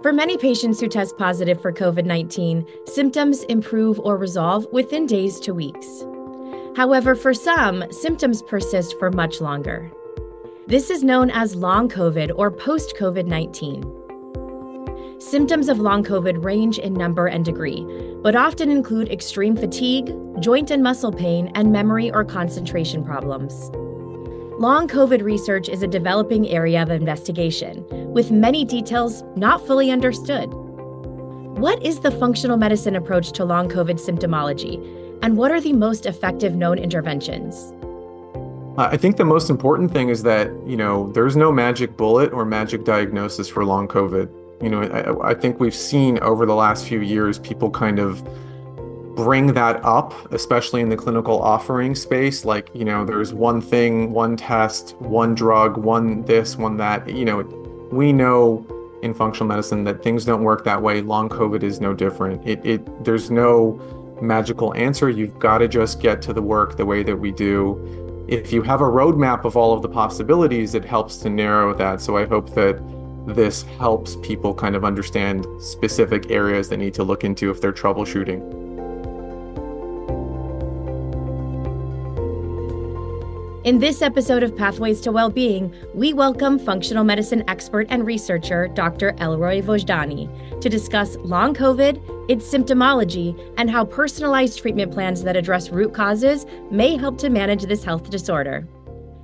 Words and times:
For 0.00 0.12
many 0.12 0.36
patients 0.36 0.78
who 0.78 0.86
test 0.86 1.18
positive 1.18 1.60
for 1.60 1.72
COVID 1.72 2.04
19, 2.04 2.64
symptoms 2.86 3.42
improve 3.44 3.98
or 3.98 4.16
resolve 4.16 4.64
within 4.70 5.06
days 5.06 5.40
to 5.40 5.52
weeks. 5.52 6.04
However, 6.76 7.16
for 7.16 7.34
some, 7.34 7.84
symptoms 7.90 8.40
persist 8.42 8.96
for 9.00 9.10
much 9.10 9.40
longer. 9.40 9.90
This 10.68 10.90
is 10.90 11.02
known 11.02 11.30
as 11.30 11.56
long 11.56 11.88
COVID 11.88 12.30
or 12.36 12.52
post 12.52 12.94
COVID 12.96 13.26
19. 13.26 15.20
Symptoms 15.20 15.68
of 15.68 15.80
long 15.80 16.04
COVID 16.04 16.44
range 16.44 16.78
in 16.78 16.94
number 16.94 17.26
and 17.26 17.44
degree, 17.44 17.84
but 18.22 18.36
often 18.36 18.70
include 18.70 19.10
extreme 19.10 19.56
fatigue, 19.56 20.14
joint 20.38 20.70
and 20.70 20.80
muscle 20.80 21.10
pain, 21.10 21.50
and 21.56 21.72
memory 21.72 22.12
or 22.12 22.24
concentration 22.24 23.04
problems. 23.04 23.68
Long 24.58 24.88
COVID 24.88 25.22
research 25.22 25.68
is 25.68 25.84
a 25.84 25.86
developing 25.86 26.48
area 26.48 26.82
of 26.82 26.90
investigation, 26.90 27.86
with 28.12 28.32
many 28.32 28.64
details 28.64 29.22
not 29.36 29.64
fully 29.64 29.92
understood. 29.92 30.52
What 30.52 31.80
is 31.80 32.00
the 32.00 32.10
functional 32.10 32.56
medicine 32.56 32.96
approach 32.96 33.30
to 33.34 33.44
long 33.44 33.68
COVID 33.68 34.04
symptomology, 34.04 34.84
and 35.22 35.36
what 35.36 35.52
are 35.52 35.60
the 35.60 35.72
most 35.72 36.06
effective 36.06 36.56
known 36.56 36.76
interventions? 36.76 37.72
I 38.76 38.96
think 38.96 39.16
the 39.16 39.24
most 39.24 39.48
important 39.48 39.92
thing 39.92 40.08
is 40.08 40.24
that, 40.24 40.48
you 40.66 40.76
know, 40.76 41.12
there's 41.12 41.36
no 41.36 41.52
magic 41.52 41.96
bullet 41.96 42.32
or 42.32 42.44
magic 42.44 42.84
diagnosis 42.84 43.48
for 43.48 43.64
long 43.64 43.86
COVID. 43.86 44.28
You 44.60 44.70
know, 44.70 44.82
I, 44.82 45.30
I 45.30 45.34
think 45.34 45.60
we've 45.60 45.72
seen 45.72 46.18
over 46.18 46.46
the 46.46 46.56
last 46.56 46.84
few 46.84 47.00
years 47.00 47.38
people 47.38 47.70
kind 47.70 48.00
of 48.00 48.28
bring 49.18 49.48
that 49.48 49.84
up, 49.84 50.32
especially 50.32 50.80
in 50.80 50.88
the 50.88 50.96
clinical 50.96 51.42
offering 51.42 51.92
space. 51.96 52.44
Like, 52.44 52.70
you 52.72 52.84
know, 52.84 53.04
there's 53.04 53.34
one 53.34 53.60
thing, 53.60 54.12
one 54.12 54.36
test, 54.36 54.94
one 55.00 55.34
drug, 55.34 55.76
one 55.76 56.22
this, 56.22 56.56
one 56.56 56.76
that. 56.76 57.08
You 57.08 57.24
know, 57.24 57.40
we 57.90 58.12
know 58.12 58.64
in 59.02 59.12
functional 59.12 59.48
medicine 59.48 59.82
that 59.82 60.04
things 60.04 60.24
don't 60.24 60.44
work 60.44 60.62
that 60.62 60.80
way. 60.80 61.00
Long 61.00 61.28
COVID 61.28 61.64
is 61.64 61.80
no 61.80 61.92
different. 61.94 62.46
It, 62.46 62.64
it 62.64 63.04
there's 63.04 63.28
no 63.28 63.80
magical 64.22 64.72
answer. 64.74 65.10
You've 65.10 65.36
got 65.40 65.58
to 65.58 65.66
just 65.66 66.00
get 66.00 66.22
to 66.22 66.32
the 66.32 66.42
work 66.42 66.76
the 66.76 66.86
way 66.86 67.02
that 67.02 67.16
we 67.16 67.32
do. 67.32 68.24
If 68.28 68.52
you 68.52 68.62
have 68.62 68.82
a 68.82 68.84
roadmap 68.84 69.44
of 69.44 69.56
all 69.56 69.72
of 69.72 69.82
the 69.82 69.88
possibilities, 69.88 70.76
it 70.76 70.84
helps 70.84 71.16
to 71.18 71.28
narrow 71.28 71.74
that. 71.74 72.00
So 72.00 72.16
I 72.16 72.24
hope 72.24 72.54
that 72.54 72.80
this 73.26 73.64
helps 73.80 74.14
people 74.22 74.54
kind 74.54 74.76
of 74.76 74.84
understand 74.84 75.44
specific 75.60 76.30
areas 76.30 76.68
they 76.68 76.76
need 76.76 76.94
to 76.94 77.02
look 77.02 77.24
into 77.24 77.50
if 77.50 77.60
they're 77.60 77.72
troubleshooting. 77.72 78.67
In 83.68 83.80
this 83.80 84.00
episode 84.00 84.42
of 84.42 84.56
Pathways 84.56 84.98
to 85.02 85.12
Wellbeing, 85.12 85.74
we 85.92 86.14
welcome 86.14 86.58
functional 86.58 87.04
medicine 87.04 87.44
expert 87.48 87.86
and 87.90 88.06
researcher 88.06 88.68
Dr. 88.68 89.14
Elroy 89.18 89.60
Vojdani 89.60 90.26
to 90.62 90.70
discuss 90.70 91.16
long 91.16 91.52
COVID, 91.52 92.30
its 92.30 92.50
symptomology, 92.50 93.38
and 93.58 93.70
how 93.70 93.84
personalized 93.84 94.58
treatment 94.58 94.90
plans 94.90 95.22
that 95.22 95.36
address 95.36 95.68
root 95.68 95.92
causes 95.92 96.46
may 96.70 96.96
help 96.96 97.18
to 97.18 97.28
manage 97.28 97.64
this 97.64 97.84
health 97.84 98.08
disorder. 98.08 98.66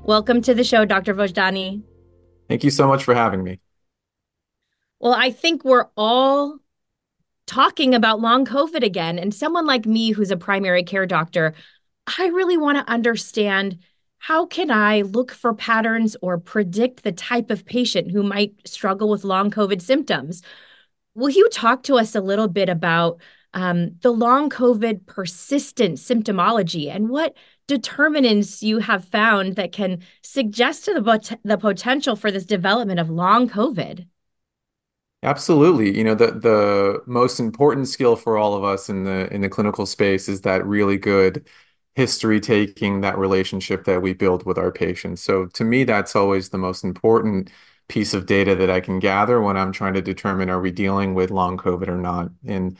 Welcome 0.02 0.42
to 0.42 0.52
the 0.52 0.62
show, 0.62 0.84
Dr. 0.84 1.14
Vojdani. 1.14 1.82
Thank 2.46 2.64
you 2.64 2.70
so 2.70 2.86
much 2.86 3.02
for 3.02 3.14
having 3.14 3.42
me. 3.42 3.60
Well, 5.00 5.14
I 5.14 5.30
think 5.30 5.64
we're 5.64 5.88
all 5.96 6.58
talking 7.46 7.94
about 7.94 8.20
long 8.20 8.44
COVID 8.44 8.82
again. 8.82 9.18
And 9.18 9.32
someone 9.32 9.64
like 9.64 9.86
me, 9.86 10.10
who's 10.10 10.30
a 10.30 10.36
primary 10.36 10.82
care 10.82 11.06
doctor, 11.06 11.54
I 12.18 12.26
really 12.26 12.58
want 12.58 12.76
to 12.76 12.92
understand 12.92 13.78
how 14.26 14.46
can 14.46 14.70
I 14.70 15.02
look 15.02 15.32
for 15.32 15.52
patterns 15.52 16.16
or 16.22 16.38
predict 16.38 17.02
the 17.02 17.12
type 17.12 17.50
of 17.50 17.66
patient 17.66 18.10
who 18.10 18.22
might 18.22 18.54
struggle 18.66 19.10
with 19.10 19.22
long 19.22 19.50
COVID 19.50 19.82
symptoms? 19.82 20.40
Will 21.14 21.28
you 21.28 21.46
talk 21.50 21.82
to 21.82 21.96
us 21.96 22.14
a 22.14 22.22
little 22.22 22.48
bit 22.48 22.70
about 22.70 23.20
um, 23.52 23.96
the 24.00 24.10
long 24.10 24.48
COVID 24.48 25.04
persistent 25.04 25.98
symptomology 25.98 26.90
and 26.90 27.10
what 27.10 27.36
determinants 27.66 28.62
you 28.62 28.78
have 28.78 29.04
found 29.04 29.56
that 29.56 29.72
can 29.72 30.00
suggest 30.22 30.86
to 30.86 30.94
the, 30.94 31.02
pot- 31.02 31.38
the 31.44 31.58
potential 31.58 32.16
for 32.16 32.30
this 32.30 32.46
development 32.46 33.00
of 33.00 33.10
long 33.10 33.46
COVID? 33.46 34.06
Absolutely. 35.22 35.94
You 35.94 36.04
know, 36.04 36.14
the 36.14 36.32
the 36.32 37.02
most 37.06 37.40
important 37.40 37.88
skill 37.88 38.16
for 38.16 38.38
all 38.38 38.54
of 38.54 38.64
us 38.64 38.88
in 38.88 39.04
the 39.04 39.30
in 39.34 39.42
the 39.42 39.50
clinical 39.50 39.84
space 39.84 40.30
is 40.30 40.40
that 40.42 40.66
really 40.66 40.96
good 40.96 41.46
history 41.94 42.40
taking 42.40 43.00
that 43.00 43.18
relationship 43.18 43.84
that 43.84 44.02
we 44.02 44.12
build 44.12 44.44
with 44.44 44.58
our 44.58 44.72
patients. 44.72 45.22
So 45.22 45.46
to 45.46 45.64
me, 45.64 45.84
that's 45.84 46.16
always 46.16 46.48
the 46.48 46.58
most 46.58 46.84
important 46.84 47.50
piece 47.88 48.14
of 48.14 48.26
data 48.26 48.54
that 48.56 48.70
I 48.70 48.80
can 48.80 48.98
gather 48.98 49.40
when 49.40 49.56
I'm 49.56 49.72
trying 49.72 49.94
to 49.94 50.02
determine 50.02 50.50
are 50.50 50.60
we 50.60 50.70
dealing 50.70 51.14
with 51.14 51.30
long 51.30 51.56
COVID 51.56 51.88
or 51.88 51.98
not. 51.98 52.30
And 52.46 52.76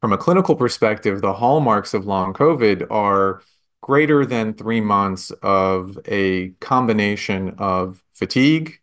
from 0.00 0.12
a 0.12 0.18
clinical 0.18 0.54
perspective, 0.54 1.20
the 1.20 1.32
hallmarks 1.32 1.94
of 1.94 2.06
long 2.06 2.32
COVID 2.32 2.86
are 2.90 3.42
greater 3.82 4.24
than 4.24 4.54
three 4.54 4.80
months 4.80 5.30
of 5.42 5.98
a 6.06 6.50
combination 6.60 7.54
of 7.58 8.02
fatigue, 8.14 8.80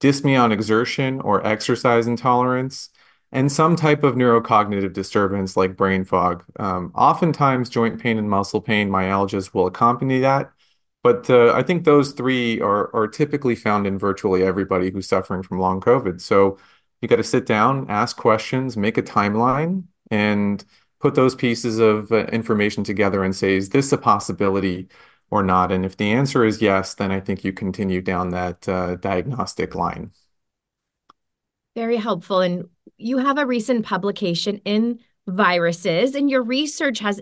dyspnea 0.00 0.40
on 0.40 0.52
exertion 0.52 1.20
or 1.20 1.44
exercise 1.44 2.06
intolerance, 2.06 2.90
and 3.32 3.52
some 3.52 3.76
type 3.76 4.04
of 4.04 4.14
neurocognitive 4.14 4.92
disturbance 4.92 5.56
like 5.56 5.76
brain 5.76 6.04
fog. 6.04 6.44
Um, 6.58 6.92
oftentimes, 6.94 7.68
joint 7.68 8.00
pain 8.00 8.18
and 8.18 8.30
muscle 8.30 8.60
pain, 8.60 8.88
myalgias 8.88 9.52
will 9.52 9.66
accompany 9.66 10.20
that. 10.20 10.52
But 11.02 11.30
uh, 11.30 11.52
I 11.52 11.62
think 11.62 11.84
those 11.84 12.12
three 12.12 12.60
are, 12.60 12.94
are 12.94 13.06
typically 13.06 13.54
found 13.54 13.86
in 13.86 13.98
virtually 13.98 14.42
everybody 14.42 14.90
who's 14.90 15.08
suffering 15.08 15.42
from 15.42 15.60
long 15.60 15.80
COVID. 15.80 16.20
So 16.20 16.58
you 17.00 17.08
got 17.08 17.16
to 17.16 17.24
sit 17.24 17.46
down, 17.46 17.86
ask 17.88 18.16
questions, 18.16 18.76
make 18.76 18.98
a 18.98 19.02
timeline, 19.02 19.84
and 20.10 20.64
put 21.00 21.14
those 21.14 21.34
pieces 21.34 21.78
of 21.78 22.10
uh, 22.10 22.24
information 22.26 22.82
together 22.82 23.22
and 23.22 23.34
say, 23.34 23.56
is 23.56 23.68
this 23.68 23.92
a 23.92 23.98
possibility 23.98 24.88
or 25.30 25.42
not? 25.42 25.70
And 25.70 25.84
if 25.84 25.96
the 25.96 26.10
answer 26.10 26.44
is 26.44 26.60
yes, 26.60 26.94
then 26.94 27.12
I 27.12 27.20
think 27.20 27.44
you 27.44 27.52
continue 27.52 28.00
down 28.00 28.30
that 28.30 28.68
uh, 28.68 28.96
diagnostic 28.96 29.74
line. 29.74 30.10
Very 31.76 31.96
helpful. 31.96 32.40
And 32.40 32.68
you 32.98 33.18
have 33.18 33.38
a 33.38 33.46
recent 33.46 33.86
publication 33.86 34.60
in 34.64 34.98
viruses, 35.26 36.14
and 36.14 36.30
your 36.30 36.42
research 36.42 36.98
has 36.98 37.20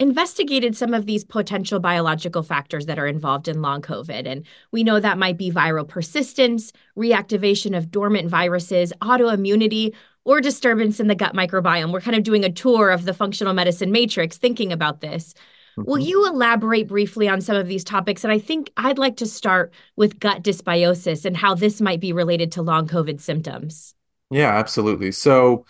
investigated 0.00 0.76
some 0.76 0.94
of 0.94 1.06
these 1.06 1.24
potential 1.24 1.80
biological 1.80 2.42
factors 2.42 2.86
that 2.86 2.98
are 2.98 3.06
involved 3.06 3.48
in 3.48 3.60
long 3.62 3.82
COVID. 3.82 4.26
And 4.26 4.46
we 4.70 4.84
know 4.84 5.00
that 5.00 5.18
might 5.18 5.36
be 5.36 5.50
viral 5.50 5.88
persistence, 5.88 6.72
reactivation 6.96 7.76
of 7.76 7.90
dormant 7.90 8.28
viruses, 8.30 8.92
autoimmunity, 9.02 9.94
or 10.24 10.40
disturbance 10.40 11.00
in 11.00 11.08
the 11.08 11.16
gut 11.16 11.34
microbiome. 11.34 11.92
We're 11.92 12.00
kind 12.00 12.16
of 12.16 12.22
doing 12.22 12.44
a 12.44 12.52
tour 12.52 12.90
of 12.90 13.06
the 13.06 13.14
functional 13.14 13.54
medicine 13.54 13.90
matrix 13.90 14.36
thinking 14.36 14.72
about 14.72 15.00
this. 15.00 15.34
Mm-hmm. 15.76 15.90
Will 15.90 15.98
you 15.98 16.28
elaborate 16.28 16.86
briefly 16.86 17.28
on 17.28 17.40
some 17.40 17.56
of 17.56 17.66
these 17.66 17.82
topics? 17.82 18.22
And 18.22 18.32
I 18.32 18.38
think 18.38 18.70
I'd 18.76 18.98
like 18.98 19.16
to 19.16 19.26
start 19.26 19.72
with 19.96 20.20
gut 20.20 20.42
dysbiosis 20.42 21.24
and 21.24 21.36
how 21.36 21.56
this 21.56 21.80
might 21.80 22.00
be 22.00 22.12
related 22.12 22.52
to 22.52 22.62
long 22.62 22.86
COVID 22.86 23.20
symptoms. 23.20 23.94
Yeah, 24.30 24.48
absolutely. 24.56 25.12
So 25.12 25.64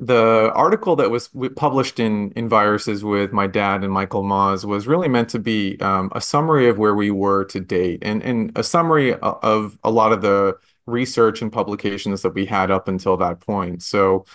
the 0.00 0.52
article 0.54 0.96
that 0.96 1.10
was 1.10 1.30
published 1.56 2.00
in 2.00 2.32
in 2.32 2.48
viruses 2.48 3.04
with 3.04 3.32
my 3.32 3.46
dad 3.46 3.84
and 3.84 3.92
Michael 3.92 4.24
Maes 4.24 4.66
was 4.66 4.86
really 4.88 5.08
meant 5.08 5.30
to 5.30 5.40
be 5.40 5.78
um, 5.80 6.10
a 6.14 6.20
summary 6.20 6.68
of 6.68 6.78
where 6.78 6.94
we 6.94 7.10
were 7.12 7.44
to 7.46 7.60
date 7.60 8.00
and 8.02 8.22
and 8.22 8.52
a 8.58 8.64
summary 8.64 9.14
of 9.16 9.78
a 9.84 9.90
lot 9.90 10.12
of 10.12 10.22
the 10.22 10.56
research 10.86 11.42
and 11.42 11.52
publications 11.52 12.22
that 12.22 12.34
we 12.34 12.46
had 12.46 12.70
up 12.70 12.88
until 12.88 13.16
that 13.18 13.40
point. 13.40 13.82
So 13.82 14.26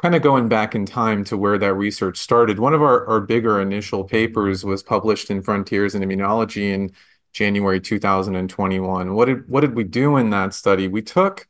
kind 0.00 0.14
of 0.14 0.22
going 0.22 0.48
back 0.48 0.74
in 0.74 0.86
time 0.86 1.24
to 1.24 1.36
where 1.36 1.58
that 1.58 1.74
research 1.74 2.18
started, 2.18 2.58
one 2.58 2.74
of 2.74 2.82
our, 2.82 3.06
our 3.08 3.20
bigger 3.20 3.60
initial 3.60 4.04
papers 4.04 4.64
was 4.64 4.82
published 4.82 5.30
in 5.30 5.42
Frontiers 5.42 5.94
in 5.94 6.02
Immunology 6.02 6.72
in 6.72 6.92
January 7.32 7.80
2021. 7.80 9.14
What 9.14 9.26
did 9.26 9.48
what 9.48 9.60
did 9.62 9.74
we 9.76 9.84
do 9.84 10.16
in 10.16 10.30
that 10.30 10.54
study? 10.54 10.88
We 10.88 11.02
took 11.02 11.46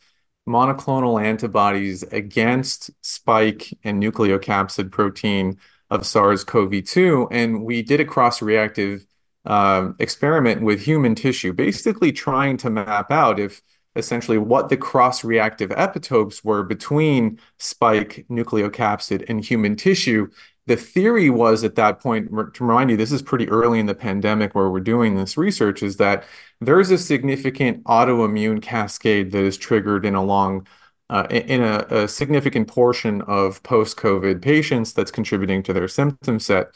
monoclonal 0.49 1.23
antibodies 1.23 2.03
against 2.05 2.91
spike 3.03 3.73
and 3.85 4.03
nucleocapsid 4.03 4.91
protein 4.91 5.59
of 5.91 6.07
SARS-CoV-2, 6.07 7.29
and 7.31 7.63
we 7.63 7.83
did 7.83 8.01
a 8.01 8.05
cross-reactive 8.05 9.07
um, 9.45 9.95
experiment 9.99 10.63
with 10.63 10.81
human 10.81 11.15
tissue, 11.15 11.53
basically 11.53 12.13
trying 12.13 12.57
to 12.59 12.71
map 12.71 13.11
out 13.11 13.39
if 13.39 13.63
essentially 13.97 14.39
what 14.39 14.69
the 14.69 14.77
cross-reactive 14.77 15.71
epitopes 15.71 16.45
were 16.45 16.63
between 16.63 17.39
spike 17.59 18.27
nucleocapsid 18.31 19.25
and 19.29 19.45
human 19.45 19.77
tissue 19.77 20.29
the 20.69 20.77
theory 20.77 21.31
was 21.31 21.65
at 21.65 21.77
that 21.77 21.99
point 21.99 22.29
to 22.29 22.65
remind 22.65 22.91
you 22.91 22.97
this 22.97 23.11
is 23.11 23.23
pretty 23.23 23.49
early 23.49 23.81
in 23.81 23.87
the 23.87 23.95
pandemic 23.95 24.55
where 24.55 24.69
we're 24.69 24.81
doing 24.81 25.17
this 25.17 25.39
research 25.39 25.83
is 25.83 25.97
that 25.97 26.25
there's 26.61 26.91
a 26.91 26.99
significant 26.99 27.83
autoimmune 27.85 28.61
cascade 28.61 29.33
that 29.33 29.43
is 29.43 29.57
triggered 29.57 30.05
in 30.05 30.15
a 30.15 30.23
long 30.23 30.67
uh, 31.11 31.27
in 31.31 31.63
a, 31.63 31.87
a, 31.89 32.07
significant 32.07 32.69
portion 32.69 33.23
of 33.23 33.63
post-covid 33.63 34.43
patients 34.43 34.93
that's 34.93 35.11
contributing 35.11 35.63
to 35.63 35.73
their 35.73 35.89
symptom 35.89 36.39
set. 36.39 36.67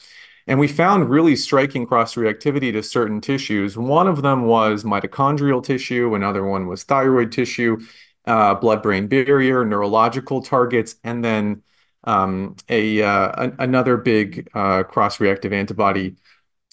And 0.47 0.59
we 0.59 0.69
found 0.69 1.11
really 1.11 1.37
striking 1.37 1.85
cross-reactivity 1.85 2.73
to 2.73 2.83
certain 2.83 3.21
tissues. 3.21 3.77
One 3.77 4.09
of 4.09 4.23
them 4.23 4.47
was 4.47 4.85
mitochondrial 4.85 5.63
tissue 5.63 6.15
another 6.15 6.47
one 6.47 6.67
was 6.67 6.83
thyroid 6.83 7.31
tissue 7.31 7.79
uh, 8.27 8.55
blood-brain 8.55 9.07
barrier, 9.07 9.67
neurological 9.67 10.41
targets, 10.41 10.95
and 11.05 11.23
then 11.23 11.63
another 12.05 13.97
big 13.97 14.49
uh, 14.55 14.83
cross-reactive 14.83 15.53
antibody 15.53 16.17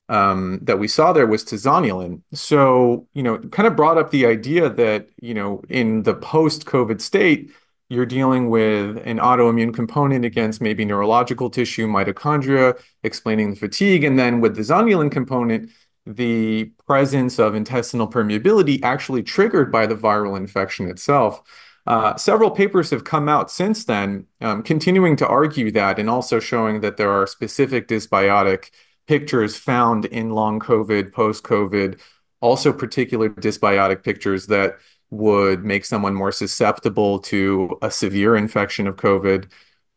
um, 0.10 0.60
that 0.64 0.80
we 0.80 0.88
saw 0.88 1.14
there 1.14 1.28
was 1.28 1.44
to 1.46 1.56
zonulin. 1.56 2.22
So, 2.34 3.08
you 3.14 3.22
know, 3.22 3.38
kind 3.38 3.68
of 3.68 3.76
brought 3.76 3.98
up 3.98 4.10
the 4.10 4.26
idea 4.26 4.70
that, 4.70 5.10
you 5.22 5.34
know, 5.34 5.62
in 5.70 6.04
the 6.04 6.16
post-COVID 6.16 7.00
state, 7.00 7.52
you're 7.90 8.06
dealing 8.06 8.50
with 8.50 8.98
an 9.06 9.18
autoimmune 9.18 9.74
component 9.74 10.24
against 10.24 10.62
maybe 10.62 10.86
neurological 10.86 11.50
tissue, 11.50 11.88
mitochondria, 11.88 12.80
explaining 13.04 13.52
the 13.52 13.56
fatigue. 13.56 14.04
And 14.04 14.18
then 14.18 14.42
with 14.42 14.56
the 14.56 14.62
zonulin 14.62 15.12
component, 15.12 15.72
the 16.06 16.72
presence 16.88 17.40
of 17.40 17.56
intestinal 17.56 18.08
permeability 18.08 18.80
actually 18.84 19.24
triggered 19.24 19.72
by 19.72 19.86
the 19.86 19.96
viral 19.96 20.38
infection 20.38 20.88
itself. 20.88 21.42
Uh, 21.90 22.16
several 22.18 22.52
papers 22.52 22.92
have 22.92 23.04
come 23.04 23.28
out 23.28 23.50
since 23.50 23.86
then, 23.86 24.28
um, 24.42 24.62
continuing 24.62 25.16
to 25.16 25.28
argue 25.28 25.72
that 25.72 25.98
and 25.98 26.08
also 26.08 26.40
showing 26.40 26.82
that 26.82 26.98
there 26.98 27.10
are 27.12 27.26
specific 27.26 27.88
dysbiotic 27.88 28.70
pictures 29.08 29.58
found 29.58 30.06
in 30.06 30.30
long 30.30 30.60
COVID, 30.60 31.12
post 31.12 31.44
COVID, 31.44 32.00
also 32.42 32.72
particular 32.72 33.28
dysbiotic 33.28 34.04
pictures 34.04 34.46
that 34.46 34.78
would 35.10 35.66
make 35.66 35.84
someone 35.84 36.14
more 36.14 36.32
susceptible 36.32 37.18
to 37.18 37.76
a 37.82 37.90
severe 37.90 38.36
infection 38.36 38.86
of 38.86 38.96
COVID. 38.96 39.50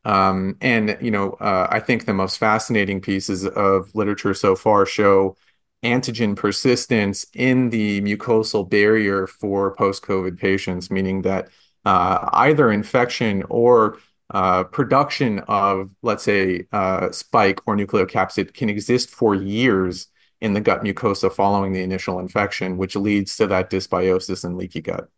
Um, 0.07 0.57
and, 0.63 0.97
you 0.99 1.11
know, 1.11 1.33
uh, 1.33 1.69
I 1.71 1.79
think 1.81 2.07
the 2.07 2.15
most 2.15 2.39
fascinating 2.39 3.03
pieces 3.03 3.47
of 3.47 3.95
literature 3.95 4.33
so 4.33 4.57
far 4.57 4.87
show 4.87 5.37
antigen 5.85 6.37
persistence 6.37 7.27
in 7.35 7.69
the 7.69 8.01
mucosal 8.01 8.69
barrier 8.69 9.27
for 9.27 9.75
post 9.77 10.03
COVID 10.05 10.39
patients, 10.39 10.91
meaning 10.91 11.21
that 11.23 11.51
uh, 11.85 12.29
either 12.33 12.71
infection 12.71 13.43
or 13.49 13.99
uh, 14.31 14.65
production 14.65 15.41
of, 15.41 15.91
let's 16.03 16.23
say, 16.23 16.67
uh, 16.73 17.11
spike 17.11 17.61
or 17.67 17.77
nucleocapsid 17.77 18.55
can 18.55 18.69
exist 18.69 19.11
for 19.11 19.35
years 19.35 20.09
in 20.41 20.55
the 20.55 20.61
gut 20.61 20.83
mucosa 20.83 21.33
following 21.33 21.73
the 21.73 21.83
initial 21.83 22.19
infection, 22.19 22.77
which 22.77 22.97
leads 22.97 23.37
to 23.37 23.47
that 23.47 23.71
dysbiosis 23.71 24.45
and 24.45 24.57
leaky 24.57 24.81
gut. 24.81 25.09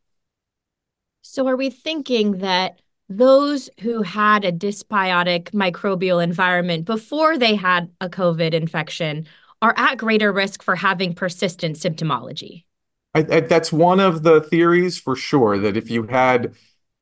So, 1.23 1.47
are 1.49 1.57
we 1.57 1.71
thinking 1.71 2.39
that 2.39 2.81
those 3.09 3.71
who 3.81 4.03
had 4.03 4.45
a 4.45 4.53
dysbiotic 4.53 5.51
microbial 5.51 6.23
environment 6.23 6.85
before 6.85 7.39
they 7.39 7.55
had 7.55 7.91
a 8.01 8.09
COVID 8.09 8.53
infection 8.53 9.27
are 9.63 9.75
at 9.77 9.97
greater 9.97 10.33
risk 10.33 10.63
for 10.63 10.77
having 10.77 11.15
persistent 11.15 11.77
symptomology? 11.77 12.65
I, 13.15 13.21
I, 13.21 13.41
that's 13.41 13.73
one 13.73 14.01
of 14.01 14.23
the 14.23 14.41
theories 14.41 14.99
for 14.99 15.15
sure 15.17 15.59
that 15.59 15.77
if 15.77 15.91
you 15.91 16.05
had 16.05 16.55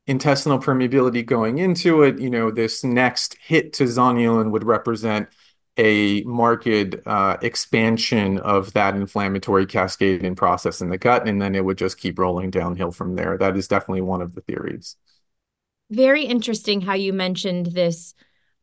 intestinal 0.06 0.58
permeability 0.58 1.24
going 1.24 1.58
into 1.58 2.02
it, 2.02 2.18
you 2.18 2.28
know, 2.28 2.50
this 2.50 2.84
next 2.84 3.36
hit 3.40 3.72
to 3.74 3.84
zonulin 3.84 4.50
would 4.50 4.64
represent 4.64 5.28
a 5.78 6.22
marked 6.24 6.96
uh, 7.06 7.38
expansion 7.40 8.38
of 8.38 8.72
that 8.74 8.94
inflammatory 8.94 9.64
cascade 9.64 10.22
and 10.22 10.36
process 10.36 10.82
in 10.82 10.90
the 10.90 10.98
gut, 10.98 11.26
and 11.26 11.40
then 11.40 11.54
it 11.54 11.64
would 11.64 11.78
just 11.78 11.98
keep 11.98 12.18
rolling 12.18 12.50
downhill 12.50 12.90
from 12.90 13.16
there. 13.16 13.38
That 13.38 13.56
is 13.56 13.68
definitely 13.68 14.02
one 14.02 14.20
of 14.20 14.34
the 14.34 14.42
theories. 14.42 14.96
Very 15.90 16.24
interesting 16.24 16.82
how 16.82 16.94
you 16.94 17.12
mentioned 17.12 17.66
this 17.66 18.14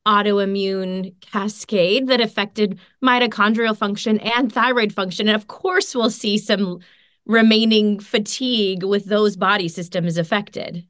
autoimmune 0.07 1.13
cascade 1.21 2.07
that 2.07 2.21
affected 2.21 2.79
mitochondrial 3.03 3.75
function 3.75 4.19
and 4.19 4.51
thyroid 4.51 4.93
function. 4.93 5.27
And 5.27 5.35
of 5.35 5.47
course, 5.47 5.95
we'll 5.95 6.09
see 6.11 6.37
some 6.37 6.79
remaining 7.29 7.99
fatigue 7.99 8.83
with 8.83 9.05
those 9.05 9.37
body 9.37 9.67
systems 9.67 10.17
affected. 10.17 10.85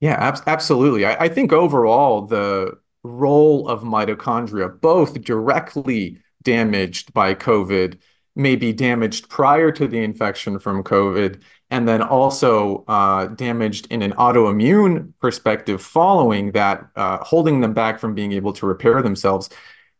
Yeah, 0.00 0.14
ab- 0.14 0.42
absolutely. 0.46 1.06
I, 1.06 1.24
I 1.24 1.28
think 1.28 1.52
overall, 1.52 2.26
the 2.26 2.76
role 3.04 3.68
of 3.68 3.82
mitochondria, 3.82 4.80
both 4.80 5.22
directly 5.22 6.18
damaged 6.42 7.14
by 7.14 7.34
COVID, 7.34 7.98
may 8.34 8.56
be 8.56 8.72
damaged 8.72 9.30
prior 9.30 9.70
to 9.72 9.86
the 9.86 9.98
infection 9.98 10.58
from 10.58 10.82
COVID, 10.82 11.40
and 11.70 11.88
then 11.88 12.02
also 12.02 12.84
uh, 12.88 13.26
damaged 13.26 13.86
in 13.90 14.02
an 14.02 14.12
autoimmune 14.14 15.12
perspective 15.20 15.80
following 15.80 16.52
that, 16.52 16.86
uh, 16.96 17.18
holding 17.18 17.60
them 17.60 17.72
back 17.72 18.00
from 18.00 18.14
being 18.14 18.32
able 18.32 18.52
to 18.52 18.66
repair 18.66 19.00
themselves. 19.00 19.48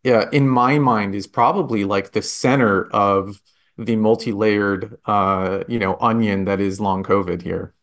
Uh, 0.05 0.29
in 0.31 0.49
my 0.49 0.79
mind, 0.79 1.15
is 1.15 1.27
probably 1.27 1.85
like 1.85 2.13
the 2.13 2.23
center 2.23 2.87
of 2.91 3.41
the 3.79 3.97
multi-layered, 3.97 4.99
uh, 5.05 5.65
you 5.69 5.79
know, 5.79 5.97
onion 6.01 6.45
that 6.47 6.61
is 6.61 6.81
long 6.81 7.03
COVID 7.03 7.43
here. 7.43 7.75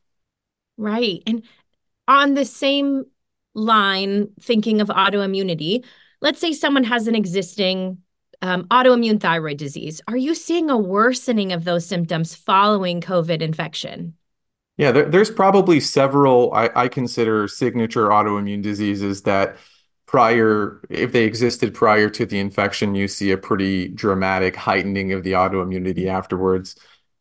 Right, 0.77 1.21
and 1.27 1.43
on 2.07 2.33
the 2.33 2.45
same 2.45 3.05
line, 3.53 4.29
thinking 4.41 4.81
of 4.81 4.87
autoimmunity, 4.87 5.85
let's 6.21 6.39
say 6.39 6.53
someone 6.53 6.83
has 6.83 7.07
an 7.07 7.15
existing 7.15 7.99
um, 8.41 8.65
autoimmune 8.65 9.21
thyroid 9.21 9.57
disease. 9.57 10.01
Are 10.07 10.17
you 10.17 10.35
seeing 10.35 10.69
a 10.69 10.77
worsening 10.77 11.53
of 11.53 11.63
those 11.63 11.85
symptoms 11.85 12.35
following 12.35 12.99
COVID 12.99 13.41
infection? 13.41 14.15
Yeah, 14.77 14.91
there, 14.91 15.05
there's 15.05 15.29
probably 15.29 15.79
several 15.79 16.51
I, 16.53 16.69
I 16.75 16.87
consider 16.87 17.47
signature 17.47 18.09
autoimmune 18.09 18.61
diseases 18.61 19.21
that 19.21 19.57
prior, 20.05 20.81
if 20.89 21.11
they 21.11 21.23
existed 21.23 21.73
prior 21.73 22.09
to 22.09 22.25
the 22.25 22.39
infection, 22.39 22.95
you 22.95 23.07
see 23.07 23.31
a 23.31 23.37
pretty 23.37 23.87
dramatic 23.89 24.55
heightening 24.55 25.13
of 25.13 25.23
the 25.23 25.33
autoimmunity 25.33 26.07
afterwards. 26.07 26.75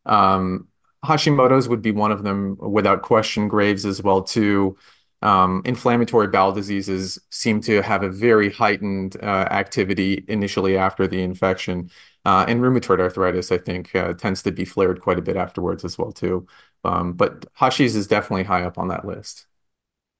Um, 0.05 0.67
Hashimoto's 1.03 1.67
would 1.67 1.81
be 1.81 1.91
one 1.91 2.11
of 2.11 2.23
them 2.23 2.57
without 2.59 3.01
question. 3.01 3.47
Graves 3.47 3.85
as 3.85 4.01
well 4.01 4.21
too. 4.21 4.77
Um, 5.21 5.61
inflammatory 5.63 6.27
bowel 6.27 6.51
diseases 6.51 7.17
seem 7.29 7.61
to 7.61 7.81
have 7.81 8.03
a 8.03 8.09
very 8.09 8.51
heightened 8.51 9.15
uh, 9.23 9.47
activity 9.51 10.25
initially 10.27 10.77
after 10.77 11.07
the 11.07 11.21
infection. 11.21 11.89
Uh, 12.25 12.45
and 12.47 12.61
rheumatoid 12.61 12.99
arthritis, 12.99 13.51
I 13.51 13.57
think, 13.57 13.95
uh, 13.95 14.13
tends 14.13 14.43
to 14.43 14.51
be 14.51 14.65
flared 14.65 15.01
quite 15.01 15.19
a 15.19 15.21
bit 15.21 15.37
afterwards 15.37 15.85
as 15.85 15.97
well 15.97 16.11
too. 16.11 16.47
Um, 16.83 17.13
but 17.13 17.45
Hashi's 17.53 17.95
is 17.95 18.07
definitely 18.07 18.43
high 18.43 18.63
up 18.63 18.77
on 18.77 18.89
that 18.89 19.05
list. 19.05 19.45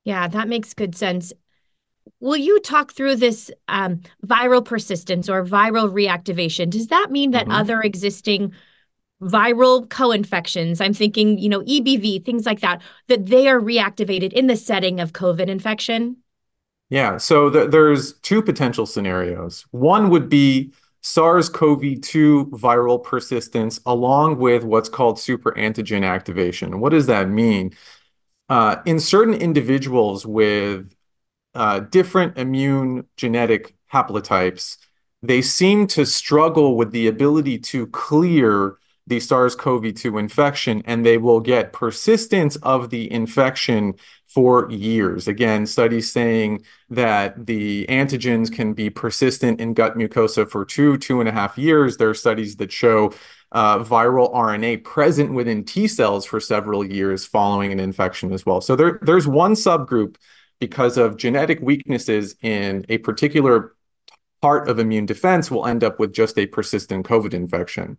Yeah, 0.05 0.27
that 0.27 0.47
makes 0.47 0.73
good 0.73 0.95
sense. 0.95 1.31
Will 2.19 2.37
you 2.37 2.59
talk 2.59 2.93
through 2.93 3.17
this 3.17 3.51
um, 3.67 4.01
viral 4.25 4.63
persistence 4.63 5.29
or 5.29 5.45
viral 5.45 5.91
reactivation? 5.91 6.69
Does 6.69 6.87
that 6.87 7.11
mean 7.11 7.31
that 7.31 7.43
mm-hmm. 7.43 7.51
other 7.51 7.81
existing 7.81 8.53
viral 9.21 9.89
co-infections 9.89 10.81
i'm 10.81 10.93
thinking 10.93 11.37
you 11.37 11.47
know 11.47 11.61
ebv 11.61 12.25
things 12.25 12.45
like 12.45 12.59
that 12.59 12.81
that 13.07 13.25
they 13.27 13.47
are 13.47 13.59
reactivated 13.59 14.33
in 14.33 14.47
the 14.47 14.57
setting 14.57 14.99
of 14.99 15.13
covid 15.13 15.47
infection 15.47 16.17
yeah 16.89 17.15
so 17.15 17.49
th- 17.49 17.71
there's 17.71 18.13
two 18.19 18.41
potential 18.41 18.85
scenarios 18.85 19.65
one 19.71 20.09
would 20.09 20.27
be 20.27 20.73
SARS-CoV-2 21.03 22.51
viral 22.51 23.03
persistence 23.03 23.79
along 23.85 24.37
with 24.39 24.63
what's 24.63 24.87
called 24.87 25.17
superantigen 25.17 26.07
activation. 26.07 26.79
What 26.79 26.91
does 26.91 27.07
that 27.07 27.27
mean? 27.27 27.73
Uh, 28.47 28.77
in 28.85 29.01
certain 29.01 29.33
individuals 29.33 30.25
with 30.25 30.95
uh, 31.55 31.79
different 31.79 32.37
immune 32.37 33.05
genetic 33.17 33.75
haplotypes, 33.91 34.77
they 35.21 35.41
seem 35.41 35.87
to 35.87 36.05
struggle 36.05 36.75
with 36.75 36.91
the 36.91 37.07
ability 37.07 37.57
to 37.57 37.87
clear 37.87 38.77
the 39.05 39.19
SARS-CoV-2 39.19 40.17
infection, 40.17 40.81
and 40.85 41.05
they 41.05 41.17
will 41.17 41.41
get 41.41 41.73
persistence 41.73 42.55
of 42.57 42.89
the 42.89 43.11
infection 43.11 43.95
for 44.27 44.69
years. 44.71 45.27
Again, 45.27 45.65
studies 45.65 46.11
saying 46.11 46.63
that 46.89 47.45
the 47.45 47.85
antigens 47.87 48.51
can 48.51 48.73
be 48.73 48.89
persistent 48.89 49.59
in 49.59 49.73
gut 49.73 49.97
mucosa 49.97 50.49
for 50.49 50.65
two, 50.65 50.97
two 50.97 51.19
and 51.19 51.27
a 51.27 51.33
half 51.33 51.57
years. 51.57 51.97
There 51.97 52.09
are 52.09 52.15
studies 52.15 52.55
that 52.57 52.71
show 52.71 53.13
uh, 53.51 53.79
viral 53.83 54.33
RNA 54.33 54.83
present 54.83 55.33
within 55.33 55.63
T 55.63 55.87
cells 55.87 56.25
for 56.25 56.39
several 56.39 56.83
years 56.83 57.25
following 57.25 57.71
an 57.71 57.79
infection 57.79 58.33
as 58.33 58.45
well. 58.45 58.61
So 58.61 58.75
there, 58.75 58.99
there's 59.03 59.27
one 59.27 59.53
subgroup 59.53 60.15
because 60.63 60.97
of 60.97 61.17
genetic 61.17 61.59
weaknesses 61.61 62.37
in 62.41 62.85
a 62.87 62.97
particular 62.99 63.75
part 64.41 64.69
of 64.69 64.79
immune 64.79 65.05
defense 65.05 65.51
will 65.51 65.65
end 65.65 65.83
up 65.83 65.99
with 65.99 66.13
just 66.13 66.37
a 66.37 66.45
persistent 66.45 67.05
COVID 67.05 67.33
infection. 67.33 67.97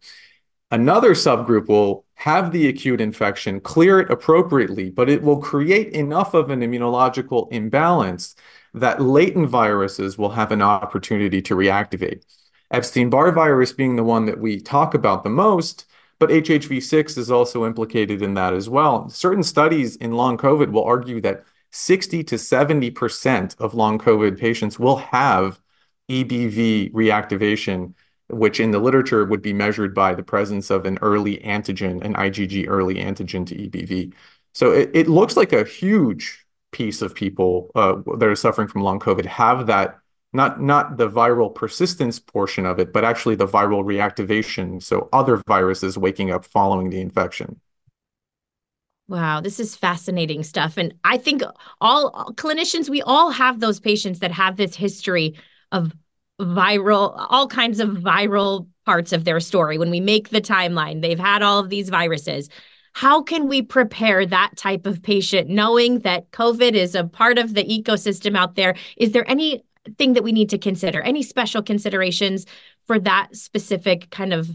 Another 0.70 1.10
subgroup 1.10 1.68
will 1.68 2.06
have 2.14 2.52
the 2.52 2.66
acute 2.68 3.02
infection, 3.02 3.60
clear 3.60 4.00
it 4.00 4.10
appropriately, 4.10 4.88
but 4.88 5.10
it 5.10 5.22
will 5.22 5.42
create 5.42 5.92
enough 5.92 6.32
of 6.32 6.48
an 6.48 6.60
immunological 6.60 7.52
imbalance 7.52 8.34
that 8.72 9.02
latent 9.02 9.50
viruses 9.50 10.16
will 10.16 10.30
have 10.30 10.50
an 10.50 10.62
opportunity 10.62 11.42
to 11.42 11.54
reactivate. 11.54 12.22
Epstein 12.70 13.10
Barr 13.10 13.30
virus 13.30 13.74
being 13.74 13.96
the 13.96 14.02
one 14.02 14.24
that 14.24 14.40
we 14.40 14.58
talk 14.58 14.94
about 14.94 15.22
the 15.22 15.28
most, 15.28 15.84
but 16.18 16.30
HHV6 16.30 17.18
is 17.18 17.30
also 17.30 17.66
implicated 17.66 18.22
in 18.22 18.32
that 18.34 18.54
as 18.54 18.70
well. 18.70 19.10
Certain 19.10 19.42
studies 19.42 19.96
in 19.96 20.12
long 20.12 20.38
COVID 20.38 20.72
will 20.72 20.84
argue 20.84 21.20
that 21.20 21.44
60 21.74 22.24
to 22.24 22.36
70% 22.36 23.60
of 23.60 23.74
long 23.74 23.98
COVID 23.98 24.38
patients 24.38 24.78
will 24.78 24.96
have 24.96 25.60
EBV 26.08 26.92
reactivation 26.92 27.94
which 28.28 28.60
in 28.60 28.70
the 28.70 28.78
literature 28.78 29.24
would 29.24 29.42
be 29.42 29.52
measured 29.52 29.94
by 29.94 30.14
the 30.14 30.22
presence 30.22 30.70
of 30.70 30.86
an 30.86 30.98
early 31.02 31.38
antigen, 31.38 32.02
an 32.02 32.14
IgG 32.14 32.66
early 32.68 32.96
antigen 32.96 33.46
to 33.46 33.54
EBV. 33.54 34.12
So 34.52 34.72
it, 34.72 35.08
looks 35.08 35.36
like 35.36 35.52
a 35.52 35.64
huge 35.64 36.46
piece 36.72 37.02
of 37.02 37.14
people 37.14 37.70
uh, 37.74 37.96
that 38.18 38.28
are 38.28 38.36
suffering 38.36 38.68
from 38.68 38.82
long 38.82 39.00
COVID 39.00 39.26
have 39.26 39.66
that 39.66 39.98
not 40.32 40.60
not 40.60 40.96
the 40.96 41.08
viral 41.08 41.54
persistence 41.54 42.18
portion 42.18 42.66
of 42.66 42.80
it, 42.80 42.92
but 42.92 43.04
actually 43.04 43.36
the 43.36 43.46
viral 43.46 43.84
reactivation. 43.84 44.82
So 44.82 45.08
other 45.12 45.40
viruses 45.46 45.96
waking 45.96 46.32
up 46.32 46.44
following 46.44 46.90
the 46.90 47.00
infection. 47.00 47.60
Wow, 49.06 49.40
this 49.40 49.60
is 49.60 49.76
fascinating 49.76 50.42
stuff. 50.42 50.78
And 50.78 50.94
I 51.04 51.18
think 51.18 51.42
all, 51.80 52.08
all 52.08 52.32
clinicians, 52.32 52.88
we 52.88 53.02
all 53.02 53.30
have 53.30 53.60
those 53.60 53.78
patients 53.78 54.20
that 54.20 54.32
have 54.32 54.56
this 54.56 54.74
history 54.74 55.38
of 55.72 55.94
viral, 56.40 57.14
all 57.28 57.46
kinds 57.46 57.80
of 57.80 57.90
viral 57.90 58.66
parts 58.86 59.12
of 59.12 59.24
their 59.24 59.40
story. 59.40 59.76
When 59.76 59.90
we 59.90 60.00
make 60.00 60.30
the 60.30 60.40
timeline, 60.40 61.02
they've 61.02 61.18
had 61.18 61.42
all 61.42 61.58
of 61.58 61.68
these 61.68 61.90
viruses. 61.90 62.48
How 62.94 63.22
can 63.22 63.46
we 63.46 63.60
prepare 63.60 64.24
that 64.24 64.52
type 64.56 64.86
of 64.86 65.02
patient 65.02 65.50
knowing 65.50 65.98
that 66.00 66.30
COVID 66.30 66.72
is 66.72 66.94
a 66.94 67.04
part 67.04 67.38
of 67.38 67.52
the 67.52 67.64
ecosystem 67.64 68.36
out 68.36 68.54
there? 68.54 68.74
Is 68.96 69.12
there 69.12 69.28
anything 69.28 70.14
that 70.14 70.22
we 70.22 70.32
need 70.32 70.50
to 70.50 70.58
consider? 70.58 71.02
Any 71.02 71.22
special 71.22 71.62
considerations 71.62 72.46
for 72.86 72.98
that 73.00 73.36
specific 73.36 74.10
kind 74.10 74.32
of 74.32 74.48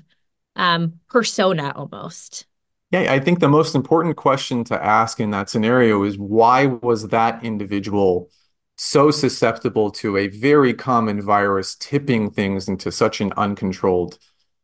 um, 0.56 1.00
persona 1.08 1.72
almost? 1.76 2.48
Yeah, 2.92 3.12
I 3.14 3.20
think 3.20 3.40
the 3.40 3.48
most 3.50 3.76
important 3.76 4.16
question 4.18 4.64
to 4.66 4.84
ask 4.84 5.20
in 5.20 5.30
that 5.32 5.50
scenario 5.50 6.04
is 6.04 6.18
why 6.18 6.66
was 6.66 7.10
that 7.10 7.44
individual 7.44 8.30
so 8.78 9.12
susceptible 9.12 9.92
to 9.92 10.18
a 10.18 10.28
very 10.30 10.74
common 10.74 11.22
virus 11.22 11.76
tipping 11.76 12.32
things 12.32 12.68
into 12.68 12.92
such 12.92 13.22
an 13.22 13.32
uncontrolled 13.38 14.18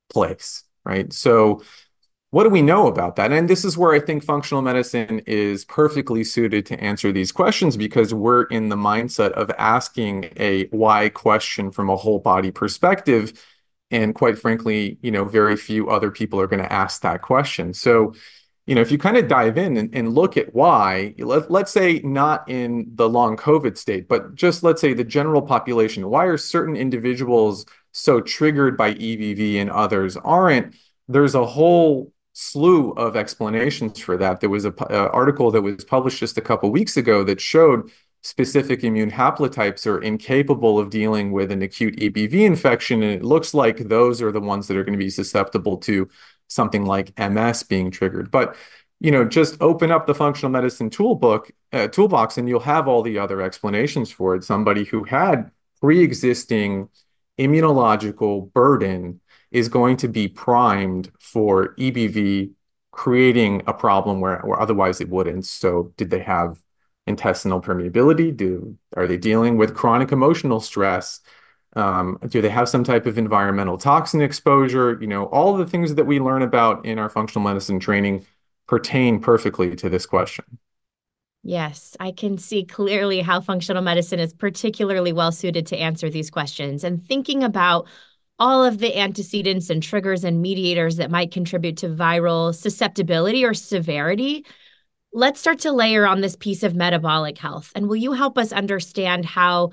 place, 0.09 0.63
right? 0.85 1.11
So, 1.13 1.61
what 2.31 2.43
do 2.43 2.49
we 2.49 2.61
know 2.61 2.87
about 2.87 3.15
that? 3.15 3.31
And 3.31 3.49
this 3.49 3.63
is 3.63 3.77
where 3.77 3.93
I 3.93 3.99
think 3.99 4.23
functional 4.23 4.61
medicine 4.61 5.21
is 5.25 5.63
perfectly 5.65 6.23
suited 6.23 6.65
to 6.65 6.79
answer 6.83 7.11
these 7.11 7.31
questions 7.31 7.77
because 7.77 8.13
we're 8.13 8.43
in 8.45 8.69
the 8.69 8.75
mindset 8.75 9.31
of 9.33 9.51
asking 9.57 10.29
a 10.37 10.65
why 10.67 11.09
question 11.09 11.71
from 11.71 11.89
a 11.89 11.95
whole 11.95 12.19
body 12.19 12.51
perspective 12.51 13.33
and 13.91 14.15
quite 14.15 14.37
frankly, 14.37 14.97
you 15.01 15.11
know, 15.11 15.25
very 15.25 15.55
few 15.55 15.89
other 15.89 16.11
people 16.11 16.39
are 16.39 16.47
going 16.47 16.61
to 16.61 16.71
ask 16.71 17.01
that 17.01 17.21
question. 17.21 17.73
So, 17.73 18.13
you 18.65 18.73
know, 18.73 18.81
if 18.81 18.91
you 18.91 18.97
kind 18.97 19.17
of 19.17 19.27
dive 19.27 19.57
in 19.57 19.77
and, 19.77 19.93
and 19.93 20.13
look 20.13 20.37
at 20.37 20.53
why, 20.55 21.13
let, 21.19 21.51
let's 21.51 21.71
say 21.71 22.01
not 22.03 22.49
in 22.49 22.91
the 22.95 23.07
long 23.07 23.37
COVID 23.37 23.77
state, 23.77 24.07
but 24.07 24.33
just 24.33 24.63
let's 24.63 24.81
say 24.81 24.93
the 24.93 25.03
general 25.03 25.41
population, 25.41 26.09
why 26.09 26.25
are 26.25 26.37
certain 26.37 26.75
individuals 26.75 27.65
so 27.91 28.21
triggered 28.21 28.75
by 28.75 28.95
EBV 28.95 29.57
and 29.57 29.69
others 29.69 30.17
aren't? 30.17 30.75
There's 31.07 31.35
a 31.35 31.45
whole 31.45 32.11
slew 32.33 32.91
of 32.91 33.15
explanations 33.15 33.99
for 33.99 34.17
that. 34.17 34.41
There 34.41 34.49
was 34.49 34.65
an 34.65 34.73
uh, 34.79 35.09
article 35.13 35.51
that 35.51 35.61
was 35.61 35.85
published 35.85 36.19
just 36.19 36.37
a 36.37 36.41
couple 36.41 36.71
weeks 36.71 36.97
ago 36.97 37.23
that 37.23 37.39
showed 37.39 37.91
specific 38.25 38.83
immune 38.83 39.11
haplotypes 39.11 39.85
are 39.85 40.01
incapable 40.01 40.79
of 40.79 40.89
dealing 40.89 41.31
with 41.31 41.51
an 41.51 41.61
acute 41.61 41.95
EBV 41.97 42.33
infection. 42.33 43.03
And 43.03 43.11
it 43.11 43.23
looks 43.23 43.53
like 43.53 43.77
those 43.77 44.19
are 44.19 44.31
the 44.31 44.41
ones 44.41 44.67
that 44.67 44.75
are 44.75 44.83
going 44.83 44.97
to 44.97 45.05
be 45.05 45.11
susceptible 45.11 45.77
to 45.77 46.09
something 46.47 46.85
like 46.85 47.13
MS 47.19 47.61
being 47.61 47.91
triggered. 47.91 48.31
But 48.31 48.55
you 48.99 49.11
know, 49.11 49.25
just 49.25 49.61
open 49.61 49.91
up 49.91 50.07
the 50.07 50.15
functional 50.15 50.51
medicine 50.51 50.89
toolbook 50.89 51.51
uh, 51.71 51.87
toolbox, 51.89 52.39
and 52.39 52.49
you'll 52.49 52.61
have 52.61 52.87
all 52.87 53.03
the 53.03 53.19
other 53.19 53.43
explanations 53.43 54.09
for 54.09 54.33
it. 54.33 54.43
Somebody 54.43 54.85
who 54.85 55.03
had 55.03 55.51
pre-existing 55.79 56.89
immunological 57.37 58.51
burden 58.53 59.21
is 59.51 59.69
going 59.69 59.97
to 59.97 60.07
be 60.07 60.27
primed 60.27 61.11
for 61.19 61.75
EBV 61.75 62.53
creating 62.91 63.61
a 63.67 63.73
problem 63.73 64.19
where, 64.19 64.39
where 64.39 64.59
otherwise 64.59 64.99
it 64.99 65.09
wouldn't. 65.09 65.45
So, 65.45 65.93
did 65.97 66.09
they 66.09 66.21
have 66.21 66.57
intestinal 67.07 67.61
permeability? 67.61 68.35
Do 68.35 68.77
are 68.95 69.07
they 69.07 69.17
dealing 69.17 69.57
with 69.57 69.75
chronic 69.75 70.11
emotional 70.11 70.59
stress? 70.59 71.21
Um, 71.75 72.19
do 72.27 72.41
they 72.41 72.49
have 72.49 72.69
some 72.69 72.83
type 72.83 73.05
of 73.05 73.17
environmental 73.17 73.77
toxin 73.77 74.21
exposure? 74.21 74.97
You 74.99 75.07
know, 75.07 75.25
all 75.25 75.57
the 75.57 75.65
things 75.65 75.95
that 75.95 76.05
we 76.05 76.19
learn 76.19 76.41
about 76.41 76.85
in 76.85 76.99
our 76.99 77.09
functional 77.09 77.47
medicine 77.47 77.79
training 77.79 78.25
pertain 78.67 79.19
perfectly 79.19 79.75
to 79.75 79.89
this 79.89 80.05
question. 80.05 80.45
Yes, 81.43 81.95
I 81.99 82.11
can 82.11 82.39
see 82.39 82.65
clearly 82.65 83.21
how 83.21 83.39
functional 83.39 83.83
medicine 83.83 84.19
is 84.19 84.33
particularly 84.33 85.13
well 85.13 85.31
suited 85.31 85.67
to 85.67 85.77
answer 85.77 86.09
these 86.09 86.31
questions. 86.31 86.83
And 86.83 87.05
thinking 87.05 87.43
about 87.43 87.87
all 88.39 88.65
of 88.65 88.79
the 88.79 88.97
antecedents 88.97 89.69
and 89.69 89.81
triggers 89.81 90.23
and 90.23 90.41
mediators 90.41 90.97
that 90.97 91.11
might 91.11 91.31
contribute 91.31 91.77
to 91.77 91.87
viral 91.87 92.53
susceptibility 92.53 93.45
or 93.45 93.53
severity 93.53 94.45
let's 95.15 95.39
start 95.39 95.59
to 95.59 95.71
layer 95.71 96.05
on 96.05 96.19
this 96.19 96.35
piece 96.35 96.61
of 96.61 96.75
metabolic 96.75 97.37
health. 97.37 97.71
And 97.73 97.87
will 97.87 97.95
you 97.95 98.11
help 98.11 98.37
us 98.37 98.51
understand 98.51 99.23
how 99.23 99.71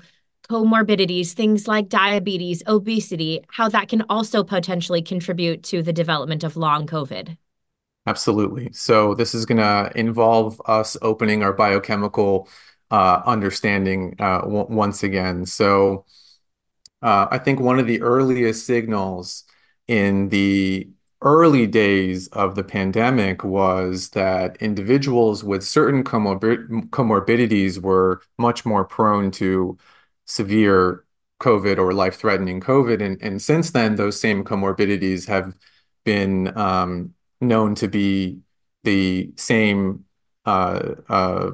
comorbidities, 0.49 1.33
things 1.33 1.67
like 1.67 1.89
diabetes, 1.89 2.63
obesity, 2.65 3.43
how 3.49 3.67
that 3.67 3.89
can 3.89 4.03
also 4.09 4.45
potentially 4.45 5.01
contribute 5.01 5.61
to 5.63 5.83
the 5.83 5.91
development 5.91 6.45
of 6.45 6.55
long 6.55 6.87
COVID? 6.87 7.37
Absolutely. 8.07 8.71
So, 8.71 9.15
this 9.15 9.35
is 9.35 9.45
going 9.45 9.57
to 9.57 9.91
involve 9.95 10.61
us 10.65 10.95
opening 11.01 11.43
our 11.43 11.53
biochemical 11.53 12.47
uh, 12.89 13.21
understanding 13.25 14.15
uh, 14.19 14.41
w- 14.41 14.67
once 14.69 15.03
again. 15.03 15.45
So, 15.45 16.05
uh, 17.01 17.27
I 17.29 17.37
think 17.37 17.59
one 17.59 17.79
of 17.79 17.87
the 17.87 18.01
earliest 18.01 18.65
signals 18.65 19.43
in 19.87 20.29
the 20.29 20.89
early 21.23 21.65
days 21.65 22.27
of 22.29 22.55
the 22.55 22.63
pandemic 22.63 23.43
was 23.43 24.09
that 24.09 24.57
individuals 24.57 25.43
with 25.43 25.63
certain 25.63 26.03
comorbid- 26.03 26.89
comorbidities 26.89 27.81
were 27.81 28.21
much 28.37 28.65
more 28.65 28.85
prone 28.85 29.31
to 29.31 29.77
severe 30.25 31.03
COVID 31.39 31.77
or 31.77 31.93
life 31.93 32.15
threatening 32.15 32.61
COVID. 32.61 33.01
And, 33.01 33.21
and 33.21 33.41
since 33.41 33.71
then, 33.71 33.95
those 33.95 34.19
same 34.19 34.43
comorbidities 34.43 35.27
have 35.27 35.55
been 36.03 36.55
um, 36.57 37.13
known 37.41 37.75
to 37.75 37.87
be 37.87 38.39
the 38.83 39.31
same 39.35 40.05
uh, 40.45 40.95
uh, 41.09 41.51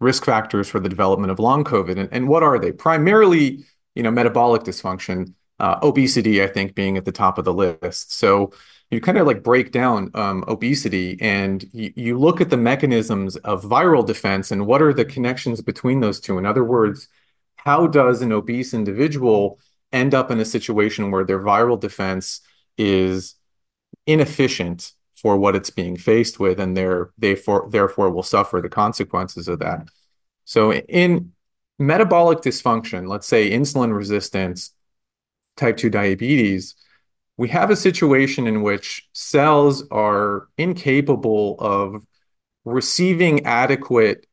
risk 0.00 0.24
factors 0.24 0.68
for 0.68 0.80
the 0.80 0.88
development 0.88 1.30
of 1.30 1.38
long 1.38 1.64
COVID. 1.64 1.98
And, 1.98 2.08
and 2.12 2.28
what 2.28 2.42
are 2.42 2.58
they? 2.58 2.72
Primarily, 2.72 3.64
you 3.94 4.02
know, 4.02 4.10
metabolic 4.10 4.62
dysfunction, 4.62 5.34
uh, 5.58 5.78
obesity, 5.82 6.42
I 6.42 6.48
think, 6.48 6.74
being 6.74 6.96
at 6.96 7.04
the 7.04 7.12
top 7.12 7.38
of 7.38 7.44
the 7.44 7.54
list. 7.54 8.12
So 8.12 8.52
you 8.92 9.00
kind 9.00 9.16
of 9.16 9.26
like 9.26 9.42
break 9.42 9.72
down 9.72 10.10
um, 10.14 10.44
obesity 10.46 11.16
and 11.22 11.64
you, 11.72 12.18
look 12.18 12.42
at 12.42 12.50
the 12.50 12.58
mechanisms 12.58 13.36
of 13.36 13.64
viral 13.64 14.06
defense 14.06 14.50
and 14.50 14.66
what 14.66 14.82
are 14.82 14.92
the 14.92 15.04
connections 15.04 15.62
between 15.62 16.00
those 16.00 16.20
two. 16.20 16.36
In 16.36 16.44
other 16.44 16.62
words, 16.62 17.08
how 17.56 17.86
does 17.86 18.20
an 18.20 18.32
obese 18.32 18.74
individual 18.74 19.58
end 19.92 20.14
up 20.14 20.30
in 20.30 20.38
a 20.40 20.44
situation 20.44 21.10
where 21.10 21.24
their 21.24 21.40
viral 21.40 21.80
defense 21.80 22.42
is 22.76 23.34
inefficient 24.06 24.92
for 25.14 25.38
what 25.38 25.56
it's 25.56 25.70
being 25.70 25.96
faced 25.96 26.38
with 26.38 26.60
and 26.60 26.76
they're, 26.76 27.12
they 27.16 27.34
for, 27.34 27.68
therefore 27.70 28.10
will 28.10 28.22
suffer 28.22 28.60
the 28.60 28.68
consequences 28.68 29.48
of 29.48 29.60
that. 29.60 29.88
So 30.44 30.70
in 30.70 31.32
metabolic 31.78 32.40
dysfunction, 32.40 33.08
let's 33.08 33.26
say 33.26 33.50
insulin 33.52 33.96
resistance, 33.96 34.74
type 35.56 35.78
2 35.78 35.88
diabetes, 35.88 36.74
we 37.36 37.48
have 37.48 37.70
a 37.70 37.76
situation 37.76 38.46
in 38.46 38.62
which 38.62 39.08
cells 39.12 39.84
are 39.90 40.48
incapable 40.58 41.56
of 41.58 42.06
receiving 42.64 43.44
adequate 43.44 44.26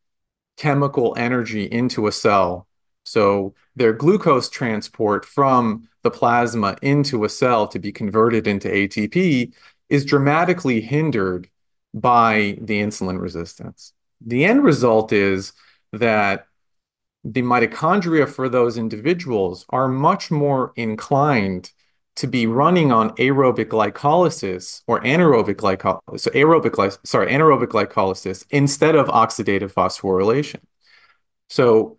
chemical 0.57 1.15
energy 1.17 1.63
into 1.63 2.07
a 2.07 2.11
cell. 2.11 2.67
So 3.03 3.55
their 3.75 3.93
glucose 3.93 4.49
transport 4.49 5.25
from 5.25 5.87
the 6.03 6.11
plasma 6.11 6.75
into 6.81 7.23
a 7.23 7.29
cell 7.29 7.67
to 7.69 7.79
be 7.79 7.91
converted 7.91 8.45
into 8.45 8.67
ATP 8.67 9.53
is 9.89 10.05
dramatically 10.05 10.81
hindered 10.81 11.49
by 11.93 12.57
the 12.61 12.81
insulin 12.81 13.19
resistance. 13.19 13.93
The 14.21 14.45
end 14.45 14.63
result 14.63 15.11
is 15.11 15.53
that 15.93 16.45
the 17.23 17.41
mitochondria 17.41 18.27
for 18.29 18.47
those 18.47 18.77
individuals 18.77 19.65
are 19.69 19.87
much 19.87 20.29
more 20.29 20.71
inclined 20.75 21.71
to 22.19 22.27
be 22.27 22.47
running 22.47 22.91
on 22.91 23.11
aerobic 23.11 23.67
glycolysis 23.67 24.81
or 24.87 24.99
anaerobic 25.03 25.55
glycolysis, 25.55 26.19
so 26.19 26.29
aerobic, 26.31 26.97
sorry, 27.07 27.31
anaerobic 27.31 27.67
glycolysis 27.67 28.45
instead 28.49 28.93
of 28.93 29.07
oxidative 29.07 29.71
phosphorylation. 29.73 30.59
So 31.47 31.97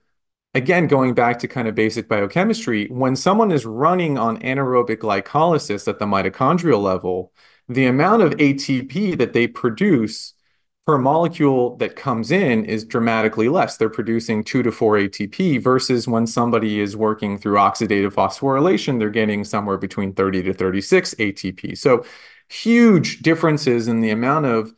again, 0.52 0.88
going 0.88 1.14
back 1.14 1.38
to 1.38 1.48
kind 1.48 1.68
of 1.68 1.74
basic 1.74 2.06
biochemistry, 2.06 2.86
when 2.88 3.16
someone 3.16 3.50
is 3.50 3.64
running 3.64 4.18
on 4.18 4.38
anaerobic 4.40 4.98
glycolysis 4.98 5.88
at 5.88 5.98
the 5.98 6.04
mitochondrial 6.04 6.82
level, 6.82 7.32
the 7.70 7.86
amount 7.86 8.20
of 8.20 8.32
ATP 8.32 9.16
that 9.16 9.32
they 9.32 9.46
produce 9.46 10.34
per 10.90 10.98
molecule 10.98 11.76
that 11.76 11.94
comes 11.94 12.32
in 12.32 12.64
is 12.64 12.84
dramatically 12.84 13.48
less. 13.48 13.76
They're 13.76 13.88
producing 13.88 14.42
two 14.42 14.60
to 14.64 14.72
four 14.72 14.96
ATP 14.96 15.62
versus 15.62 16.08
when 16.08 16.26
somebody 16.26 16.80
is 16.80 16.96
working 16.96 17.38
through 17.38 17.58
oxidative 17.58 18.12
phosphorylation, 18.12 18.98
they're 18.98 19.08
getting 19.08 19.44
somewhere 19.44 19.78
between 19.78 20.12
30 20.14 20.42
to 20.42 20.52
36 20.52 21.14
ATP. 21.14 21.78
So 21.78 22.04
huge 22.48 23.20
differences 23.20 23.86
in 23.86 24.00
the 24.00 24.10
amount 24.10 24.46
of 24.46 24.74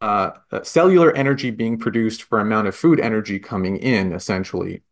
uh, 0.00 0.30
cellular 0.62 1.12
energy 1.16 1.50
being 1.50 1.76
produced 1.76 2.22
for 2.22 2.38
amount 2.38 2.68
of 2.68 2.76
food 2.76 3.00
energy 3.00 3.40
coming 3.40 3.76
in, 3.76 4.12
essentially. 4.12 4.84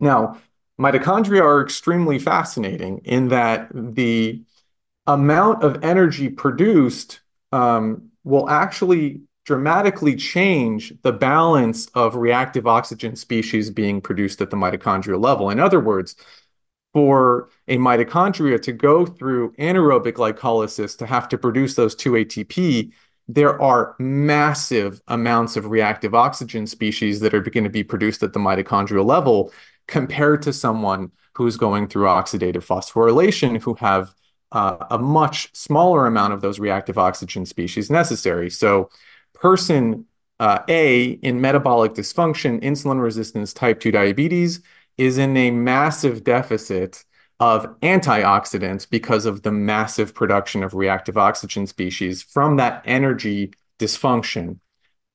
Now, 0.00 0.38
mitochondria 0.80 1.42
are 1.42 1.62
extremely 1.62 2.18
fascinating 2.18 3.02
in 3.04 3.28
that 3.28 3.68
the 3.72 4.42
amount 5.06 5.62
of 5.62 5.84
energy 5.84 6.28
produced 6.28 7.20
um, 7.52 8.08
will 8.24 8.50
actually 8.50 9.20
dramatically 9.44 10.14
change 10.14 10.92
the 11.02 11.12
balance 11.12 11.86
of 11.94 12.14
reactive 12.14 12.66
oxygen 12.66 13.16
species 13.16 13.70
being 13.70 14.00
produced 14.00 14.40
at 14.40 14.50
the 14.50 14.56
mitochondrial 14.56 15.22
level. 15.22 15.50
In 15.50 15.58
other 15.58 15.80
words, 15.80 16.14
for 16.92 17.48
a 17.68 17.78
mitochondria 17.78 18.60
to 18.62 18.72
go 18.72 19.06
through 19.06 19.52
anaerobic 19.52 20.12
glycolysis 20.12 20.96
to 20.98 21.06
have 21.06 21.28
to 21.28 21.38
produce 21.38 21.74
those 21.74 21.94
2 21.94 22.12
ATP, 22.12 22.92
there 23.28 23.60
are 23.60 23.96
massive 23.98 25.00
amounts 25.08 25.56
of 25.56 25.66
reactive 25.66 26.14
oxygen 26.14 26.66
species 26.66 27.20
that 27.20 27.34
are 27.34 27.40
going 27.40 27.64
to 27.64 27.70
be 27.70 27.84
produced 27.84 28.22
at 28.22 28.32
the 28.32 28.38
mitochondrial 28.38 29.04
level 29.06 29.52
compared 29.88 30.42
to 30.42 30.52
someone 30.52 31.10
who's 31.34 31.56
going 31.56 31.88
through 31.88 32.04
oxidative 32.04 32.64
phosphorylation 32.64 33.60
who 33.60 33.74
have 33.74 34.14
uh, 34.52 34.76
a 34.90 34.98
much 34.98 35.54
smaller 35.54 36.06
amount 36.06 36.32
of 36.32 36.42
those 36.42 36.60
reactive 36.60 36.98
oxygen 36.98 37.46
species 37.46 37.90
necessary. 37.90 38.50
So 38.50 38.90
person 39.42 40.06
uh, 40.38 40.60
A 40.68 41.04
in 41.22 41.40
metabolic 41.40 41.94
dysfunction, 41.94 42.62
insulin 42.62 43.02
resistance, 43.02 43.52
type 43.52 43.80
2 43.80 43.90
diabetes 43.90 44.60
is 44.96 45.18
in 45.18 45.36
a 45.36 45.50
massive 45.50 46.22
deficit 46.22 47.04
of 47.40 47.66
antioxidants 47.80 48.88
because 48.88 49.26
of 49.26 49.42
the 49.42 49.50
massive 49.50 50.14
production 50.14 50.62
of 50.62 50.74
reactive 50.74 51.18
oxygen 51.18 51.66
species 51.66 52.22
from 52.22 52.56
that 52.56 52.82
energy 52.84 53.52
dysfunction. 53.80 54.60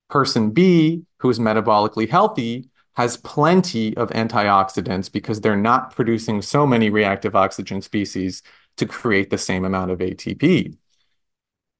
Person 0.09 0.51
B, 0.51 1.03
who 1.19 1.29
is 1.29 1.39
metabolically 1.39 2.09
healthy, 2.09 2.69
has 2.97 3.15
plenty 3.17 3.95
of 3.95 4.09
antioxidants 4.09 5.09
because 5.09 5.39
they're 5.39 5.55
not 5.55 5.95
producing 5.95 6.41
so 6.41 6.67
many 6.67 6.89
reactive 6.89 7.33
oxygen 7.35 7.81
species 7.81 8.43
to 8.75 8.85
create 8.85 9.29
the 9.29 9.37
same 9.37 9.63
amount 9.63 9.91
of 9.91 9.99
ATP. 9.99 10.75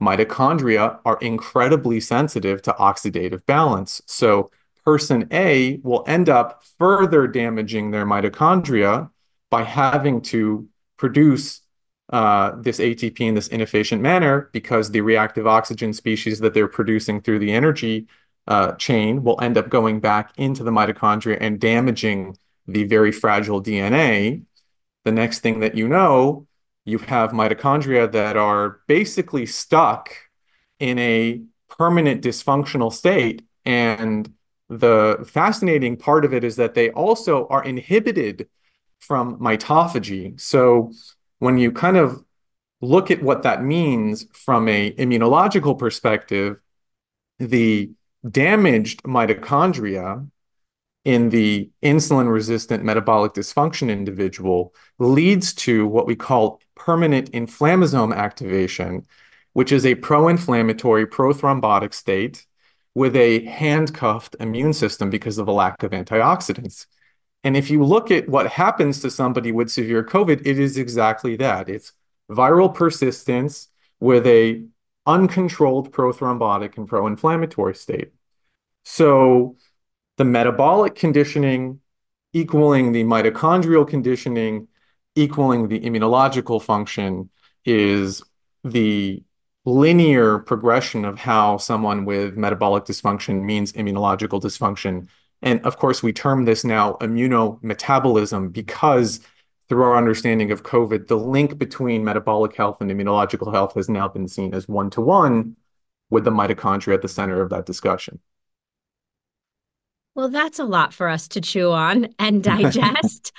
Mitochondria 0.02 1.00
are 1.06 1.18
incredibly 1.22 2.00
sensitive 2.00 2.62
to 2.64 2.74
oxidative 2.74 3.46
balance. 3.46 4.02
So 4.06 4.52
person 4.86 5.28
A 5.32 5.82
will 5.84 6.06
end 6.08 6.30
up 6.30 6.64
further 6.80 7.28
damaging 7.28 7.92
their 7.92 8.06
mitochondria 8.06 9.10
by 9.50 9.64
having 9.64 10.22
to 10.22 10.70
produce 10.98 11.62
uh, 12.10 12.54
this 12.62 12.80
ATP 12.80 13.20
in 13.20 13.36
this 13.36 13.50
inefficient 13.50 14.02
manner 14.02 14.50
because 14.54 14.92
the 14.92 15.02
reactive 15.02 15.46
oxygen 15.46 15.92
species 15.92 16.40
that 16.40 16.54
they're 16.54 16.70
producing 16.70 17.20
through 17.20 17.40
the 17.40 17.52
energy 17.52 18.08
uh, 18.48 18.72
chain 18.74 19.24
will 19.24 19.38
end 19.42 19.58
up 19.58 19.68
going 19.68 20.00
back 20.00 20.32
into 20.38 20.64
the 20.64 20.72
mitochondria 20.72 21.38
and 21.42 21.60
damaging 21.60 22.38
the 22.66 22.86
very 22.86 23.12
fragile 23.12 23.62
DNA. 23.62 24.44
The 25.04 25.12
next 25.12 25.40
thing 25.40 25.60
that 25.60 25.76
you 25.76 25.88
know, 25.88 26.48
you 26.88 26.98
have 27.00 27.32
mitochondria 27.32 28.10
that 28.10 28.38
are 28.38 28.80
basically 28.88 29.46
stuck 29.46 30.16
in 30.80 30.98
a 30.98 31.42
permanent 31.70 32.24
dysfunctional 32.24 32.92
state 32.92 33.42
and 33.66 34.34
the 34.70 35.26
fascinating 35.30 35.98
part 35.98 36.24
of 36.24 36.34
it 36.34 36.46
is 36.46 36.56
that 36.56 36.76
they 36.76 36.90
also 36.92 37.46
are 37.48 37.64
inhibited 37.64 38.48
from 39.00 39.38
mitophagy. 39.40 40.40
So 40.40 40.94
when 41.40 41.58
you 41.58 41.74
kind 41.74 41.98
of 41.98 42.24
look 42.80 43.12
at 43.12 43.22
what 43.22 43.44
that 43.44 43.64
means 43.64 44.26
from 44.32 44.70
a 44.70 44.92
immunological 44.94 45.78
perspective, 45.78 46.58
the 47.38 47.92
damaged 48.30 49.04
mitochondria 49.04 50.30
in 51.08 51.30
the 51.30 51.70
insulin 51.82 52.30
resistant 52.30 52.84
metabolic 52.84 53.32
dysfunction 53.32 53.90
individual 53.90 54.76
leads 55.00 55.54
to 55.54 55.88
what 55.88 56.06
we 56.06 56.18
call 56.18 56.60
permanent 56.76 57.32
inflammasome 57.32 58.14
activation, 58.14 59.06
which 59.54 59.72
is 59.72 59.86
a 59.86 59.96
pro 59.96 60.28
inflammatory, 60.28 61.08
pro 61.08 61.32
thrombotic 61.32 61.94
state 61.94 62.46
with 62.94 63.16
a 63.16 63.46
handcuffed 63.46 64.36
immune 64.42 64.74
system 64.74 65.10
because 65.10 65.38
of 65.38 65.48
a 65.48 65.52
lack 65.54 65.82
of 65.82 65.92
antioxidants. 65.92 66.88
And 67.42 67.56
if 67.56 67.70
you 67.70 67.86
look 67.86 68.12
at 68.12 68.28
what 68.28 68.48
happens 68.52 69.00
to 69.00 69.10
somebody 69.10 69.54
with 69.54 69.70
severe 69.70 70.04
COVID, 70.04 70.42
it 70.46 70.60
is 70.60 70.78
exactly 70.78 71.38
that. 71.38 71.70
It's 71.70 71.94
viral 72.30 72.76
persistence 72.76 73.70
with 74.02 74.28
a 74.28 74.66
uncontrolled 75.06 75.94
prothrombotic 75.94 76.76
and 76.76 76.86
pro-inflammatory 76.86 77.76
state. 77.76 78.12
So 78.84 79.56
the 80.18 80.26
metabolic 80.26 80.96
conditioning 80.96 81.80
equaling 82.34 82.92
the 82.92 83.04
mitochondrial 83.04 83.88
conditioning 83.88 84.68
equaling 85.16 85.68
the 85.68 85.80
immunological 85.80 86.62
function 86.62 87.30
is 87.66 88.22
the 88.64 89.24
linear 89.66 90.40
progression 90.40 91.04
of 91.06 91.20
how 91.20 91.58
someone 91.58 92.06
with 92.06 92.38
metabolic 92.38 92.86
dysfunction 92.86 93.44
means 93.44 93.74
immunological 93.74 94.42
dysfunction. 94.42 95.08
And 95.42 95.60
of 95.66 95.78
course, 95.78 96.02
we 96.02 96.14
term 96.14 96.46
this 96.46 96.64
now 96.64 96.94
immunometabolism 97.02 98.54
because 98.54 99.20
through 99.68 99.84
our 99.84 99.98
understanding 99.98 100.52
of 100.52 100.64
COVID, 100.64 101.08
the 101.08 101.18
link 101.18 101.58
between 101.58 102.04
metabolic 102.04 102.56
health 102.56 102.80
and 102.80 102.90
immunological 102.90 103.52
health 103.52 103.74
has 103.74 103.90
now 103.90 104.08
been 104.08 104.28
seen 104.28 104.54
as 104.54 104.68
one 104.68 104.90
to 104.92 105.02
one 105.02 105.58
with 106.10 106.24
the 106.24 106.32
mitochondria 106.32 106.94
at 106.94 107.02
the 107.02 107.10
center 107.10 107.42
of 107.42 107.50
that 107.50 107.66
discussion. 107.66 108.20
Well, 110.18 110.30
that's 110.30 110.58
a 110.58 110.66
lot 110.66 110.96
for 110.96 111.10
us 111.10 111.28
to 111.30 111.42
chew 111.42 111.72
on 111.72 112.08
and 112.18 112.44
digest. 112.44 113.32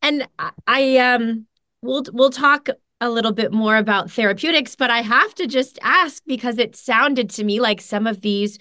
and 0.00 0.26
I 0.66 0.96
um 0.96 1.46
we'll 1.82 2.04
we'll 2.12 2.30
talk 2.30 2.70
a 3.02 3.10
little 3.10 3.32
bit 3.32 3.52
more 3.52 3.76
about 3.76 4.10
therapeutics, 4.10 4.74
but 4.74 4.90
I 4.90 5.02
have 5.02 5.34
to 5.34 5.46
just 5.46 5.78
ask 5.82 6.22
because 6.26 6.58
it 6.58 6.74
sounded 6.74 7.28
to 7.30 7.44
me 7.44 7.60
like 7.60 7.82
some 7.82 8.06
of 8.06 8.22
these 8.22 8.58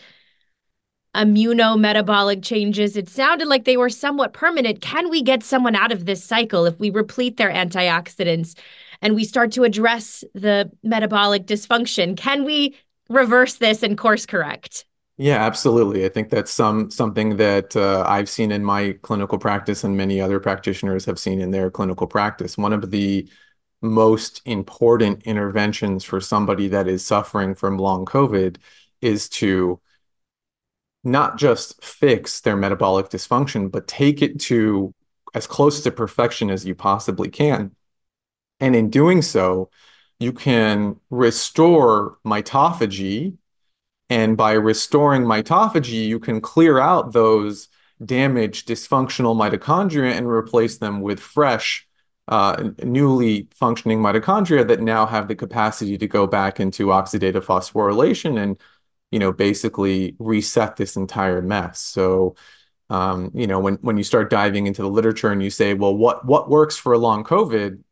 immunometabolic 1.16 2.44
changes, 2.44 2.98
it 2.98 3.08
sounded 3.08 3.48
like 3.48 3.64
they 3.64 3.78
were 3.78 3.90
somewhat 3.90 4.34
permanent. 4.34 4.82
Can 4.82 5.10
we 5.10 5.22
get 5.22 5.42
someone 5.42 5.76
out 5.76 5.94
of 5.94 6.06
this 6.06 6.24
cycle 6.24 6.66
if 6.66 6.78
we 6.78 6.90
replete 6.90 7.38
their 7.38 7.52
antioxidants 7.52 8.58
and 9.02 9.16
we 9.16 9.24
start 9.24 9.54
to 9.54 9.64
address 9.64 10.26
the 10.34 10.70
metabolic 10.84 11.46
dysfunction? 11.46 12.18
Can 12.18 12.44
we 12.44 12.76
reverse 13.10 13.56
this 13.56 13.82
and 13.82 13.98
course 13.98 14.26
correct? 14.26 14.86
Yeah, 15.22 15.46
absolutely. 15.46 16.06
I 16.06 16.10
think 16.10 16.30
that's 16.30 16.50
some 16.50 16.90
something 16.90 17.36
that 17.38 17.76
uh, 17.76 18.06
I've 18.08 18.30
seen 18.30 18.54
in 18.54 18.64
my 18.64 18.94
clinical 19.02 19.38
practice 19.38 19.84
and 19.84 19.98
many 19.98 20.22
other 20.22 20.40
practitioners 20.40 21.04
have 21.06 21.20
seen 21.20 21.42
in 21.42 21.52
their 21.52 21.70
clinical 21.70 22.08
practice. 22.08 22.58
One 22.58 22.72
of 22.72 22.90
the 22.90 23.30
most 23.82 24.42
important 24.46 25.24
interventions 25.24 26.06
for 26.06 26.22
somebody 26.22 26.70
that 26.70 26.88
is 26.88 27.06
suffering 27.06 27.54
from 27.54 27.78
long 27.78 28.06
COVID 28.06 28.58
is 29.02 29.28
to 29.30 29.82
not 31.04 31.38
just 31.38 31.84
fix 31.84 32.42
their 32.42 32.56
metabolic 32.58 33.10
dysfunction, 33.10 33.72
but 33.72 33.88
take 33.88 34.22
it 34.22 34.40
to 34.40 34.94
as 35.34 35.48
close 35.48 35.82
to 35.84 35.92
perfection 35.92 36.50
as 36.50 36.66
you 36.66 36.76
possibly 36.76 37.30
can. 37.30 37.76
And 38.62 38.76
in 38.76 38.92
doing 38.92 39.24
so, 39.24 39.72
you 40.20 40.34
can 40.34 40.98
restore 41.12 42.20
mitophagy. 42.26 43.39
And 44.10 44.36
by 44.36 44.54
restoring 44.54 45.24
mitophagy, 45.24 46.08
you 46.08 46.20
can 46.20 46.42
clear 46.42 46.80
out 46.80 47.14
those 47.14 47.68
damaged, 48.04 48.68
dysfunctional 48.68 49.36
mitochondria 49.36 50.12
and 50.12 50.28
replace 50.28 50.78
them 50.78 51.02
with 51.02 51.20
fresh, 51.20 51.88
uh, 52.28 52.72
newly 52.84 53.48
functioning 53.54 54.00
mitochondria 54.00 54.68
that 54.68 54.82
now 54.82 55.06
have 55.06 55.28
the 55.28 55.36
capacity 55.36 55.98
to 55.98 56.08
go 56.08 56.26
back 56.26 56.60
into 56.60 56.88
oxidative 56.88 57.44
phosphorylation 57.44 58.42
and 58.42 58.60
you 59.12 59.20
know 59.20 59.32
basically 59.32 60.16
reset 60.20 60.76
this 60.76 60.96
entire 60.96 61.42
mess. 61.42 61.80
So 61.80 62.36
um, 62.90 63.32
you 63.34 63.48
know 63.48 63.60
when 63.60 63.76
when 63.76 63.98
you 63.98 64.04
start 64.04 64.30
diving 64.30 64.68
into 64.68 64.82
the 64.82 64.90
literature 64.90 65.32
and 65.32 65.44
you 65.44 65.50
say 65.50 65.74
well 65.74 65.96
what 65.96 66.26
what 66.26 66.50
works 66.50 66.78
for 66.78 66.94
a 66.94 66.98
long 66.98 67.24
covid 67.24 67.84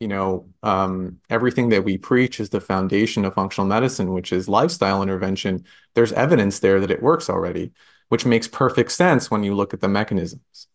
you 0.00 0.08
know 0.08 0.48
um, 0.62 1.18
everything 1.28 1.68
that 1.68 1.84
we 1.84 1.96
preach 1.96 2.40
is 2.40 2.50
the 2.50 2.60
foundation 2.60 3.24
of 3.24 3.34
functional 3.34 3.68
medicine 3.68 4.12
which 4.12 4.32
is 4.32 4.48
lifestyle 4.48 5.02
intervention 5.02 5.64
there's 5.94 6.12
evidence 6.12 6.58
there 6.58 6.80
that 6.80 6.90
it 6.90 7.02
works 7.02 7.30
already 7.30 7.70
which 8.08 8.26
makes 8.26 8.48
perfect 8.48 8.90
sense 8.90 9.30
when 9.30 9.44
you 9.44 9.54
look 9.54 9.72
at 9.72 9.80
the 9.80 9.88
mechanisms 9.88 10.66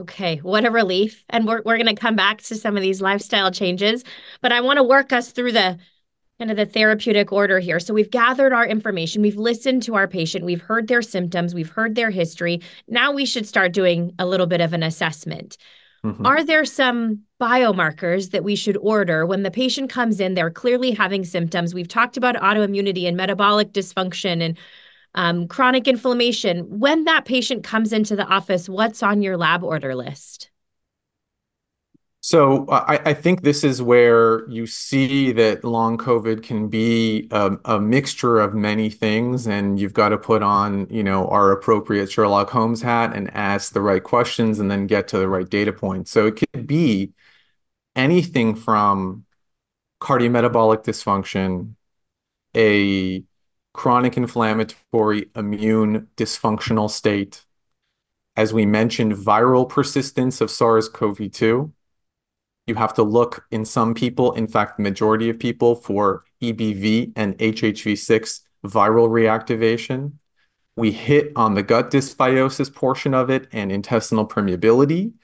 Okay, 0.00 0.36
what 0.36 0.64
a 0.64 0.70
relief. 0.70 1.24
And 1.28 1.44
we're 1.44 1.60
we're 1.64 1.76
going 1.76 1.92
to 1.92 2.00
come 2.00 2.14
back 2.14 2.40
to 2.42 2.54
some 2.54 2.76
of 2.76 2.82
these 2.82 3.00
lifestyle 3.00 3.50
changes, 3.50 4.04
but 4.40 4.52
I 4.52 4.60
want 4.60 4.76
to 4.76 4.84
work 4.84 5.12
us 5.12 5.32
through 5.32 5.52
the 5.52 5.78
kind 6.38 6.50
of 6.52 6.56
the 6.56 6.66
therapeutic 6.66 7.32
order 7.32 7.58
here. 7.58 7.80
So 7.80 7.92
we've 7.92 8.10
gathered 8.10 8.52
our 8.52 8.64
information, 8.64 9.22
we've 9.22 9.36
listened 9.36 9.82
to 9.84 9.96
our 9.96 10.06
patient, 10.06 10.44
we've 10.44 10.62
heard 10.62 10.86
their 10.86 11.02
symptoms, 11.02 11.52
we've 11.52 11.70
heard 11.70 11.96
their 11.96 12.10
history. 12.10 12.60
Now 12.86 13.10
we 13.12 13.26
should 13.26 13.46
start 13.46 13.72
doing 13.72 14.12
a 14.20 14.26
little 14.26 14.46
bit 14.46 14.60
of 14.60 14.72
an 14.72 14.84
assessment. 14.84 15.56
Mm-hmm. 16.04 16.24
Are 16.24 16.44
there 16.44 16.64
some 16.64 17.22
biomarkers 17.40 18.30
that 18.30 18.44
we 18.44 18.56
should 18.56 18.76
order 18.78 19.26
when 19.26 19.42
the 19.42 19.50
patient 19.50 19.90
comes 19.90 20.20
in? 20.20 20.34
They're 20.34 20.50
clearly 20.50 20.92
having 20.92 21.24
symptoms. 21.24 21.74
We've 21.74 21.88
talked 21.88 22.16
about 22.16 22.36
autoimmunity 22.36 23.06
and 23.06 23.16
metabolic 23.16 23.72
dysfunction 23.72 24.42
and 24.42 24.58
um, 25.14 25.48
chronic 25.48 25.88
inflammation. 25.88 26.64
When 26.78 27.04
that 27.04 27.24
patient 27.24 27.64
comes 27.64 27.92
into 27.92 28.16
the 28.16 28.26
office, 28.26 28.68
what's 28.68 29.02
on 29.02 29.22
your 29.22 29.36
lab 29.36 29.64
order 29.64 29.94
list? 29.94 30.50
So 32.20 32.66
I, 32.68 33.00
I, 33.06 33.14
think 33.14 33.42
this 33.42 33.62
is 33.62 33.80
where 33.80 34.46
you 34.50 34.66
see 34.66 35.30
that 35.32 35.64
long 35.64 35.96
COVID 35.96 36.42
can 36.42 36.68
be 36.68 37.28
a, 37.30 37.56
a, 37.64 37.80
mixture 37.80 38.40
of 38.40 38.54
many 38.54 38.90
things, 38.90 39.46
and 39.46 39.78
you've 39.78 39.94
got 39.94 40.08
to 40.08 40.18
put 40.18 40.42
on, 40.42 40.88
you 40.90 41.02
know, 41.04 41.28
our 41.28 41.52
appropriate 41.52 42.10
Sherlock 42.10 42.50
Holmes 42.50 42.82
hat 42.82 43.14
and 43.14 43.32
ask 43.34 43.72
the 43.72 43.80
right 43.80 44.02
questions, 44.02 44.58
and 44.58 44.68
then 44.68 44.88
get 44.88 45.06
to 45.08 45.18
the 45.18 45.28
right 45.28 45.48
data 45.48 45.72
points. 45.72 46.10
So 46.10 46.26
it 46.26 46.36
could 46.36 46.66
be 46.66 47.12
anything 47.98 48.54
from 48.54 49.26
cardiometabolic 50.00 50.84
dysfunction, 50.84 51.74
a 52.56 53.22
chronic 53.74 54.16
inflammatory 54.16 55.26
immune 55.36 56.08
dysfunctional 56.16 56.90
state, 56.90 57.44
as 58.36 58.54
we 58.54 58.64
mentioned, 58.64 59.12
viral 59.12 59.68
persistence 59.68 60.40
of 60.40 60.50
SARS-CoV-2 60.50 61.72
you 62.68 62.74
have 62.74 62.92
to 62.94 63.02
look 63.02 63.46
in 63.50 63.64
some 63.64 63.94
people, 63.94 64.32
in 64.32 64.46
fact, 64.46 64.76
the 64.76 64.82
majority 64.82 65.30
of 65.30 65.38
people, 65.38 65.74
for 65.74 66.24
EBV 66.42 67.12
and 67.16 67.36
HHV6 67.38 68.40
viral 68.66 69.08
reactivation. 69.08 70.12
We 70.76 70.92
hit 70.92 71.32
on 71.34 71.54
the 71.54 71.62
gut 71.62 71.90
dysbiosis 71.90 72.72
portion 72.72 73.14
of 73.14 73.30
it 73.30 73.48
and 73.52 73.72
intestinal 73.72 74.28
permeability. 74.28 75.14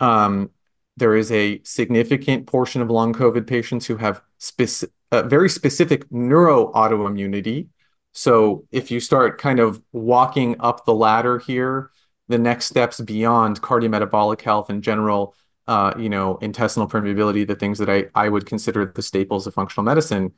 Um, 0.00 0.50
there 0.96 1.14
is 1.14 1.30
a 1.30 1.60
significant 1.62 2.46
portion 2.46 2.82
of 2.82 2.90
long 2.90 3.12
COVID 3.12 3.46
patients 3.46 3.86
who 3.86 3.96
have 3.96 4.22
speci- 4.40 4.90
uh, 5.12 5.22
very 5.22 5.48
specific 5.48 6.08
neuroautoimmunity. 6.10 7.68
So 8.12 8.64
if 8.72 8.90
you 8.90 9.00
start 9.00 9.38
kind 9.38 9.60
of 9.60 9.82
walking 9.92 10.56
up 10.60 10.84
the 10.84 10.94
ladder 10.94 11.38
here, 11.38 11.90
the 12.28 12.38
next 12.38 12.66
steps 12.66 13.00
beyond 13.00 13.60
cardiometabolic 13.60 14.40
health 14.40 14.70
and 14.70 14.82
general 14.82 15.34
uh, 15.66 15.92
you 15.98 16.08
know, 16.08 16.36
intestinal 16.36 16.88
permeability, 16.88 17.46
the 17.46 17.56
things 17.56 17.78
that 17.78 17.90
I, 17.90 18.06
I 18.14 18.28
would 18.28 18.46
consider 18.46 18.86
the 18.94 19.02
staples 19.02 19.46
of 19.46 19.54
functional 19.54 19.84
medicine. 19.84 20.32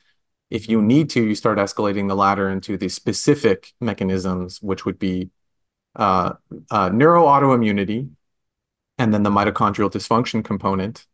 If 0.51 0.69
you 0.69 0.81
need 0.81 1.11
to, 1.11 1.23
you 1.23 1.35
start 1.35 1.59
escalating 1.59 2.09
the 2.09 2.17
ladder 2.17 2.49
into 2.49 2.79
the 2.79 2.89
specific 2.89 3.73
mechanisms, 3.81 4.63
which 4.63 4.87
would 4.87 4.99
be 4.99 5.31
uh, 5.97 6.35
uh, 6.71 6.89
neuroautoimmunity, 6.91 8.09
and 8.99 9.13
then 9.13 9.23
the 9.23 9.31
mitochondrial 9.31 9.91
dysfunction 9.91 10.45
component, 10.45 11.07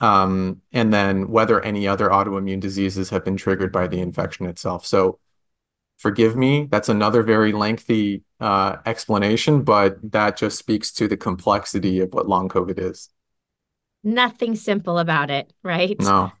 um, 0.00 0.62
and 0.72 0.92
then 0.92 1.28
whether 1.28 1.60
any 1.62 1.86
other 1.86 2.08
autoimmune 2.08 2.60
diseases 2.60 3.10
have 3.10 3.24
been 3.24 3.36
triggered 3.36 3.72
by 3.72 3.86
the 3.86 4.00
infection 4.00 4.46
itself. 4.46 4.86
So, 4.86 5.18
forgive 5.98 6.36
me, 6.36 6.66
that's 6.70 6.88
another 6.88 7.22
very 7.22 7.52
lengthy 7.52 8.22
uh, 8.40 8.76
explanation, 8.86 9.62
but 9.62 9.98
that 10.12 10.36
just 10.36 10.58
speaks 10.58 10.92
to 10.92 11.06
the 11.06 11.16
complexity 11.16 12.00
of 12.00 12.14
what 12.14 12.28
long 12.28 12.48
COVID 12.48 12.78
is 12.78 13.10
nothing 14.02 14.56
simple 14.56 14.98
about 14.98 15.30
it, 15.30 15.52
right? 15.62 15.98
No. 16.00 16.32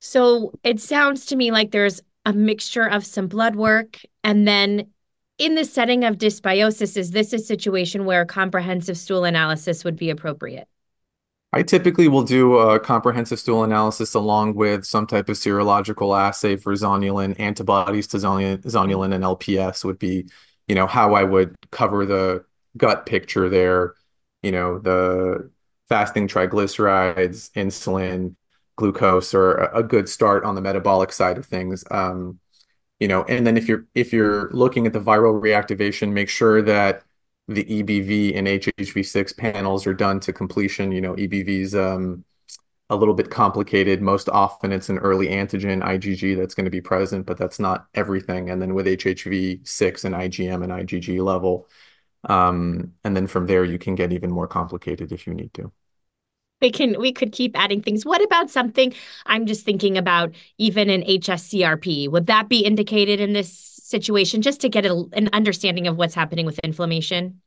So 0.00 0.52
it 0.62 0.80
sounds 0.80 1.26
to 1.26 1.36
me 1.36 1.50
like 1.50 1.70
there's 1.70 2.00
a 2.24 2.32
mixture 2.32 2.86
of 2.86 3.04
some 3.06 3.26
blood 3.26 3.56
work 3.56 4.00
and 4.22 4.46
then 4.46 4.90
in 5.38 5.54
the 5.54 5.64
setting 5.64 6.04
of 6.04 6.16
dysbiosis, 6.16 6.96
is 6.96 7.10
this 7.10 7.32
a 7.32 7.38
situation 7.38 8.04
where 8.04 8.22
a 8.22 8.26
comprehensive 8.26 8.96
stool 8.96 9.24
analysis 9.24 9.84
would 9.84 9.96
be 9.96 10.10
appropriate? 10.10 10.68
I 11.52 11.62
typically 11.62 12.08
will 12.08 12.24
do 12.24 12.56
a 12.56 12.80
comprehensive 12.80 13.38
stool 13.38 13.62
analysis 13.62 14.14
along 14.14 14.54
with 14.54 14.84
some 14.84 15.06
type 15.06 15.28
of 15.28 15.36
serological 15.36 16.18
assay 16.18 16.56
for 16.56 16.72
zonulin. 16.74 17.38
Antibodies 17.38 18.08
to 18.08 18.16
zonulin 18.16 19.14
and 19.14 19.24
LPS 19.24 19.84
would 19.84 19.98
be, 19.98 20.28
you 20.66 20.74
know, 20.74 20.88
how 20.88 21.14
I 21.14 21.22
would 21.22 21.54
cover 21.70 22.06
the 22.06 22.44
gut 22.76 23.06
picture 23.06 23.48
there. 23.48 23.94
You 24.42 24.50
know, 24.50 24.80
the 24.80 25.50
fasting 25.88 26.26
triglycerides, 26.26 27.52
insulin, 27.52 28.34
glucose 28.76 29.32
are 29.32 29.54
a 29.72 29.82
good 29.84 30.08
start 30.08 30.44
on 30.44 30.56
the 30.56 30.60
metabolic 30.60 31.12
side 31.12 31.38
of 31.38 31.46
things. 31.46 31.84
Um, 31.90 32.40
you 33.00 33.08
know, 33.08 33.24
and 33.24 33.46
then 33.46 33.56
if 33.56 33.68
you're 33.68 33.86
if 33.94 34.12
you're 34.12 34.50
looking 34.52 34.86
at 34.86 34.92
the 34.92 35.00
viral 35.00 35.40
reactivation, 35.40 36.12
make 36.12 36.28
sure 36.28 36.62
that 36.62 37.04
the 37.48 37.64
EBV 37.64 38.36
and 38.36 38.48
HHV6 38.48 39.36
panels 39.36 39.86
are 39.86 39.94
done 39.94 40.20
to 40.20 40.32
completion. 40.32 40.92
You 40.92 41.00
know, 41.00 41.14
EBV's 41.14 41.74
um, 41.74 42.24
a 42.90 42.96
little 42.96 43.14
bit 43.14 43.30
complicated. 43.30 44.00
Most 44.02 44.28
often, 44.28 44.72
it's 44.72 44.88
an 44.88 44.98
early 44.98 45.28
antigen 45.28 45.82
IgG 45.82 46.36
that's 46.36 46.54
going 46.54 46.64
to 46.66 46.70
be 46.70 46.80
present, 46.80 47.26
but 47.26 47.36
that's 47.38 47.58
not 47.58 47.86
everything. 47.94 48.50
And 48.50 48.60
then 48.62 48.74
with 48.74 48.86
HHV6 48.86 50.04
and 50.04 50.14
IgM 50.14 50.62
and 50.62 50.72
IgG 50.72 51.22
level, 51.24 51.68
um, 52.28 52.94
and 53.04 53.16
then 53.16 53.26
from 53.26 53.46
there, 53.46 53.64
you 53.64 53.78
can 53.78 53.94
get 53.94 54.12
even 54.12 54.30
more 54.30 54.48
complicated 54.48 55.12
if 55.12 55.26
you 55.26 55.34
need 55.34 55.52
to. 55.54 55.72
We 56.60 56.70
can 56.70 56.98
we 56.98 57.12
could 57.12 57.32
keep 57.32 57.58
adding 57.58 57.82
things. 57.82 58.06
What 58.06 58.22
about 58.22 58.50
something 58.50 58.94
I'm 59.26 59.46
just 59.46 59.64
thinking 59.64 59.98
about 59.98 60.34
even 60.58 60.88
an 60.88 61.02
HSCRP? 61.02 62.08
Would 62.10 62.26
that 62.26 62.48
be 62.48 62.60
indicated 62.60 63.20
in 63.20 63.32
this 63.32 63.50
situation 63.50 64.40
just 64.40 64.60
to 64.62 64.68
get 64.68 64.86
a, 64.86 65.04
an 65.12 65.28
understanding 65.32 65.86
of 65.86 65.96
what's 65.96 66.14
happening 66.14 66.46
with 66.46 66.58
inflammation? 66.60 67.40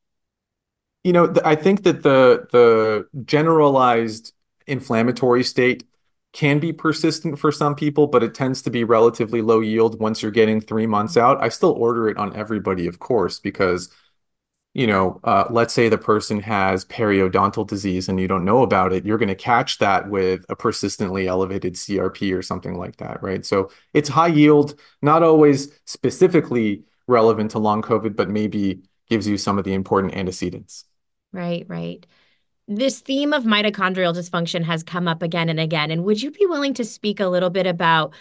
You 1.04 1.13
know, 1.13 1.34
I 1.46 1.56
think 1.56 1.84
that 1.84 2.04
the 2.04 2.48
the 2.52 3.08
generalized 3.26 4.34
inflammatory 4.67 5.43
state 5.43 5.84
can 6.34 6.60
be 6.60 6.72
persistent 6.74 7.39
for 7.39 7.52
some 7.52 7.74
people, 7.74 8.08
but 8.08 8.22
it 8.22 8.36
tends 8.36 8.62
to 8.62 8.70
be 8.70 8.84
relatively 8.84 9.41
low 9.41 9.60
yield 9.60 10.00
once 10.00 10.22
you're 10.22 10.32
getting 10.32 10.62
three 10.62 10.86
months 10.86 11.17
out. 11.17 11.41
I 11.41 11.50
still 11.50 11.72
order 11.72 12.10
it 12.10 12.17
on 12.17 12.36
everybody, 12.36 12.86
of 12.88 13.00
course, 13.00 13.39
because 13.39 13.89
you 14.74 14.86
know, 14.86 15.20
uh, 15.24 15.46
let's 15.50 15.74
say 15.74 15.90
the 15.90 15.98
person 15.98 16.40
has 16.42 16.86
periodontal 16.86 17.68
disease 17.68 18.10
and 18.10 18.20
you 18.20 18.28
don't 18.28 18.46
know 18.46 18.62
about 18.62 18.94
it, 18.94 19.06
you're 19.06 19.18
going 19.18 19.28
to 19.28 19.36
catch 19.36 19.80
that 19.80 20.10
with 20.10 20.46
a 20.50 20.56
persistently 20.56 21.28
elevated 21.28 21.74
CRP 21.74 22.38
or 22.38 22.44
something 22.44 22.78
like 22.78 22.98
that, 22.98 23.24
right? 23.24 23.46
So 23.46 23.72
it's 23.94 24.10
high 24.10 24.28
yield, 24.28 24.80
not 25.02 25.24
always 25.24 25.72
specifically 25.86 26.84
relevant 27.08 27.52
to 27.52 27.60
long 27.60 27.82
COVID, 27.82 28.16
but 28.16 28.30
maybe 28.30 28.84
gives 29.10 29.28
you 29.28 29.38
some 29.38 29.58
of 29.58 29.64
the 29.64 29.74
important 29.74 30.16
antecedents. 30.16 30.86
Right, 31.32 31.66
right. 31.68 32.06
This 32.68 33.00
theme 33.00 33.34
of 33.34 33.46
mitochondrial 33.46 34.14
dysfunction 34.14 34.64
has 34.64 34.84
come 34.84 35.08
up 35.08 35.24
again 35.24 35.50
and 35.50 35.60
again. 35.60 35.90
And 35.90 36.04
would 36.04 36.22
you 36.22 36.32
be 36.32 36.46
willing 36.46 36.74
to 36.76 36.84
speak 36.84 37.20
a 37.20 37.28
little 37.28 37.50
bit 37.50 37.66
about 37.66 38.14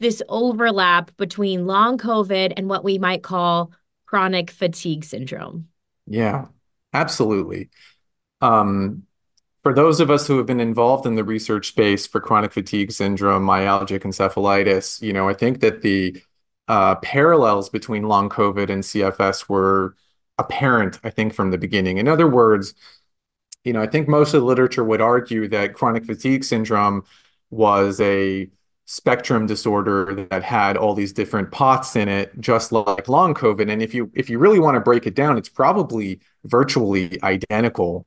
this 0.00 0.20
overlap 0.28 1.16
between 1.16 1.66
long 1.66 1.98
COVID 1.98 2.52
and 2.56 2.68
what 2.68 2.82
we 2.82 2.98
might 2.98 3.22
call 3.22 3.72
chronic 4.06 4.50
fatigue 4.50 5.04
syndrome? 5.04 5.68
Yeah, 6.06 6.46
absolutely. 6.92 7.70
Um, 8.40 9.04
for 9.62 9.74
those 9.74 10.00
of 10.00 10.10
us 10.10 10.26
who 10.26 10.38
have 10.38 10.46
been 10.46 10.60
involved 10.60 11.06
in 11.06 11.16
the 11.16 11.24
research 11.24 11.68
space 11.68 12.06
for 12.06 12.20
chronic 12.20 12.52
fatigue 12.52 12.92
syndrome, 12.92 13.46
myalgic 13.46 14.02
encephalitis, 14.02 15.02
you 15.02 15.12
know, 15.12 15.28
I 15.28 15.34
think 15.34 15.60
that 15.60 15.82
the 15.82 16.22
uh, 16.68 16.96
parallels 16.96 17.70
between 17.70 18.04
long 18.04 18.30
COVID 18.30 18.70
and 18.70 18.84
CFS 18.84 19.48
were 19.48 19.96
apparent, 20.38 21.00
I 21.04 21.10
think, 21.10 21.34
from 21.34 21.50
the 21.50 21.58
beginning. 21.58 21.98
In 21.98 22.08
other 22.08 22.28
words, 22.28 22.74
you 23.64 23.72
know, 23.72 23.82
I 23.82 23.86
think 23.86 24.08
most 24.08 24.34
of 24.34 24.40
the 24.40 24.46
literature 24.46 24.84
would 24.84 25.00
argue 25.00 25.48
that 25.48 25.74
chronic 25.74 26.04
fatigue 26.04 26.44
syndrome 26.44 27.04
was 27.50 28.00
a 28.00 28.50
spectrum 28.84 29.46
disorder 29.46 30.26
that 30.30 30.42
had 30.42 30.76
all 30.76 30.94
these 30.94 31.12
different 31.12 31.50
pots 31.50 31.94
in 31.96 32.08
it 32.08 32.32
just 32.40 32.72
like 32.72 33.08
long 33.08 33.32
covid. 33.32 33.70
And 33.70 33.82
if 33.82 33.94
you 33.94 34.10
if 34.14 34.28
you 34.28 34.38
really 34.38 34.58
want 34.58 34.74
to 34.74 34.80
break 34.80 35.06
it 35.06 35.14
down 35.14 35.38
it's 35.38 35.48
probably 35.48 36.20
virtually 36.44 37.22
identical 37.22 38.06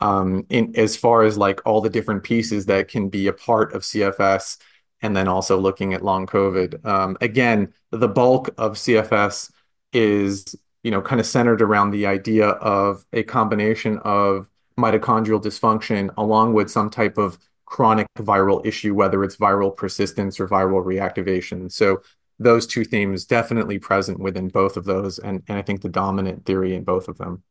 um 0.00 0.46
in 0.48 0.72
as 0.76 0.96
far 0.96 1.24
as 1.24 1.36
like 1.36 1.60
all 1.66 1.80
the 1.80 1.90
different 1.90 2.22
pieces 2.22 2.66
that 2.66 2.88
can 2.88 3.08
be 3.08 3.26
a 3.26 3.32
part 3.32 3.72
of 3.74 3.82
cfs 3.82 4.58
and 5.00 5.16
then 5.16 5.26
also 5.26 5.58
looking 5.58 5.92
at 5.92 6.04
long 6.04 6.26
covid. 6.26 6.84
Um 6.86 7.16
again 7.20 7.72
the 7.90 8.08
bulk 8.08 8.48
of 8.58 8.74
cfs 8.74 9.50
is 9.92 10.54
you 10.84 10.90
know 10.90 11.02
kind 11.02 11.20
of 11.20 11.26
centered 11.26 11.62
around 11.62 11.90
the 11.90 12.06
idea 12.06 12.48
of 12.48 13.04
a 13.12 13.22
combination 13.24 13.98
of 13.98 14.48
mitochondrial 14.78 15.42
dysfunction 15.42 16.10
along 16.16 16.54
with 16.54 16.70
some 16.70 16.90
type 16.90 17.18
of 17.18 17.38
chronic 17.72 18.06
viral 18.18 18.64
issue, 18.66 18.94
whether 18.94 19.24
it's 19.24 19.36
viral 19.36 19.74
persistence 19.74 20.38
or 20.38 20.46
viral 20.46 20.84
reactivation. 20.84 21.72
So 21.72 22.02
those 22.38 22.66
two 22.66 22.84
themes 22.84 23.24
definitely 23.24 23.78
present 23.78 24.20
within 24.20 24.48
both 24.48 24.76
of 24.76 24.84
those, 24.84 25.18
and, 25.18 25.42
and 25.48 25.56
I 25.56 25.62
think 25.62 25.80
the 25.80 25.88
dominant 25.88 26.44
theory 26.44 26.74
in 26.74 26.84
both 26.84 27.08
of 27.08 27.16
them. 27.16 27.42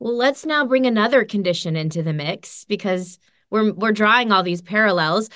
Well, 0.00 0.16
let's 0.16 0.44
now 0.44 0.66
bring 0.66 0.86
another 0.86 1.24
condition 1.24 1.76
into 1.76 2.02
the 2.02 2.12
mix 2.12 2.64
because 2.64 3.20
we're 3.50 3.72
we're 3.72 3.92
drawing 3.92 4.32
all 4.32 4.42
these 4.42 4.62
parallels. 4.62 5.30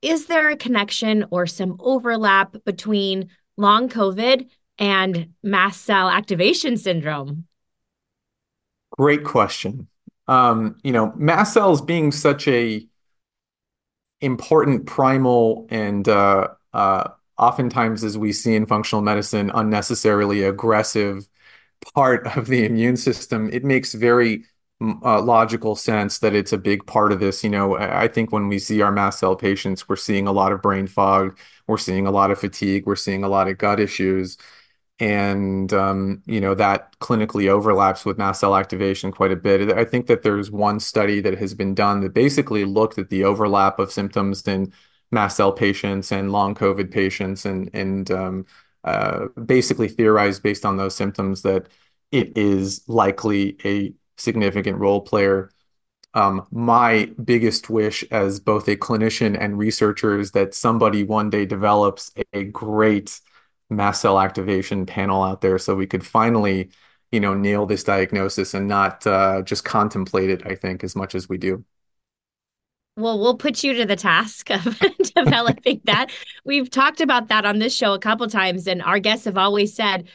Is 0.00 0.24
there 0.24 0.48
a 0.48 0.56
connection 0.56 1.26
or 1.30 1.46
some 1.46 1.76
overlap 1.78 2.56
between 2.64 3.28
long 3.58 3.90
COVID 3.90 4.48
and 4.78 5.34
mast 5.42 5.82
cell 5.84 6.08
activation 6.08 6.78
syndrome? 6.78 7.46
Great 8.96 9.24
question. 9.24 9.88
um, 10.26 10.76
you 10.82 10.92
know, 10.92 11.12
mast 11.16 11.52
cells 11.52 11.82
being 11.82 12.12
such 12.12 12.48
a 12.48 12.86
important 14.20 14.86
primal 14.86 15.66
and 15.70 16.08
uh, 16.08 16.48
uh, 16.72 17.08
oftentimes, 17.38 18.04
as 18.04 18.18
we 18.18 18.32
see 18.32 18.54
in 18.54 18.66
functional 18.66 19.02
medicine, 19.02 19.50
unnecessarily 19.54 20.44
aggressive 20.44 21.26
part 21.94 22.26
of 22.36 22.46
the 22.46 22.64
immune 22.66 22.96
system, 22.96 23.50
it 23.52 23.64
makes 23.64 23.94
very 23.94 24.44
uh, 24.80 25.20
logical 25.20 25.76
sense 25.76 26.18
that 26.20 26.34
it's 26.34 26.52
a 26.52 26.58
big 26.58 26.86
part 26.86 27.12
of 27.12 27.20
this. 27.20 27.44
You 27.44 27.50
know, 27.50 27.76
I 27.78 28.08
think 28.08 28.32
when 28.32 28.48
we 28.48 28.58
see 28.58 28.82
our 28.82 28.92
mast 28.92 29.18
cell 29.18 29.36
patients, 29.36 29.88
we're 29.88 29.96
seeing 29.96 30.26
a 30.26 30.32
lot 30.32 30.52
of 30.52 30.62
brain 30.62 30.86
fog, 30.86 31.38
we're 31.66 31.78
seeing 31.78 32.06
a 32.06 32.10
lot 32.10 32.30
of 32.30 32.38
fatigue, 32.38 32.86
we're 32.86 32.96
seeing 32.96 33.24
a 33.24 33.28
lot 33.28 33.48
of 33.48 33.58
gut 33.58 33.80
issues. 33.80 34.36
And, 35.00 35.72
um, 35.72 36.22
you 36.26 36.40
know, 36.42 36.54
that 36.54 36.98
clinically 36.98 37.48
overlaps 37.48 38.04
with 38.04 38.18
mast 38.18 38.40
cell 38.40 38.54
activation 38.54 39.10
quite 39.10 39.32
a 39.32 39.36
bit. 39.36 39.72
I 39.72 39.84
think 39.84 40.06
that 40.08 40.22
there's 40.22 40.50
one 40.50 40.78
study 40.78 41.20
that 41.22 41.38
has 41.38 41.54
been 41.54 41.74
done 41.74 42.00
that 42.00 42.12
basically 42.12 42.66
looked 42.66 42.98
at 42.98 43.08
the 43.08 43.24
overlap 43.24 43.78
of 43.78 43.90
symptoms 43.90 44.46
in 44.46 44.74
mast 45.10 45.38
cell 45.38 45.52
patients 45.52 46.12
and 46.12 46.30
long 46.32 46.54
COVID 46.54 46.90
patients 46.90 47.46
and, 47.46 47.70
and 47.72 48.10
um, 48.10 48.46
uh, 48.84 49.28
basically 49.46 49.88
theorized 49.88 50.42
based 50.42 50.66
on 50.66 50.76
those 50.76 50.94
symptoms 50.94 51.42
that 51.42 51.68
it 52.12 52.36
is 52.36 52.82
likely 52.86 53.56
a 53.64 53.94
significant 54.18 54.78
role 54.78 55.00
player. 55.00 55.50
Um, 56.12 56.46
my 56.50 57.10
biggest 57.24 57.70
wish 57.70 58.04
as 58.10 58.40
both 58.40 58.68
a 58.68 58.76
clinician 58.76 59.36
and 59.40 59.56
researcher 59.56 60.18
is 60.18 60.32
that 60.32 60.54
somebody 60.54 61.04
one 61.04 61.30
day 61.30 61.46
develops 61.46 62.12
a 62.32 62.44
great 62.44 63.20
mast 63.70 64.02
cell 64.02 64.18
activation 64.18 64.86
panel 64.86 65.22
out 65.22 65.40
there 65.40 65.58
so 65.58 65.74
we 65.74 65.86
could 65.86 66.04
finally, 66.04 66.70
you 67.12 67.20
know, 67.20 67.34
nail 67.34 67.66
this 67.66 67.84
diagnosis 67.84 68.54
and 68.54 68.68
not 68.68 69.06
uh, 69.06 69.42
just 69.42 69.64
contemplate 69.64 70.30
it, 70.30 70.46
I 70.46 70.54
think, 70.54 70.84
as 70.84 70.96
much 70.96 71.14
as 71.14 71.28
we 71.28 71.38
do. 71.38 71.64
Well, 72.96 73.18
we'll 73.18 73.36
put 73.36 73.64
you 73.64 73.72
to 73.74 73.86
the 73.86 73.96
task 73.96 74.50
of 74.50 74.78
developing 75.14 75.80
that. 75.84 76.10
We've 76.44 76.68
talked 76.68 77.00
about 77.00 77.28
that 77.28 77.46
on 77.46 77.58
this 77.58 77.74
show 77.74 77.94
a 77.94 77.98
couple 77.98 78.26
times, 78.28 78.66
and 78.66 78.82
our 78.82 78.98
guests 78.98 79.24
have 79.24 79.38
always 79.38 79.74
said 79.74 80.08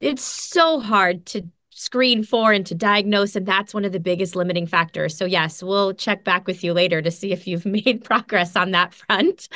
it's 0.00 0.24
so 0.24 0.80
hard 0.80 1.24
to 1.26 1.48
screen 1.70 2.22
for 2.22 2.52
and 2.52 2.64
to 2.66 2.74
diagnose. 2.74 3.36
And 3.36 3.46
that's 3.46 3.74
one 3.74 3.84
of 3.84 3.92
the 3.92 4.00
biggest 4.00 4.36
limiting 4.36 4.66
factors. 4.66 5.16
So, 5.16 5.24
yes, 5.24 5.62
we'll 5.62 5.92
check 5.92 6.24
back 6.24 6.46
with 6.46 6.64
you 6.64 6.72
later 6.72 7.02
to 7.02 7.10
see 7.10 7.32
if 7.32 7.46
you've 7.46 7.66
made 7.86 8.04
progress 8.04 8.56
on 8.56 8.70
that 8.72 8.94
front. 8.94 9.48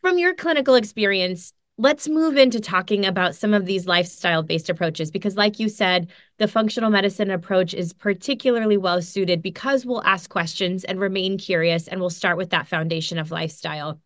From 0.00 0.18
your 0.18 0.34
clinical 0.34 0.74
experience, 0.74 1.52
let's 1.78 2.08
move 2.08 2.36
into 2.36 2.60
talking 2.60 3.04
about 3.04 3.34
some 3.34 3.52
of 3.52 3.66
these 3.66 3.86
lifestyle 3.86 4.42
based 4.42 4.70
approaches 4.70 5.10
because, 5.10 5.36
like 5.36 5.58
you 5.58 5.68
said, 5.68 6.10
the 6.38 6.48
functional 6.48 6.90
medicine 6.90 7.30
approach 7.30 7.74
is 7.74 7.92
particularly 7.92 8.76
well 8.76 9.02
suited 9.02 9.42
because 9.42 9.84
we'll 9.84 10.02
ask 10.04 10.30
questions 10.30 10.84
and 10.84 11.00
remain 11.00 11.38
curious, 11.38 11.88
and 11.88 12.00
we'll 12.00 12.10
start 12.10 12.36
with 12.36 12.50
that 12.50 12.66
foundation 12.66 13.18
of 13.18 13.30
lifestyle. 13.30 14.00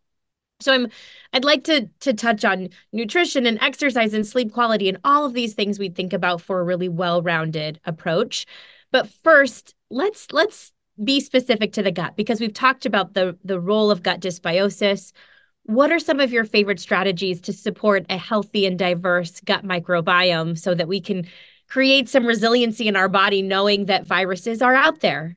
So 0.61 0.73
I'm 0.75 0.89
I'd 1.33 1.45
like 1.45 1.65
to 1.65 1.89
to 2.01 2.13
touch 2.13 2.45
on 2.45 2.69
nutrition 2.93 3.47
and 3.47 3.59
exercise 3.63 4.15
and 4.15 4.27
sleep 4.27 4.53
quality 4.53 4.89
and 4.89 4.99
all 5.05 5.25
of 5.25 5.33
these 5.33 5.55
things 5.55 5.79
we 5.79 5.89
think 5.89 6.13
about 6.13 6.41
for 6.41 6.61
a 6.61 6.65
really 6.65 6.89
well-rounded 6.89 7.81
approach. 7.85 8.47
But 8.93 9.09
first, 9.09 9.75
let's 9.91 10.33
let's 10.33 10.73
be 11.03 11.21
specific 11.21 11.73
to 11.75 11.83
the 11.83 11.93
gut 11.93 12.15
because 12.17 12.41
we've 12.41 12.53
talked 12.53 12.85
about 12.85 13.15
the 13.15 13.39
the 13.45 13.61
role 13.61 13.91
of 13.91 14.03
gut 14.03 14.21
dysbiosis. 14.21 15.13
What 15.71 15.93
are 15.93 16.01
some 16.01 16.19
of 16.19 16.33
your 16.33 16.45
favorite 16.45 16.81
strategies 16.81 17.41
to 17.43 17.53
support 17.53 18.05
a 18.11 18.17
healthy 18.17 18.67
and 18.67 18.77
diverse 18.77 19.41
gut 19.41 19.65
microbiome 19.65 20.59
so 20.59 20.75
that 20.75 20.89
we 20.89 21.01
can 21.01 21.29
create 21.69 22.09
some 22.09 22.27
resiliency 22.27 22.89
in 22.89 22.97
our 22.97 23.09
body 23.09 23.41
knowing 23.41 23.85
that 23.85 24.05
viruses 24.05 24.63
are 24.63 24.75
out 24.75 24.99
there? 24.99 25.37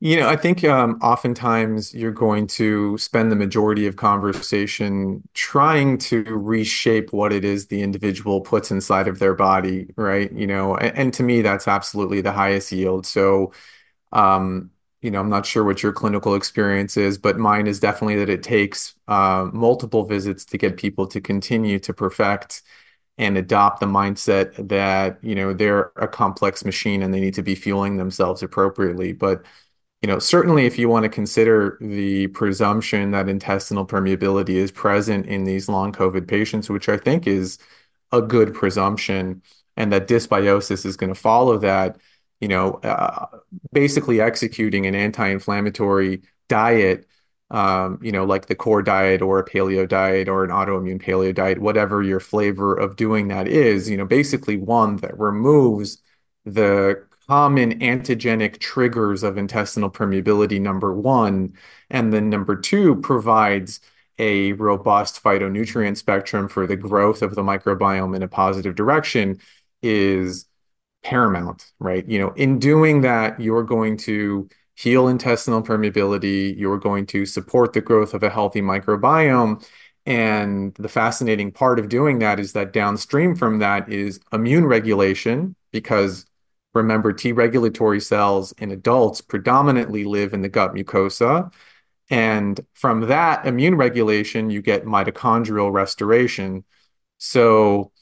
You 0.00 0.16
know, 0.16 0.28
I 0.28 0.36
think 0.36 0.62
um, 0.64 0.98
oftentimes 1.02 1.94
you're 1.94 2.10
going 2.12 2.48
to 2.48 2.98
spend 2.98 3.32
the 3.32 3.36
majority 3.36 3.86
of 3.86 3.96
conversation 3.96 5.22
trying 5.32 5.96
to 5.98 6.22
reshape 6.24 7.12
what 7.14 7.32
it 7.32 7.44
is 7.46 7.68
the 7.68 7.80
individual 7.80 8.42
puts 8.42 8.70
inside 8.70 9.08
of 9.08 9.20
their 9.20 9.34
body, 9.34 9.88
right? 9.96 10.30
You 10.32 10.46
know, 10.48 10.76
and, 10.76 10.98
and 10.98 11.14
to 11.14 11.22
me, 11.22 11.40
that's 11.42 11.66
absolutely 11.66 12.20
the 12.20 12.32
highest 12.32 12.72
yield. 12.72 13.06
So, 13.06 13.52
um, 14.12 14.70
you 15.06 15.12
know, 15.12 15.20
I'm 15.20 15.30
not 15.30 15.46
sure 15.46 15.62
what 15.62 15.84
your 15.84 15.92
clinical 15.92 16.34
experience 16.34 16.96
is, 16.96 17.16
but 17.16 17.38
mine 17.38 17.68
is 17.68 17.78
definitely 17.78 18.16
that 18.16 18.28
it 18.28 18.42
takes 18.42 18.96
uh, 19.06 19.48
multiple 19.52 20.04
visits 20.04 20.44
to 20.46 20.58
get 20.58 20.76
people 20.76 21.06
to 21.06 21.20
continue 21.20 21.78
to 21.78 21.94
perfect 21.94 22.62
and 23.16 23.38
adopt 23.38 23.78
the 23.78 23.86
mindset 23.86 24.68
that, 24.68 25.22
you 25.22 25.36
know, 25.36 25.52
they're 25.52 25.92
a 25.94 26.08
complex 26.08 26.64
machine 26.64 27.02
and 27.04 27.14
they 27.14 27.20
need 27.20 27.34
to 27.34 27.42
be 27.44 27.54
fueling 27.54 27.98
themselves 27.98 28.42
appropriately. 28.42 29.12
But 29.12 29.44
you 30.02 30.08
know, 30.08 30.18
certainly 30.18 30.66
if 30.66 30.76
you 30.78 30.88
want 30.88 31.04
to 31.04 31.08
consider 31.08 31.78
the 31.80 32.26
presumption 32.28 33.12
that 33.12 33.28
intestinal 33.28 33.86
permeability 33.86 34.50
is 34.50 34.72
present 34.72 35.26
in 35.26 35.44
these 35.44 35.68
long 35.68 35.92
COVID 35.92 36.28
patients, 36.28 36.68
which 36.68 36.88
I 36.88 36.96
think 36.96 37.26
is 37.28 37.58
a 38.12 38.20
good 38.22 38.54
presumption, 38.54 39.42
and 39.76 39.92
that 39.92 40.08
dysbiosis 40.08 40.84
is 40.84 40.96
going 40.96 41.14
to 41.14 41.20
follow 41.20 41.58
that, 41.58 41.96
you 42.40 42.48
know, 42.48 42.72
uh, 42.82 43.26
basically 43.72 44.20
executing 44.20 44.86
an 44.86 44.94
anti-inflammatory 44.94 46.22
diet, 46.48 47.06
um, 47.50 47.98
you 48.02 48.12
know, 48.12 48.24
like 48.24 48.46
the 48.46 48.54
core 48.54 48.82
diet 48.82 49.22
or 49.22 49.38
a 49.38 49.44
paleo 49.44 49.88
diet 49.88 50.28
or 50.28 50.44
an 50.44 50.50
autoimmune 50.50 51.02
paleo 51.02 51.34
diet, 51.34 51.60
whatever 51.60 52.02
your 52.02 52.20
flavor 52.20 52.74
of 52.74 52.96
doing 52.96 53.28
that 53.28 53.48
is, 53.48 53.88
you 53.88 53.96
know, 53.96 54.04
basically 54.04 54.56
one 54.56 54.96
that 54.96 55.18
removes 55.18 55.98
the 56.44 57.04
common 57.28 57.78
antigenic 57.80 58.58
triggers 58.58 59.22
of 59.22 59.36
intestinal 59.36 59.90
permeability, 59.90 60.60
number 60.60 60.92
one. 60.92 61.54
And 61.90 62.12
then 62.12 62.30
number 62.30 62.56
two 62.56 62.96
provides 62.96 63.80
a 64.18 64.52
robust 64.52 65.22
phytonutrient 65.22 65.96
spectrum 65.96 66.48
for 66.48 66.66
the 66.66 66.76
growth 66.76 67.22
of 67.22 67.34
the 67.34 67.42
microbiome 67.42 68.14
in 68.16 68.22
a 68.22 68.28
positive 68.28 68.74
direction 68.74 69.40
is 69.82 70.46
paramount, 71.08 71.72
right? 71.78 72.04
You 72.08 72.18
know, 72.18 72.30
in 72.32 72.58
doing 72.58 73.02
that, 73.02 73.40
you're 73.40 73.62
going 73.62 73.96
to 73.98 74.48
heal 74.74 75.08
intestinal 75.08 75.62
permeability, 75.62 76.58
you're 76.58 76.78
going 76.78 77.06
to 77.06 77.24
support 77.24 77.72
the 77.72 77.80
growth 77.80 78.12
of 78.14 78.22
a 78.22 78.30
healthy 78.30 78.60
microbiome. 78.60 79.64
And 80.04 80.74
the 80.74 80.88
fascinating 80.88 81.50
part 81.52 81.78
of 81.78 81.88
doing 81.88 82.18
that 82.18 82.38
is 82.38 82.52
that 82.52 82.72
downstream 82.72 83.34
from 83.36 83.58
that 83.60 83.88
is 83.88 84.20
immune 84.32 84.66
regulation, 84.66 85.56
because 85.72 86.26
Remember, 86.76 87.12
T 87.12 87.32
regulatory 87.32 88.00
cells 88.00 88.52
in 88.58 88.70
adults 88.70 89.22
predominantly 89.22 90.04
live 90.04 90.34
in 90.34 90.42
the 90.42 90.48
gut 90.50 90.74
mucosa. 90.74 91.50
And 92.10 92.60
from 92.74 93.00
that 93.08 93.46
immune 93.46 93.76
regulation, 93.76 94.50
you 94.50 94.60
get 94.60 94.84
mitochondrial 94.84 95.72
restoration. 95.72 96.64
So, 97.16 97.92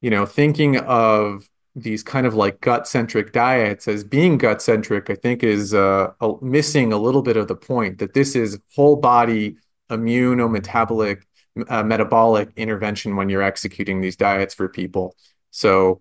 you 0.00 0.08
know, 0.08 0.24
thinking 0.24 0.78
of 0.78 1.48
these 1.74 2.02
kind 2.02 2.26
of 2.26 2.34
like 2.34 2.60
gut 2.60 2.86
centric 2.86 3.32
diets 3.32 3.88
as 3.88 4.04
being 4.04 4.36
gut 4.38 4.60
centric, 4.60 5.08
I 5.08 5.14
think 5.14 5.42
is 5.42 5.72
uh, 5.72 6.12
a, 6.20 6.34
missing 6.42 6.92
a 6.92 6.98
little 6.98 7.22
bit 7.22 7.36
of 7.36 7.48
the 7.48 7.56
point 7.56 7.98
that 7.98 8.14
this 8.14 8.36
is 8.36 8.60
whole 8.74 8.96
body 8.96 9.56
immunometabolic 9.90 11.22
uh, 11.68 11.82
metabolic 11.82 12.50
intervention 12.56 13.16
when 13.16 13.28
you're 13.28 13.42
executing 13.42 14.00
these 14.00 14.16
diets 14.16 14.54
for 14.54 14.68
people. 14.68 15.14
So, 15.50 16.00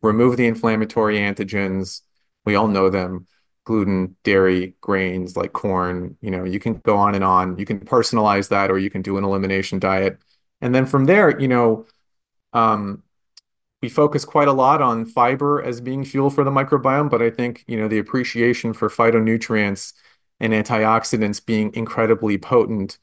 remove 0.00 0.36
the 0.36 0.46
inflammatory 0.46 1.18
antigens. 1.18 2.02
We 2.44 2.54
all 2.54 2.68
know 2.68 2.90
them 2.90 3.26
gluten, 3.64 4.16
dairy, 4.24 4.74
grains 4.80 5.36
like 5.36 5.52
corn. 5.52 6.16
You 6.20 6.30
know, 6.30 6.44
you 6.44 6.58
can 6.58 6.74
go 6.74 6.96
on 6.96 7.14
and 7.14 7.24
on. 7.24 7.58
You 7.58 7.64
can 7.64 7.80
personalize 7.80 8.48
that 8.48 8.70
or 8.70 8.78
you 8.78 8.90
can 8.90 9.02
do 9.02 9.18
an 9.18 9.24
elimination 9.24 9.78
diet. 9.78 10.18
And 10.60 10.74
then 10.74 10.86
from 10.86 11.04
there, 11.04 11.38
you 11.40 11.48
know, 11.48 11.86
um, 12.52 13.02
we 13.82 13.88
focus 13.88 14.24
quite 14.24 14.46
a 14.46 14.52
lot 14.52 14.80
on 14.80 15.04
fiber 15.04 15.60
as 15.60 15.80
being 15.80 16.04
fuel 16.04 16.30
for 16.30 16.44
the 16.44 16.50
microbiome, 16.50 17.10
but 17.10 17.20
I 17.20 17.30
think, 17.30 17.64
you 17.66 17.76
know, 17.76 17.88
the 17.88 17.98
appreciation 17.98 18.72
for 18.72 18.88
phytonutrients 18.88 19.92
and 20.38 20.52
antioxidants 20.52 21.44
being 21.44 21.74
incredibly 21.74 22.38
potent 22.38 22.98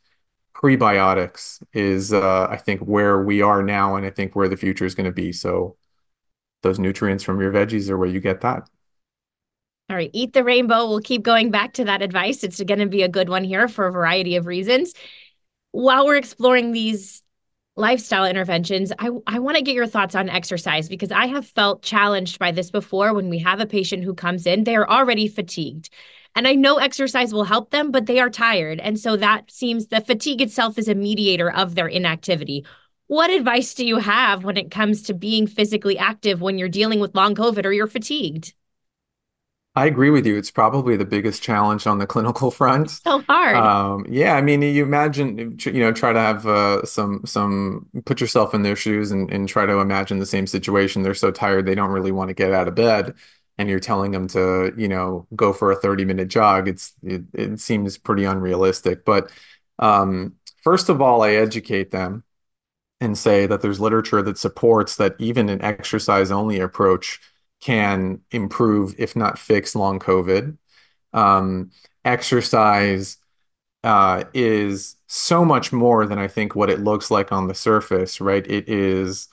prebiotics 0.56 1.62
is, 1.74 2.14
uh, 2.14 2.48
I 2.50 2.56
think, 2.56 2.80
where 2.82 3.22
we 3.22 3.42
are 3.42 3.62
now, 3.62 3.98
and 3.98 4.06
I 4.06 4.10
think 4.10 4.36
where 4.36 4.48
the 4.48 4.58
future 4.58 4.86
is 4.86 4.96
going 4.96 5.06
to 5.06 5.12
be. 5.12 5.34
So 5.34 5.76
those 6.64 6.80
nutrients 6.80 7.26
from 7.26 7.42
your 7.42 7.52
veggies 7.52 7.90
are 7.90 7.98
where 7.98 8.10
you 8.10 8.22
get 8.22 8.42
that. 8.42 8.70
All 9.90 9.96
right, 9.96 10.12
eat 10.14 10.34
the 10.34 10.44
rainbow. 10.44 10.88
We'll 10.88 11.02
keep 11.02 11.24
going 11.24 11.52
back 11.52 11.74
to 11.74 11.86
that 11.86 12.02
advice. 12.02 12.44
It's 12.44 12.62
going 12.62 12.80
to 12.80 12.86
be 12.86 13.02
a 13.02 13.10
good 13.10 13.28
one 13.28 13.44
here 13.44 13.68
for 13.68 13.88
a 13.88 13.92
variety 13.92 14.38
of 14.38 14.46
reasons. 14.46 14.94
While 15.72 16.06
we're 16.06 16.16
exploring 16.16 16.72
these 16.72 17.22
lifestyle 17.80 18.26
interventions, 18.26 18.92
I, 19.00 19.10
I 19.26 19.40
want 19.40 19.58
to 19.58 19.64
get 19.64 19.74
your 19.74 19.88
thoughts 19.88 20.14
on 20.14 20.30
exercise 20.30 20.90
because 20.90 21.12
I 21.12 21.28
have 21.28 21.48
felt 21.48 21.82
challenged 21.82 22.38
by 22.38 22.52
this 22.52 22.70
before 22.70 23.14
when 23.14 23.30
we 23.30 23.40
have 23.40 23.60
a 23.60 23.66
patient 23.66 24.04
who 24.04 24.14
comes 24.14 24.46
in, 24.46 24.66
they 24.66 24.76
are 24.76 24.88
already 24.88 25.28
fatigued. 25.28 25.90
And 26.36 26.48
I 26.48 26.54
know 26.54 26.78
exercise 26.78 27.34
will 27.34 27.46
help 27.46 27.72
them, 27.72 27.92
but 27.92 28.06
they 28.06 28.20
are 28.20 28.30
tired. 28.30 28.80
And 28.80 29.00
so 29.00 29.18
that 29.18 29.50
seems 29.50 29.88
the 29.88 30.02
fatigue 30.02 30.42
itself 30.42 30.78
is 30.78 30.88
a 30.88 30.94
mediator 30.94 31.52
of 31.52 31.74
their 31.74 31.88
inactivity. 31.88 32.66
What 33.08 33.32
advice 33.32 33.74
do 33.74 33.86
you 33.86 33.98
have 33.98 34.44
when 34.44 34.58
it 34.58 34.70
comes 34.70 35.04
to 35.04 35.16
being 35.16 35.48
physically 35.48 35.98
active 35.98 36.42
when 36.42 36.60
you're 36.60 36.70
dealing 36.70 37.00
with 37.00 37.16
long 37.16 37.34
COVID 37.34 37.66
or 37.66 37.72
you're 37.72 37.88
fatigued? 37.88 38.54
I 39.76 39.86
agree 39.86 40.10
with 40.10 40.26
you. 40.26 40.36
It's 40.36 40.52
probably 40.52 40.98
the 40.98 41.06
biggest 41.06 41.42
challenge 41.42 41.88
on 41.88 42.00
the 42.00 42.08
clinical 42.08 42.52
front. 42.52 42.88
It's 42.88 43.04
so 43.04 43.22
hard. 43.22 43.56
Um, 43.56 44.06
yeah, 44.10 44.36
I 44.36 44.42
mean, 44.42 44.62
you 44.62 44.84
imagine, 44.84 45.58
you 45.64 45.80
know, 45.80 45.92
try 45.92 46.12
to 46.12 46.20
have 46.20 46.46
uh, 46.46 46.86
some 46.86 47.26
some 47.26 47.88
put 48.06 48.20
yourself 48.20 48.54
in 48.54 48.64
their 48.64 48.76
shoes 48.76 49.12
and, 49.12 49.32
and 49.32 49.48
try 49.48 49.66
to 49.66 49.80
imagine 49.80 50.20
the 50.20 50.26
same 50.26 50.48
situation. 50.48 51.04
They're 51.04 51.14
so 51.14 51.32
tired 51.32 51.66
they 51.66 51.76
don't 51.76 51.92
really 51.92 52.12
want 52.12 52.30
to 52.30 52.34
get 52.34 52.52
out 52.52 52.68
of 52.68 52.76
bed, 52.76 53.14
and 53.58 53.70
you're 53.70 53.80
telling 53.80 54.12
them 54.12 54.28
to, 54.30 54.74
you 54.78 54.88
know, 54.88 55.28
go 55.36 55.54
for 55.54 55.72
a 55.72 55.76
30 55.76 56.04
minute 56.06 56.28
jog. 56.28 56.68
It's 56.68 56.94
it, 57.04 57.24
it 57.34 57.60
seems 57.60 57.98
pretty 57.98 58.26
unrealistic. 58.26 59.06
But 59.06 59.32
um, 59.78 60.36
first 60.64 60.90
of 60.90 61.02
all, 61.02 61.22
I 61.22 61.32
educate 61.32 61.92
them 61.92 62.24
and 63.02 63.18
say 63.18 63.46
that 63.48 63.62
there's 63.62 63.80
literature 63.80 64.22
that 64.22 64.38
supports 64.38 64.98
that 64.98 65.16
even 65.20 65.50
an 65.50 65.62
exercise 65.62 66.32
only 66.32 66.60
approach 66.60 67.20
can 67.60 68.22
improve, 68.32 68.96
if 68.98 69.16
not 69.16 69.38
fix, 69.40 69.76
long 69.76 70.00
COVID. 70.00 70.58
Um, 71.14 71.72
exercise 72.06 73.18
uh, 73.84 74.24
is 74.34 74.96
so 75.08 75.46
much 75.46 75.72
more 75.72 76.06
than 76.06 76.20
I 76.20 76.28
think 76.28 76.56
what 76.56 76.70
it 76.70 76.80
looks 76.80 77.12
like 77.12 77.32
on 77.32 77.48
the 77.48 77.56
surface, 77.56 78.22
right? 78.22 78.46
It 78.50 78.70
is 78.70 79.28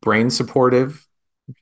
brain 0.00 0.30
supportive. 0.30 1.06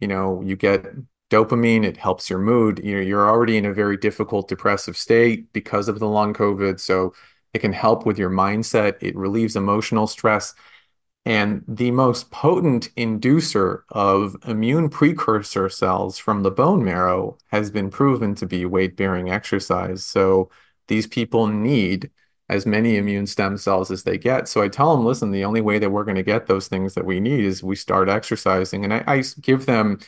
You 0.00 0.08
know, 0.08 0.42
you 0.42 0.56
get 0.56 0.86
dopamine, 1.30 1.84
it 1.84 1.96
helps 1.96 2.30
your 2.30 2.38
mood. 2.38 2.80
You 2.84 2.96
know, 2.96 3.02
you're 3.02 3.28
already 3.28 3.56
in 3.56 3.66
a 3.66 3.72
very 3.72 3.96
difficult 3.96 4.48
depressive 4.48 4.96
state 4.96 5.52
because 5.52 5.88
of 5.88 5.98
the 5.98 6.08
long 6.08 6.34
COVID. 6.34 6.78
So 6.78 7.14
it 7.54 7.60
can 7.60 7.72
help 7.72 8.06
with 8.06 8.18
your 8.18 8.30
mindset. 8.30 8.96
It 9.02 9.16
relieves 9.16 9.56
emotional 9.56 10.06
stress. 10.06 10.54
And 11.24 11.62
the 11.68 11.92
most 11.92 12.32
potent 12.32 12.92
inducer 12.96 13.82
of 13.90 14.36
immune 14.46 14.88
precursor 14.88 15.68
cells 15.68 16.18
from 16.18 16.42
the 16.42 16.50
bone 16.50 16.84
marrow 16.84 17.38
has 17.48 17.70
been 17.70 17.90
proven 17.90 18.34
to 18.36 18.46
be 18.46 18.64
weight 18.64 18.96
bearing 18.96 19.30
exercise. 19.30 20.04
So 20.04 20.50
these 20.88 21.06
people 21.06 21.46
need 21.46 22.10
as 22.48 22.66
many 22.66 22.96
immune 22.96 23.26
stem 23.26 23.56
cells 23.56 23.90
as 23.90 24.02
they 24.02 24.18
get. 24.18 24.48
So 24.48 24.62
I 24.62 24.68
tell 24.68 24.94
them, 24.96 25.06
listen, 25.06 25.30
the 25.30 25.44
only 25.44 25.60
way 25.60 25.78
that 25.78 25.90
we're 25.90 26.04
going 26.04 26.16
to 26.16 26.24
get 26.24 26.46
those 26.46 26.66
things 26.66 26.94
that 26.94 27.06
we 27.06 27.20
need 27.20 27.44
is 27.44 27.62
we 27.62 27.76
start 27.76 28.08
exercising. 28.08 28.84
And 28.84 28.92
I, 28.92 29.04
I 29.06 29.22
give 29.40 29.66
them 29.66 30.00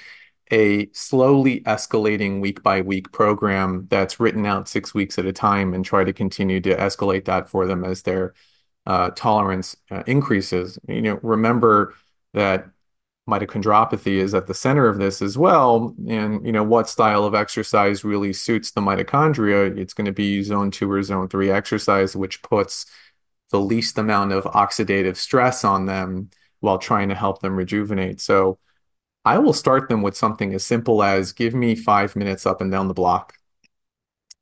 a 0.51 0.91
slowly 0.93 1.61
escalating 1.61 2.41
week 2.41 2.63
by 2.63 2.81
week 2.81 3.13
program 3.13 3.87
that's 3.89 4.21
written 4.21 4.45
out 4.45 4.69
six 4.69 4.93
weeks 4.93 5.19
at 5.19 5.27
a 5.27 5.33
time 5.33 5.73
and 5.73 5.85
try 5.85 6.05
to 6.05 6.13
continue 6.13 6.61
to 6.61 6.77
escalate 6.77 7.25
that 7.27 7.49
for 7.49 7.67
them 7.67 7.85
as 7.85 8.03
they're 8.03 8.35
tolerance 9.11 9.77
uh, 9.91 10.03
increases. 10.07 10.79
You 10.89 11.03
know, 11.03 11.21
remember 11.23 11.95
that 12.35 12.69
mitochondriopathy 13.29 14.17
is 14.17 14.35
at 14.35 14.47
the 14.47 14.55
center 14.55 14.87
of 14.87 14.99
this 14.99 15.23
as 15.23 15.39
well. 15.39 15.95
And 16.09 16.45
you 16.45 16.53
know, 16.53 16.63
what 16.63 16.89
style 16.89 17.25
of 17.25 17.35
exercise 17.35 18.05
really 18.05 18.33
suits 18.33 18.71
the 18.73 18.81
mitochondria? 18.81 19.77
It's 19.79 19.95
going 19.95 20.07
to 20.07 20.13
be 20.13 20.43
zone 20.43 20.71
two 20.71 20.91
or 20.91 21.03
zone 21.03 21.29
three 21.29 21.51
exercise, 21.51 22.15
which 22.15 22.43
puts 22.43 22.87
the 23.51 23.61
least 23.61 23.99
amount 23.99 24.33
of 24.33 24.45
oxidative 24.45 25.17
stress 25.17 25.65
on 25.65 25.87
them 25.87 26.31
while 26.61 26.79
trying 26.79 27.09
to 27.09 27.15
help 27.15 27.41
them 27.41 27.57
rejuvenate. 27.57 28.21
So 28.21 28.59
I 29.25 29.39
will 29.39 29.53
start 29.53 29.89
them 29.89 30.03
with 30.03 30.17
something 30.17 30.53
as 30.53 30.65
simple 30.65 31.03
as 31.03 31.33
give 31.33 31.55
me 31.55 31.75
five 31.75 32.17
minutes 32.17 32.47
up 32.47 32.61
and 32.61 32.71
down 32.71 32.89
the 32.89 32.95
block. 32.95 33.35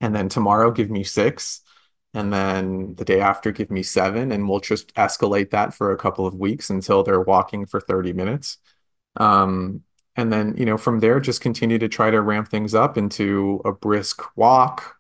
And 0.01 0.15
then 0.15 0.29
tomorrow, 0.29 0.73
give 0.73 0.91
me 0.91 1.05
six 1.05 1.62
and 2.15 2.33
then 2.33 2.95
the 2.97 3.05
day 3.05 3.21
after 3.21 3.53
give 3.53 3.71
me 3.71 3.83
seven 3.83 4.33
and 4.33 4.49
we'll 4.49 4.61
just 4.61 4.95
escalate 4.95 5.51
that 5.51 5.73
for 5.75 5.93
a 5.93 5.97
couple 5.97 6.27
of 6.27 6.35
weeks 6.35 6.71
until 6.71 7.03
they're 7.03 7.23
walking 7.23 7.65
for 7.67 7.81
30 7.81 8.13
minutes. 8.13 8.59
Um, 9.17 9.83
and 10.17 10.33
then 10.33 10.55
you 10.57 10.67
know 10.67 10.77
from 10.77 11.01
there 11.01 11.21
just 11.21 11.41
continue 11.41 11.79
to 11.79 11.89
try 11.89 12.11
to 12.11 12.21
ramp 12.21 12.49
things 12.49 12.75
up 12.75 12.99
into 12.99 13.61
a 13.65 13.73
brisk 13.73 14.37
walk 14.37 14.97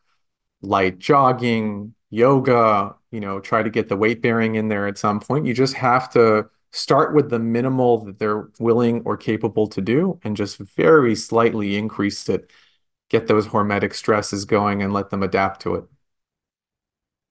light 0.63 0.99
jogging 0.99 1.95
yoga 2.11 2.95
you 3.11 3.21
know 3.21 3.41
try 3.41 3.63
to 3.63 3.71
get 3.71 3.89
the 3.89 3.97
weight 3.97 4.23
bearing 4.23 4.55
in 4.55 4.69
there 4.69 4.87
at 4.87 4.99
some 4.99 5.21
point. 5.21 5.47
You 5.47 5.55
just 5.55 5.75
have 5.75 6.11
to 6.13 6.49
start 6.73 7.15
with 7.15 7.29
the 7.31 7.39
minimal 7.39 7.99
that 8.05 8.19
they're 8.19 8.49
willing 8.59 9.03
or 9.05 9.17
capable 9.17 9.67
to 9.69 9.83
do 9.83 10.19
and 10.25 10.37
just 10.37 10.59
very 10.59 11.15
slightly 11.15 11.77
increase 11.77 12.29
it 12.29 12.51
get 13.11 13.27
those 13.27 13.47
hormetic 13.47 13.95
stresses 13.95 14.47
going 14.47 14.83
and 14.83 14.93
let 14.93 15.11
them 15.11 15.23
adapt 15.23 15.61
to 15.63 15.75
it 15.75 15.85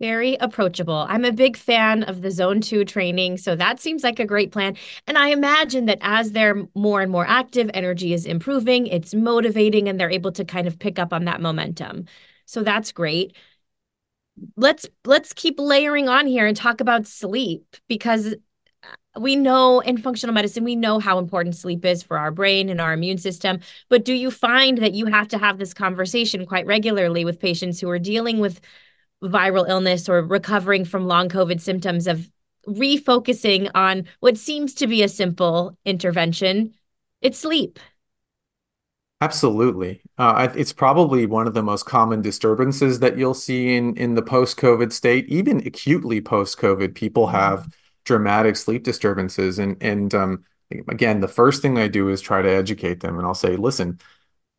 very 0.01 0.35
approachable. 0.41 1.05
I'm 1.07 1.23
a 1.23 1.31
big 1.31 1.55
fan 1.55 2.01
of 2.03 2.23
the 2.23 2.31
zone 2.31 2.59
two 2.59 2.83
training. 2.83 3.37
So 3.37 3.55
that 3.55 3.79
seems 3.79 4.03
like 4.03 4.19
a 4.19 4.25
great 4.25 4.51
plan. 4.51 4.75
And 5.05 5.15
I 5.17 5.29
imagine 5.29 5.85
that 5.85 5.99
as 6.01 6.31
they're 6.31 6.65
more 6.73 7.01
and 7.01 7.11
more 7.11 7.25
active, 7.27 7.69
energy 7.75 8.11
is 8.11 8.25
improving, 8.25 8.87
it's 8.87 9.13
motivating, 9.13 9.87
and 9.87 9.99
they're 9.99 10.09
able 10.09 10.31
to 10.33 10.43
kind 10.43 10.67
of 10.67 10.79
pick 10.79 10.97
up 10.97 11.13
on 11.13 11.25
that 11.25 11.39
momentum. 11.39 12.05
So 12.45 12.63
that's 12.63 12.91
great. 12.91 13.35
Let's 14.57 14.87
let's 15.05 15.33
keep 15.33 15.59
layering 15.59 16.09
on 16.09 16.25
here 16.25 16.47
and 16.47 16.57
talk 16.57 16.81
about 16.81 17.05
sleep 17.05 17.75
because 17.87 18.33
uh, 18.33 19.19
we 19.19 19.35
know 19.35 19.81
in 19.81 19.97
functional 19.97 20.33
medicine 20.33 20.63
we 20.63 20.75
know 20.75 20.97
how 20.97 21.19
important 21.19 21.55
sleep 21.55 21.85
is 21.85 22.01
for 22.01 22.17
our 22.17 22.31
brain 22.31 22.69
and 22.69 22.81
our 22.81 22.93
immune 22.93 23.17
system 23.17 23.59
but 23.89 24.05
do 24.05 24.13
you 24.13 24.31
find 24.31 24.79
that 24.79 24.93
you 24.93 25.05
have 25.05 25.27
to 25.27 25.37
have 25.37 25.59
this 25.59 25.73
conversation 25.73 26.45
quite 26.45 26.65
regularly 26.65 27.25
with 27.25 27.39
patients 27.39 27.79
who 27.79 27.89
are 27.89 27.99
dealing 27.99 28.39
with 28.39 28.61
viral 29.23 29.67
illness 29.67 30.10
or 30.10 30.21
recovering 30.23 30.86
from 30.86 31.05
long 31.07 31.29
COVID 31.29 31.62
symptoms 31.62 32.07
of 32.07 32.29
refocusing 32.67 33.69
on 33.73 34.05
what 34.19 34.38
seems 34.38 34.73
to 34.75 34.88
be 34.88 35.01
a 35.01 35.07
simple 35.07 35.77
intervention 35.86 36.73
it's 37.21 37.38
sleep. 37.39 37.79
Absolutely. 39.21 40.01
Uh, 40.17 40.49
it's 40.55 40.73
probably 40.73 41.27
one 41.27 41.45
of 41.45 41.53
the 41.53 41.62
most 41.62 41.86
common 41.86 42.23
disturbances 42.23 42.99
that 42.99 43.17
you'll 43.17 43.36
see 43.36 43.75
in, 43.75 43.95
in 43.95 44.15
the 44.15 44.23
post 44.23 44.57
COVID 44.57 44.91
state. 44.91 45.27
Even 45.29 45.60
acutely 45.60 46.19
post 46.19 46.57
COVID, 46.57 46.95
people 46.95 47.27
mm-hmm. 47.27 47.36
have 47.36 47.67
dramatic 48.03 48.55
sleep 48.55 48.84
disturbances. 48.84 49.60
And, 49.60 49.77
and 49.81 50.15
um, 50.15 50.43
again, 50.88 51.19
the 51.19 51.27
first 51.27 51.62
thing 51.62 51.77
I 51.77 51.88
do 51.88 52.10
is 52.10 52.19
try 52.19 52.41
to 52.41 52.49
educate 52.49 53.01
them. 53.01 53.19
And 53.19 53.27
I'll 53.27 53.36
say, 53.36 53.55
listen, 53.55 53.99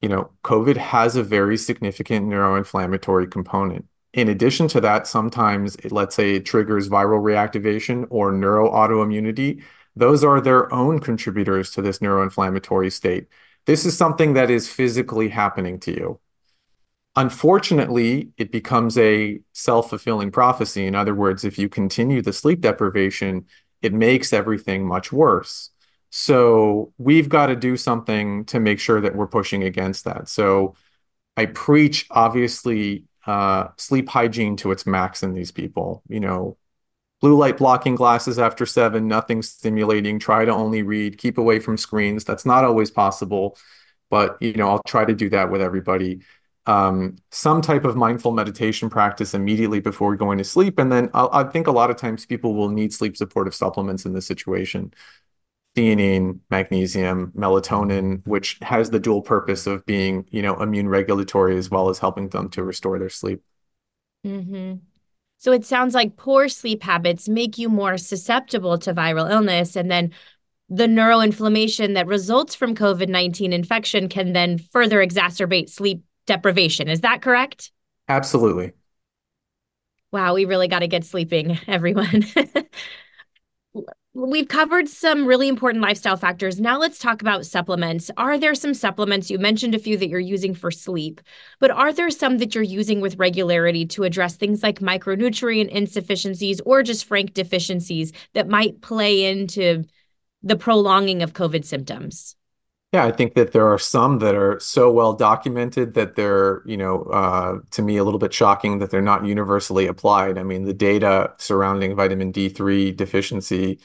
you 0.01 0.09
know, 0.09 0.31
COVID 0.45 0.77
has 0.77 1.17
a 1.17 1.25
very 1.25 1.57
significant 1.57 2.29
neuroinflammatory 2.29 3.33
component 3.33 3.87
in 4.13 4.29
addition 4.29 4.69
to 4.69 4.81
that, 4.83 5.07
sometimes 5.07 5.77
let's 5.91 6.15
say 6.15 6.35
it 6.35 6.45
triggers 6.45 6.89
viral 6.89 7.23
reactivation 7.23 8.07
or 8.11 8.33
neuroautoimmunity. 8.33 9.63
Those 9.97 10.23
are 10.25 10.41
their 10.41 10.73
own 10.73 10.99
contributors 10.99 11.71
to 11.73 11.83
this 11.83 11.99
neuroinflammatory 12.01 12.93
state. 12.93 13.29
This 13.65 13.87
is 13.87 13.97
something 13.97 14.35
that 14.35 14.51
is 14.51 14.69
physically 14.69 15.29
happening 15.29 15.79
to 15.81 15.93
you. 15.93 16.21
Unfortunately, 17.15 18.31
it 18.39 18.51
becomes 18.51 18.97
a 18.97 19.41
self 19.53 19.91
fulfilling 19.91 20.31
prophecy. 20.31 20.87
In 20.87 20.95
other 20.95 21.15
words, 21.15 21.45
if 21.45 21.59
you 21.59 21.69
continue 21.69 22.23
the 22.23 22.33
sleep 22.33 22.61
deprivation, 22.61 23.47
it 23.83 23.93
makes 23.93 24.33
everything 24.33 24.87
much 24.87 25.13
worse. 25.13 25.71
So 26.11 26.93
we've 26.99 27.29
got 27.29 27.47
to 27.47 27.57
do 27.57 27.77
something 27.77 28.45
to 28.47 28.61
make 28.61 28.79
sure 28.79 29.01
that 29.01 29.15
we're 29.15 29.27
pushing 29.27 29.63
against 29.63 30.05
that. 30.05 30.29
So 30.29 30.75
I 31.37 31.47
preach, 31.47 32.07
obviously, 32.11 33.05
uh, 33.27 33.69
sleep 33.77 34.09
hygiene 34.09 34.57
to 34.57 34.73
its 34.73 34.87
max 34.87 35.23
in 35.23 35.35
these 35.35 35.51
people. 35.51 36.03
You 36.09 36.21
know, 36.21 36.57
blue 37.21 37.37
light 37.37 37.57
blocking 37.57 37.95
glasses 37.95 38.39
after 38.39 38.67
seven, 38.67 39.09
nothing 39.09 39.43
stimulating. 39.43 40.19
Try 40.19 40.45
to 40.45 40.53
only 40.53 40.83
read, 40.83 41.19
keep 41.19 41.39
away 41.39 41.59
from 41.59 41.77
screens. 41.77 42.25
That's 42.25 42.47
not 42.47 42.65
always 42.65 42.91
possible, 42.91 43.57
but 44.11 44.37
you 44.41 44.55
know, 44.55 44.69
I'll 44.69 44.83
try 44.87 45.05
to 45.05 45.15
do 45.15 45.29
that 45.31 45.51
with 45.51 45.63
everybody. 45.63 46.21
Um, 46.65 47.17
some 47.33 47.61
type 47.61 47.85
of 47.85 47.97
mindful 47.97 48.31
meditation 48.31 48.89
practice 48.89 49.35
immediately 49.35 49.81
before 49.81 50.15
going 50.15 50.39
to 50.39 50.45
sleep, 50.45 50.79
and 50.79 50.93
then 50.93 51.11
I'll, 51.13 51.29
I 51.33 51.45
think 51.45 51.67
a 51.67 51.73
lot 51.73 51.91
of 51.91 51.97
times 51.97 52.25
people 52.25 52.55
will 52.55 52.69
need 52.69 52.93
sleep 52.93 53.17
supportive 53.17 53.55
supplements 53.55 54.05
in 54.05 54.13
this 54.13 54.27
situation 54.27 54.93
theanine, 55.75 56.41
magnesium, 56.51 57.33
melatonin, 57.37 58.27
which 58.27 58.59
has 58.63 58.91
the 58.91 59.01
dual 59.01 59.23
purpose 59.23 59.67
of 59.67 59.85
being, 59.87 60.27
you 60.31 60.43
know, 60.43 60.61
immune 60.61 60.89
regulatory 60.89 61.57
as 61.57 61.71
well 61.71 61.89
as 61.89 61.99
helping 61.99 62.29
them 62.29 62.49
to 62.51 62.63
restore 62.63 62.99
their 62.99 63.09
sleep. 63.09 63.43
Mm-hmm. 64.27 64.75
So 65.39 65.53
it 65.53 65.65
sounds 65.65 65.95
like 65.95 66.17
poor 66.17 66.49
sleep 66.49 66.83
habits 66.83 67.29
make 67.29 67.59
you 67.59 67.69
more 67.69 67.99
susceptible 67.99 68.79
to 68.79 68.95
viral 68.95 69.31
illness. 69.31 69.75
And 69.75 69.91
then 69.91 70.13
the 70.69 70.87
neuroinflammation 70.87 71.95
that 71.95 72.07
results 72.07 72.55
from 72.55 72.75
COVID 72.75 73.09
19 73.09 73.53
infection 73.53 74.09
can 74.09 74.33
then 74.33 74.59
further 74.59 75.05
exacerbate 75.05 75.69
sleep 75.69 76.05
deprivation. 76.27 76.89
Is 76.89 77.01
that 77.01 77.23
correct? 77.23 77.73
Absolutely. 78.09 78.73
Wow, 80.13 80.35
we 80.35 80.45
really 80.45 80.69
got 80.69 80.81
to 80.81 80.89
get 80.89 81.05
sleeping, 81.05 81.59
everyone. 81.67 82.25
We've 84.15 84.47
covered 84.47 84.91
some 84.91 85.25
really 85.25 85.49
important 85.49 85.83
lifestyle 85.83 86.19
factors. 86.19 86.61
Now 86.61 86.79
let's 86.79 86.99
talk 86.99 87.23
about 87.23 87.47
supplements. 87.47 88.11
Are 88.19 88.39
there 88.39 88.55
some 88.55 88.75
supplements? 88.75 89.31
You 89.31 89.39
mentioned 89.39 89.75
a 89.75 89.79
few 89.79 89.97
that 89.97 90.09
you're 90.11 90.21
using 90.21 90.53
for 90.55 90.71
sleep, 90.71 91.23
but 91.61 91.71
are 91.71 91.95
there 91.95 92.11
some 92.11 92.37
that 92.37 92.55
you're 92.55 92.63
using 92.63 93.01
with 93.01 93.19
regularity 93.19 93.87
to 93.87 94.05
address 94.05 94.37
things 94.37 94.63
like 94.63 94.81
micronutrient 94.81 95.71
insufficiencies 95.71 96.61
or 96.67 96.83
just 96.83 97.07
frank 97.07 97.33
deficiencies 97.33 98.13
that 98.35 98.49
might 98.49 98.83
play 98.83 99.25
into 99.25 99.85
the 100.43 100.57
prolonging 100.57 101.23
of 101.23 101.33
COVID 101.33 101.65
symptoms? 101.65 102.37
Yeah, 102.93 103.07
I 103.07 103.13
think 103.13 103.33
that 103.37 103.53
there 103.53 103.67
are 103.73 103.79
some 103.79 104.19
that 104.19 104.35
are 104.35 104.61
so 104.61 104.93
well 104.93 105.15
documented 105.15 105.95
that 105.95 106.15
they're, 106.15 106.63
you 106.67 106.77
know, 106.77 107.05
uh, 107.05 107.61
to 107.71 107.81
me 107.81 107.97
a 107.97 108.05
little 108.05 108.21
bit 108.21 108.35
shocking 108.35 108.81
that 108.81 108.91
they're 108.91 109.01
not 109.01 109.25
universally 109.25 109.87
applied. 109.87 110.37
I 110.37 110.43
mean, 110.43 110.65
the 110.65 110.75
data 110.75 111.33
surrounding 111.39 111.97
vitamin 111.97 112.33
D3 112.33 112.95
deficiency, 112.95 113.81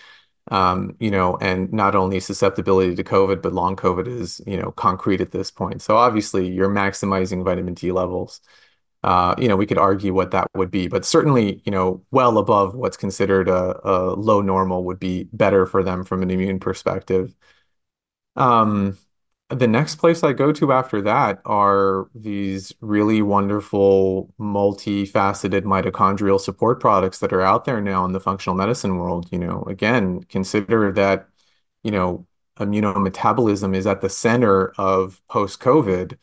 you 0.99 1.11
know, 1.11 1.37
and 1.41 1.71
not 1.73 1.95
only 1.95 2.19
susceptibility 2.19 2.95
to 2.95 3.03
COVID, 3.03 3.41
but 3.41 3.53
long 3.53 3.75
COVID 3.75 4.07
is, 4.07 4.41
you 4.47 4.57
know, 4.57 4.71
concrete 4.71 5.21
at 5.21 5.31
this 5.31 5.51
point. 5.51 5.81
So 5.81 5.97
obviously, 5.97 6.47
you're 6.47 6.69
maximizing 6.69 7.43
vitamin 7.43 7.73
D 7.73 7.91
levels. 7.91 8.41
Uh, 9.03 9.35
you 9.37 9.47
know, 9.47 9.55
we 9.55 9.65
could 9.65 9.77
argue 9.77 10.13
what 10.13 10.31
that 10.31 10.47
would 10.55 10.71
be, 10.71 10.87
but 10.87 11.05
certainly, 11.05 11.61
you 11.65 11.71
know, 11.71 12.03
well 12.11 12.37
above 12.37 12.75
what's 12.75 12.97
considered 12.97 13.47
a, 13.47 13.79
a 13.87 14.15
low 14.15 14.41
normal 14.41 14.83
would 14.85 14.99
be 14.99 15.25
better 15.33 15.65
for 15.65 15.83
them 15.83 16.03
from 16.03 16.23
an 16.23 16.31
immune 16.31 16.59
perspective. 16.59 17.33
Um, 18.35 18.97
the 19.49 19.67
next 19.67 19.95
place 19.95 20.23
I 20.23 20.33
go 20.33 20.51
to 20.51 20.73
after 20.73 21.01
that 21.03 21.39
are 21.45 22.09
these 22.13 22.73
really 22.81 23.21
wonderful, 23.21 24.33
multifaceted 24.39 25.61
mitochondrial 25.61 26.39
support 26.39 26.81
products 26.81 27.19
that 27.19 27.31
are 27.31 27.41
out 27.41 27.65
there 27.65 27.79
now 27.79 28.03
in 28.05 28.11
the 28.11 28.19
functional 28.19 28.57
medicine 28.57 28.97
world. 28.97 29.29
You 29.31 29.39
know, 29.39 29.63
again, 29.63 30.23
consider 30.23 30.91
that, 30.93 31.29
you 31.83 31.91
know, 31.91 32.27
immunometabolism 32.59 33.75
is 33.75 33.87
at 33.87 34.01
the 34.01 34.09
center 34.09 34.73
of 34.77 35.21
post-COVID, 35.29 36.17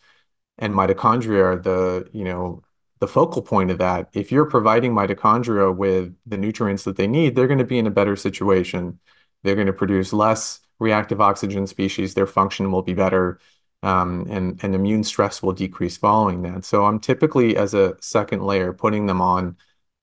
and 0.58 0.74
mitochondria 0.74 1.44
are 1.44 1.56
the, 1.56 2.08
you 2.12 2.24
know, 2.24 2.62
the 3.00 3.08
focal 3.08 3.42
point 3.42 3.70
of 3.70 3.78
that. 3.78 4.08
If 4.12 4.30
you're 4.32 4.44
providing 4.44 4.92
mitochondria 4.92 5.74
with 5.74 6.14
the 6.26 6.36
nutrients 6.36 6.84
that 6.84 6.96
they 6.96 7.06
need, 7.06 7.34
they're 7.34 7.46
going 7.46 7.58
to 7.58 7.64
be 7.64 7.78
in 7.78 7.86
a 7.86 7.90
better 7.90 8.16
situation. 8.16 8.98
They're 9.42 9.54
going 9.56 9.66
to 9.66 9.72
produce 9.72 10.12
less 10.12 10.60
reactive 10.78 11.20
oxygen 11.20 11.66
species, 11.66 12.14
their 12.14 12.26
function 12.26 12.70
will 12.72 12.82
be 12.82 12.94
better, 12.94 13.38
um, 13.82 14.26
and, 14.30 14.62
and 14.62 14.74
immune 14.74 15.04
stress 15.04 15.42
will 15.42 15.52
decrease 15.52 15.96
following 15.96 16.42
that. 16.42 16.64
So 16.64 16.84
I'm 16.84 16.98
typically, 16.98 17.56
as 17.56 17.74
a 17.74 17.96
second 18.00 18.42
layer, 18.42 18.72
putting 18.72 19.06
them 19.06 19.20
on, 19.20 19.56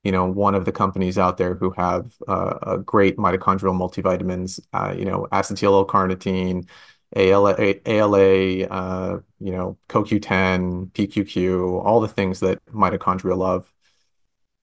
you 0.04 0.12
know, 0.12 0.26
one 0.26 0.56
of 0.56 0.66
the 0.66 0.72
companies 0.72 1.18
out 1.18 1.38
there 1.38 1.56
who 1.56 1.72
have 1.72 2.14
uh, 2.28 2.58
a 2.64 2.78
great 2.78 3.18
mitochondrial 3.18 3.76
multivitamins, 3.76 4.60
uh, 4.74 4.94
you 4.98 5.06
know, 5.06 5.28
acetyl 5.32 5.74
L-carnitine, 5.74 6.68
ALA, 7.16 7.56
ALA 7.86 8.66
uh, 8.68 9.20
you 9.40 9.52
know, 9.52 9.78
CoQ10, 9.90 10.92
PQQ, 10.92 11.84
all 11.84 12.00
the 12.00 12.08
things 12.08 12.40
that 12.40 12.64
mitochondria 12.68 13.38
love. 13.38 13.72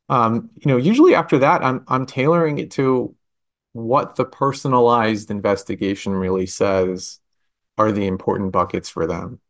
Um, 0.08 0.50
you 0.54 0.68
know, 0.70 0.78
usually 0.78 1.14
after 1.14 1.38
that, 1.38 1.62
I'm 1.62 1.84
I'm 1.88 2.06
tailoring 2.06 2.58
it 2.58 2.70
to 2.72 3.14
what 3.86 4.16
the 4.16 4.24
personalized 4.24 5.30
investigation 5.30 6.12
really 6.12 6.46
says 6.46 7.20
are 7.76 7.92
the 7.92 8.06
important 8.06 8.52
buckets 8.52 8.88
for 8.88 9.06
them. 9.06 9.40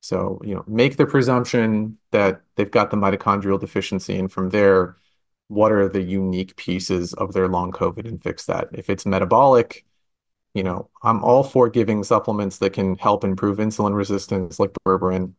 So, 0.00 0.40
you 0.44 0.54
know, 0.54 0.64
make 0.66 0.96
the 0.96 1.06
presumption 1.06 1.98
that 2.10 2.42
they've 2.56 2.70
got 2.70 2.90
the 2.90 2.96
mitochondrial 2.96 3.60
deficiency, 3.60 4.18
and 4.18 4.30
from 4.30 4.50
there, 4.50 4.96
what 5.48 5.72
are 5.72 5.88
the 5.88 6.02
unique 6.02 6.56
pieces 6.56 7.12
of 7.14 7.32
their 7.32 7.48
long 7.48 7.72
COVID 7.72 8.06
and 8.08 8.22
fix 8.22 8.46
that. 8.46 8.68
If 8.72 8.88
it's 8.88 9.04
metabolic, 9.04 9.84
you 10.54 10.62
know, 10.62 10.88
I'm 11.02 11.22
all 11.22 11.44
for 11.44 11.68
giving 11.68 12.04
supplements 12.04 12.58
that 12.58 12.72
can 12.72 12.96
help 12.96 13.24
improve 13.24 13.58
insulin 13.58 13.94
resistance, 13.94 14.58
like 14.58 14.72
berberine. 14.86 15.34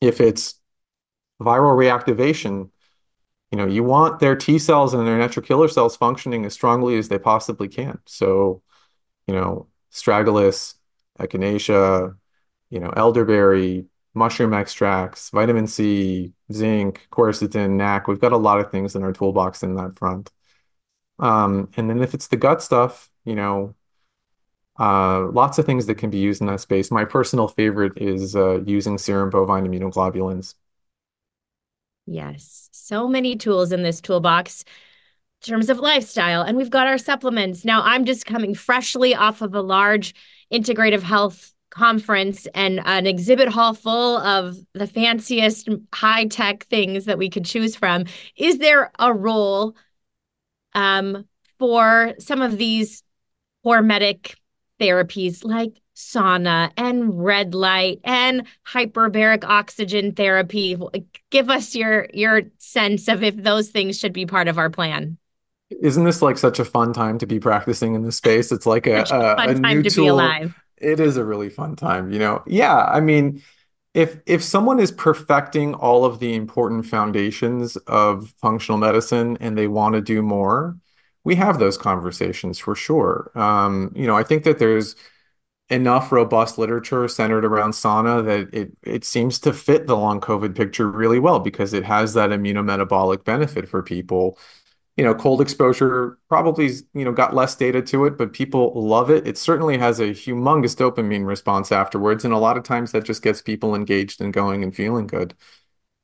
If 0.00 0.20
it's 0.20 0.60
viral 1.40 1.76
reactivation, 1.76 2.70
you 3.52 3.58
know, 3.58 3.66
you 3.66 3.84
want 3.84 4.18
their 4.18 4.34
T 4.34 4.58
cells 4.58 4.94
and 4.94 5.06
their 5.06 5.18
natural 5.18 5.44
killer 5.44 5.68
cells 5.68 5.94
functioning 5.94 6.46
as 6.46 6.54
strongly 6.54 6.96
as 6.96 7.08
they 7.08 7.18
possibly 7.18 7.68
can. 7.68 7.98
So, 8.06 8.62
you 9.26 9.34
know, 9.34 9.68
astragalus, 9.92 10.74
echinacea, 11.20 12.16
you 12.70 12.80
know, 12.80 12.88
elderberry, 12.96 13.84
mushroom 14.14 14.54
extracts, 14.54 15.28
vitamin 15.28 15.66
C, 15.66 16.32
zinc, 16.50 17.06
quercetin, 17.12 17.72
NAC. 17.72 18.08
We've 18.08 18.18
got 18.20 18.32
a 18.32 18.38
lot 18.38 18.58
of 18.58 18.70
things 18.70 18.96
in 18.96 19.02
our 19.02 19.12
toolbox 19.12 19.62
in 19.62 19.74
that 19.76 19.98
front. 19.98 20.30
Um, 21.18 21.68
and 21.76 21.90
then 21.90 22.02
if 22.02 22.14
it's 22.14 22.28
the 22.28 22.38
gut 22.38 22.62
stuff, 22.62 23.10
you 23.26 23.34
know, 23.34 23.74
uh, 24.80 25.28
lots 25.30 25.58
of 25.58 25.66
things 25.66 25.84
that 25.86 25.98
can 25.98 26.08
be 26.08 26.18
used 26.18 26.40
in 26.40 26.46
that 26.46 26.60
space. 26.60 26.90
My 26.90 27.04
personal 27.04 27.48
favorite 27.48 27.92
is 27.98 28.34
uh, 28.34 28.62
using 28.62 28.96
serum 28.96 29.28
bovine 29.28 29.66
immunoglobulins. 29.66 30.54
Yes, 32.06 32.68
so 32.72 33.08
many 33.08 33.36
tools 33.36 33.72
in 33.72 33.82
this 33.82 34.00
toolbox 34.00 34.64
in 35.42 35.50
terms 35.50 35.70
of 35.70 35.78
lifestyle. 35.78 36.42
And 36.42 36.56
we've 36.56 36.70
got 36.70 36.86
our 36.86 36.98
supplements. 36.98 37.64
Now, 37.64 37.82
I'm 37.82 38.04
just 38.04 38.26
coming 38.26 38.54
freshly 38.54 39.14
off 39.14 39.40
of 39.42 39.54
a 39.54 39.62
large 39.62 40.14
integrative 40.52 41.02
health 41.02 41.52
conference 41.70 42.46
and 42.54 42.80
an 42.84 43.06
exhibit 43.06 43.48
hall 43.48 43.72
full 43.72 44.18
of 44.18 44.56
the 44.74 44.86
fanciest 44.86 45.68
high 45.94 46.26
tech 46.26 46.64
things 46.66 47.06
that 47.06 47.18
we 47.18 47.30
could 47.30 47.46
choose 47.46 47.74
from. 47.74 48.04
Is 48.36 48.58
there 48.58 48.90
a 48.98 49.12
role 49.12 49.74
um, 50.74 51.26
for 51.58 52.14
some 52.18 52.42
of 52.42 52.58
these 52.58 53.02
hormetic 53.64 54.34
therapies 54.80 55.44
like 55.44 55.80
sauna 56.02 56.70
and 56.76 57.24
red 57.24 57.54
light 57.54 58.00
and 58.04 58.44
hyperbaric 58.66 59.44
oxygen 59.44 60.12
therapy. 60.12 60.76
Give 61.30 61.48
us 61.48 61.74
your 61.74 62.08
your 62.12 62.42
sense 62.58 63.08
of 63.08 63.22
if 63.22 63.36
those 63.36 63.70
things 63.70 63.98
should 63.98 64.12
be 64.12 64.26
part 64.26 64.48
of 64.48 64.58
our 64.58 64.70
plan. 64.70 65.18
Isn't 65.80 66.04
this 66.04 66.20
like 66.20 66.36
such 66.36 66.58
a 66.58 66.64
fun 66.64 66.92
time 66.92 67.18
to 67.18 67.26
be 67.26 67.40
practicing 67.40 67.94
in 67.94 68.02
this 68.02 68.16
space? 68.16 68.52
It's 68.52 68.66
like 68.66 68.86
a, 68.86 69.04
a, 69.10 69.36
a 69.38 69.54
new 69.54 69.82
tool. 69.82 70.20
It 70.76 71.00
is 71.00 71.16
a 71.16 71.24
really 71.24 71.48
fun 71.48 71.76
time, 71.76 72.12
you 72.12 72.18
know. 72.18 72.42
Yeah, 72.46 72.84
I 72.84 73.00
mean, 73.00 73.42
if 73.94 74.18
if 74.26 74.42
someone 74.42 74.80
is 74.80 74.90
perfecting 74.90 75.74
all 75.74 76.04
of 76.04 76.18
the 76.18 76.34
important 76.34 76.86
foundations 76.86 77.76
of 77.86 78.34
functional 78.40 78.78
medicine 78.78 79.38
and 79.40 79.56
they 79.56 79.68
want 79.68 79.94
to 79.94 80.00
do 80.00 80.20
more, 80.22 80.76
we 81.24 81.36
have 81.36 81.58
those 81.58 81.78
conversations 81.78 82.58
for 82.58 82.74
sure. 82.74 83.30
Um, 83.34 83.92
you 83.94 84.06
know, 84.06 84.16
I 84.16 84.24
think 84.24 84.44
that 84.44 84.58
there's 84.58 84.96
enough 85.70 86.12
robust 86.12 86.58
literature 86.58 87.08
centered 87.08 87.44
around 87.44 87.70
sauna 87.72 88.24
that 88.24 88.54
it 88.54 88.72
it 88.82 89.04
seems 89.04 89.38
to 89.40 89.52
fit 89.52 89.86
the 89.86 89.96
long 89.96 90.20
COVID 90.20 90.54
picture 90.54 90.90
really 90.90 91.18
well 91.18 91.38
because 91.40 91.72
it 91.72 91.84
has 91.84 92.14
that 92.14 92.30
immunometabolic 92.30 93.24
benefit 93.24 93.68
for 93.68 93.82
people. 93.82 94.38
You 94.96 95.04
know, 95.04 95.14
cold 95.14 95.40
exposure 95.40 96.18
probably 96.28 96.66
you 96.94 97.04
know 97.04 97.12
got 97.12 97.34
less 97.34 97.56
data 97.56 97.82
to 97.82 98.06
it, 98.06 98.18
but 98.18 98.32
people 98.34 98.72
love 98.76 99.10
it. 99.10 99.26
It 99.26 99.38
certainly 99.38 99.78
has 99.78 100.00
a 100.00 100.08
humongous 100.10 100.76
dopamine 100.76 101.26
response 101.26 101.72
afterwards, 101.72 102.24
and 102.24 102.34
a 102.34 102.38
lot 102.38 102.58
of 102.58 102.64
times 102.64 102.92
that 102.92 103.04
just 103.04 103.22
gets 103.22 103.42
people 103.42 103.74
engaged 103.74 104.20
and 104.20 104.32
going 104.34 104.62
and 104.62 104.74
feeling 104.74 105.06
good. 105.06 105.34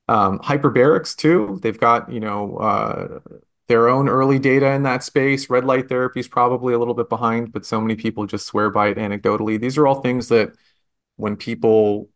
Um, 0.07 0.39
hyperbarics 0.39 1.15
too. 1.15 1.59
They've 1.61 1.79
got 1.79 2.11
you 2.11 2.19
know 2.19 2.57
uh, 2.57 3.19
their 3.69 3.87
own 3.87 4.09
early 4.09 4.39
data 4.39 4.71
in 4.71 4.83
that 4.83 5.03
space. 5.03 5.49
Red 5.49 5.63
light 5.63 5.87
therapy 5.87 6.19
is 6.19 6.27
probably 6.27 6.73
a 6.73 6.79
little 6.79 6.95
bit 6.95 7.07
behind, 7.07 7.53
but 7.53 7.65
so 7.65 7.79
many 7.79 7.95
people 7.95 8.25
just 8.25 8.47
swear 8.47 8.69
by 8.71 8.89
it 8.89 8.97
anecdotally. 8.97 9.61
These 9.61 9.77
are 9.77 9.87
all 9.87 10.01
things 10.01 10.27
that 10.29 10.53
when 11.17 11.37
people, 11.37 12.09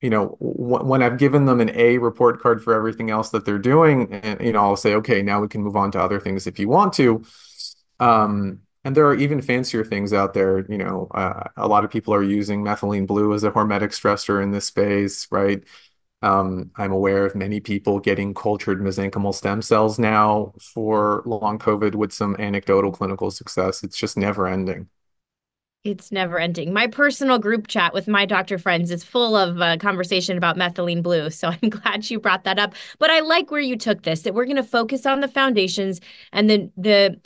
you 0.00 0.08
know, 0.08 0.36
when 0.40 1.02
I've 1.02 1.18
given 1.18 1.44
them 1.44 1.60
an 1.60 1.70
A 1.74 1.98
report 1.98 2.40
card 2.40 2.64
for 2.64 2.74
everything 2.74 3.10
else 3.10 3.30
that 3.30 3.44
they're 3.44 3.58
doing, 3.58 4.12
and 4.14 4.40
you 4.40 4.52
know, 4.52 4.60
I'll 4.60 4.76
say, 4.76 4.94
okay, 4.94 5.20
now 5.22 5.40
we 5.40 5.48
can 5.48 5.62
move 5.62 5.76
on 5.76 5.90
to 5.92 6.00
other 6.00 6.18
things 6.18 6.46
if 6.46 6.58
you 6.58 6.68
want 6.68 6.94
to. 6.94 7.22
Um, 8.00 8.60
and 8.84 8.96
there 8.96 9.06
are 9.06 9.14
even 9.14 9.42
fancier 9.42 9.84
things 9.84 10.14
out 10.14 10.32
there. 10.32 10.64
You 10.70 10.78
know, 10.78 11.08
uh, 11.10 11.44
a 11.58 11.68
lot 11.68 11.84
of 11.84 11.90
people 11.90 12.14
are 12.14 12.22
using 12.22 12.64
methylene 12.64 13.06
blue 13.06 13.34
as 13.34 13.44
a 13.44 13.50
hormetic 13.50 13.90
stressor 13.90 14.42
in 14.42 14.52
this 14.52 14.64
space, 14.64 15.28
right? 15.30 15.62
Um, 16.24 16.70
I'm 16.76 16.90
aware 16.90 17.26
of 17.26 17.34
many 17.34 17.60
people 17.60 18.00
getting 18.00 18.32
cultured 18.32 18.80
mesenchymal 18.80 19.34
stem 19.34 19.60
cells 19.60 19.98
now 19.98 20.54
for 20.58 21.22
long 21.26 21.58
COVID 21.58 21.94
with 21.94 22.14
some 22.14 22.34
anecdotal 22.38 22.92
clinical 22.92 23.30
success. 23.30 23.84
It's 23.84 23.98
just 23.98 24.16
never 24.16 24.46
ending. 24.46 24.88
It's 25.84 26.10
never 26.10 26.38
ending. 26.38 26.72
My 26.72 26.86
personal 26.86 27.38
group 27.38 27.66
chat 27.66 27.92
with 27.92 28.08
my 28.08 28.24
doctor 28.24 28.56
friends 28.56 28.90
is 28.90 29.04
full 29.04 29.36
of 29.36 29.60
uh, 29.60 29.76
conversation 29.76 30.38
about 30.38 30.56
methylene 30.56 31.02
blue. 31.02 31.28
So 31.28 31.48
I'm 31.62 31.68
glad 31.68 32.08
you 32.08 32.18
brought 32.18 32.44
that 32.44 32.58
up. 32.58 32.74
But 32.98 33.10
I 33.10 33.20
like 33.20 33.50
where 33.50 33.60
you 33.60 33.76
took 33.76 34.02
this, 34.02 34.22
that 34.22 34.32
we're 34.32 34.46
going 34.46 34.56
to 34.56 34.62
focus 34.64 35.04
on 35.04 35.20
the 35.20 35.28
foundations 35.28 36.00
and 36.32 36.48
the, 36.48 36.70
the 36.78 37.20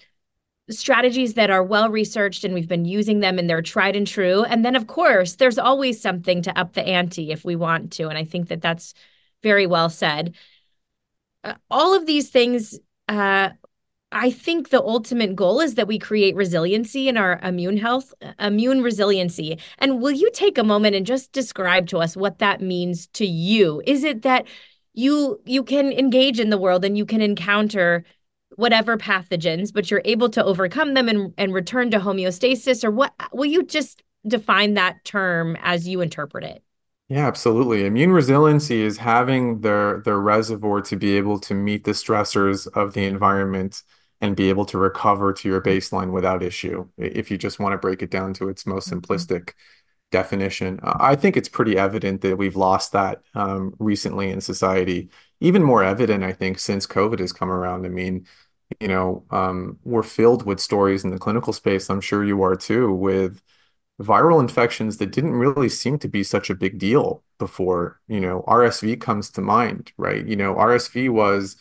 strategies 0.71 1.35
that 1.35 1.51
are 1.51 1.63
well 1.63 1.91
researched 1.91 2.45
and 2.45 2.55
we've 2.55 2.69
been 2.69 2.85
using 2.85 3.21
them 3.21 3.39
and 3.39 3.49
they're 3.49 3.63
tried 3.63 3.97
and 3.97 4.07
true. 4.07 4.45
And 4.45 4.65
then, 4.65 4.77
of 4.77 4.87
course, 4.87 5.37
there's 5.37 5.59
always 5.59 6.01
something 6.01 6.43
to 6.43 6.59
up 6.59 6.75
the 6.75 6.87
ante 6.87 7.31
if 7.31 7.45
we 7.45 7.57
want 7.57 7.93
to. 7.93 8.09
And 8.09 8.19
I 8.19 8.25
think 8.25 8.49
that 8.49 8.61
that's 8.61 8.95
very 9.43 9.67
well 9.67 9.89
said. 9.89 10.35
Uh, 11.45 11.55
all 11.71 11.95
of 11.95 12.07
these 12.07 12.31
things, 12.31 12.79
uh, 13.09 13.51
I 14.11 14.31
think 14.31 14.71
the 14.71 14.83
ultimate 14.83 15.37
goal 15.37 15.61
is 15.61 15.75
that 15.75 15.87
we 15.87 15.99
create 15.99 16.35
resiliency 16.35 17.09
in 17.09 17.17
our 17.17 17.39
immune 17.43 17.77
health, 17.77 18.15
immune 18.39 18.83
resiliency. 18.83 19.59
And 19.79 20.01
will 20.01 20.11
you 20.11 20.31
take 20.33 20.59
a 20.59 20.65
moment 20.65 20.97
and 20.97 21.05
just 21.05 21.33
describe 21.33 21.87
to 21.89 21.99
us 21.99 22.17
what 22.17 22.39
that 22.39 22.61
means 22.61 23.07
to 23.09 23.27
you? 23.27 23.83
Is 23.87 24.05
it 24.05 24.23
that 24.23 24.47
you 24.95 25.41
you 25.45 25.63
can 25.63 25.93
engage 25.93 26.41
in 26.41 26.51
the 26.51 26.59
world 26.59 26.85
and 26.85 26.97
you 26.97 27.07
can 27.07 27.21
encounter 27.21 28.05
whatever 28.59 28.97
pathogens, 28.97 29.73
but 29.73 29.91
you're 29.91 30.03
able 30.05 30.29
to 30.29 30.45
overcome 30.45 30.95
them 30.95 31.09
and, 31.09 31.33
and 31.39 31.55
return 31.55 31.91
to 31.91 31.99
homeostasis? 31.99 32.85
Or 32.85 32.91
what 32.91 33.13
will 33.33 33.47
you 33.47 33.65
just 33.65 34.03
define 34.27 34.75
that 34.75 35.05
term 35.05 35.57
as 35.63 35.87
you 35.87 36.01
interpret 36.01 36.45
it. 36.45 36.63
Yeah, 37.09 37.27
absolutely. 37.27 37.87
Immune 37.87 38.13
resiliency 38.13 38.83
is 38.83 38.99
having 38.99 39.63
the 39.63 40.03
the 40.05 40.15
reservoir 40.15 40.83
to 40.83 40.97
be 40.97 41.17
able 41.17 41.39
to 41.41 41.55
meet 41.55 41.85
the 41.85 41.93
stressors 41.93 42.69
of 42.77 42.93
the 42.93 43.05
environment 43.05 43.83
and 44.21 44.37
be 44.37 44.51
able 44.51 44.67
to 44.67 44.79
recover 44.79 45.33
to 45.33 45.49
your 45.49 45.63
baseline 45.63 46.13
without 46.13 46.43
issue. 46.43 46.87
If 46.99 47.31
you 47.31 47.39
just 47.39 47.61
want 47.61 47.73
to 47.73 47.79
break 47.79 48.03
it 48.03 48.11
down 48.11 48.35
to 48.35 48.49
its 48.49 48.67
most 48.67 48.91
mm-hmm. 48.91 48.99
simplistic 48.99 49.53
definition, 50.11 50.81
I 50.83 51.15
think 51.15 51.37
it's 51.37 51.49
pretty 51.49 51.79
evident 51.79 52.21
that 52.23 52.37
we've 52.37 52.57
lost 52.57 52.93
that 52.93 53.23
um, 53.35 53.75
recently 53.79 54.31
in 54.31 54.41
society. 54.41 55.09
Even 55.41 55.63
more 55.63 55.85
evident, 55.85 56.25
I 56.25 56.33
think, 56.33 56.59
since 56.59 56.87
COVID 56.87 57.21
has 57.21 57.33
come 57.33 57.51
around. 57.51 57.87
I 57.87 57.91
mean, 57.91 58.27
you 58.81 58.89
know, 58.89 59.25
um, 59.31 59.79
we're 59.85 60.03
filled 60.03 60.45
with 60.45 60.61
stories 60.61 61.05
in 61.05 61.11
the 61.11 61.19
clinical 61.19 61.53
space. 61.53 61.89
I'm 61.91 62.01
sure 62.01 62.25
you 62.25 62.43
are 62.43 62.57
too, 62.57 62.93
with 62.93 63.43
viral 64.01 64.41
infections 64.41 64.99
that 64.99 65.13
didn't 65.13 65.33
really 65.33 65.69
seem 65.69 65.99
to 65.99 66.09
be 66.09 66.23
such 66.23 66.51
a 66.51 66.55
big 66.55 66.79
deal 66.79 67.23
before. 67.39 68.01
You 68.09 68.21
know, 68.21 68.45
RSV 68.47 68.97
comes 68.97 69.31
to 69.33 69.41
mind, 69.41 69.93
right? 69.97 70.25
You 70.27 70.37
know, 70.37 70.55
RSV 70.55 71.09
was 71.09 71.57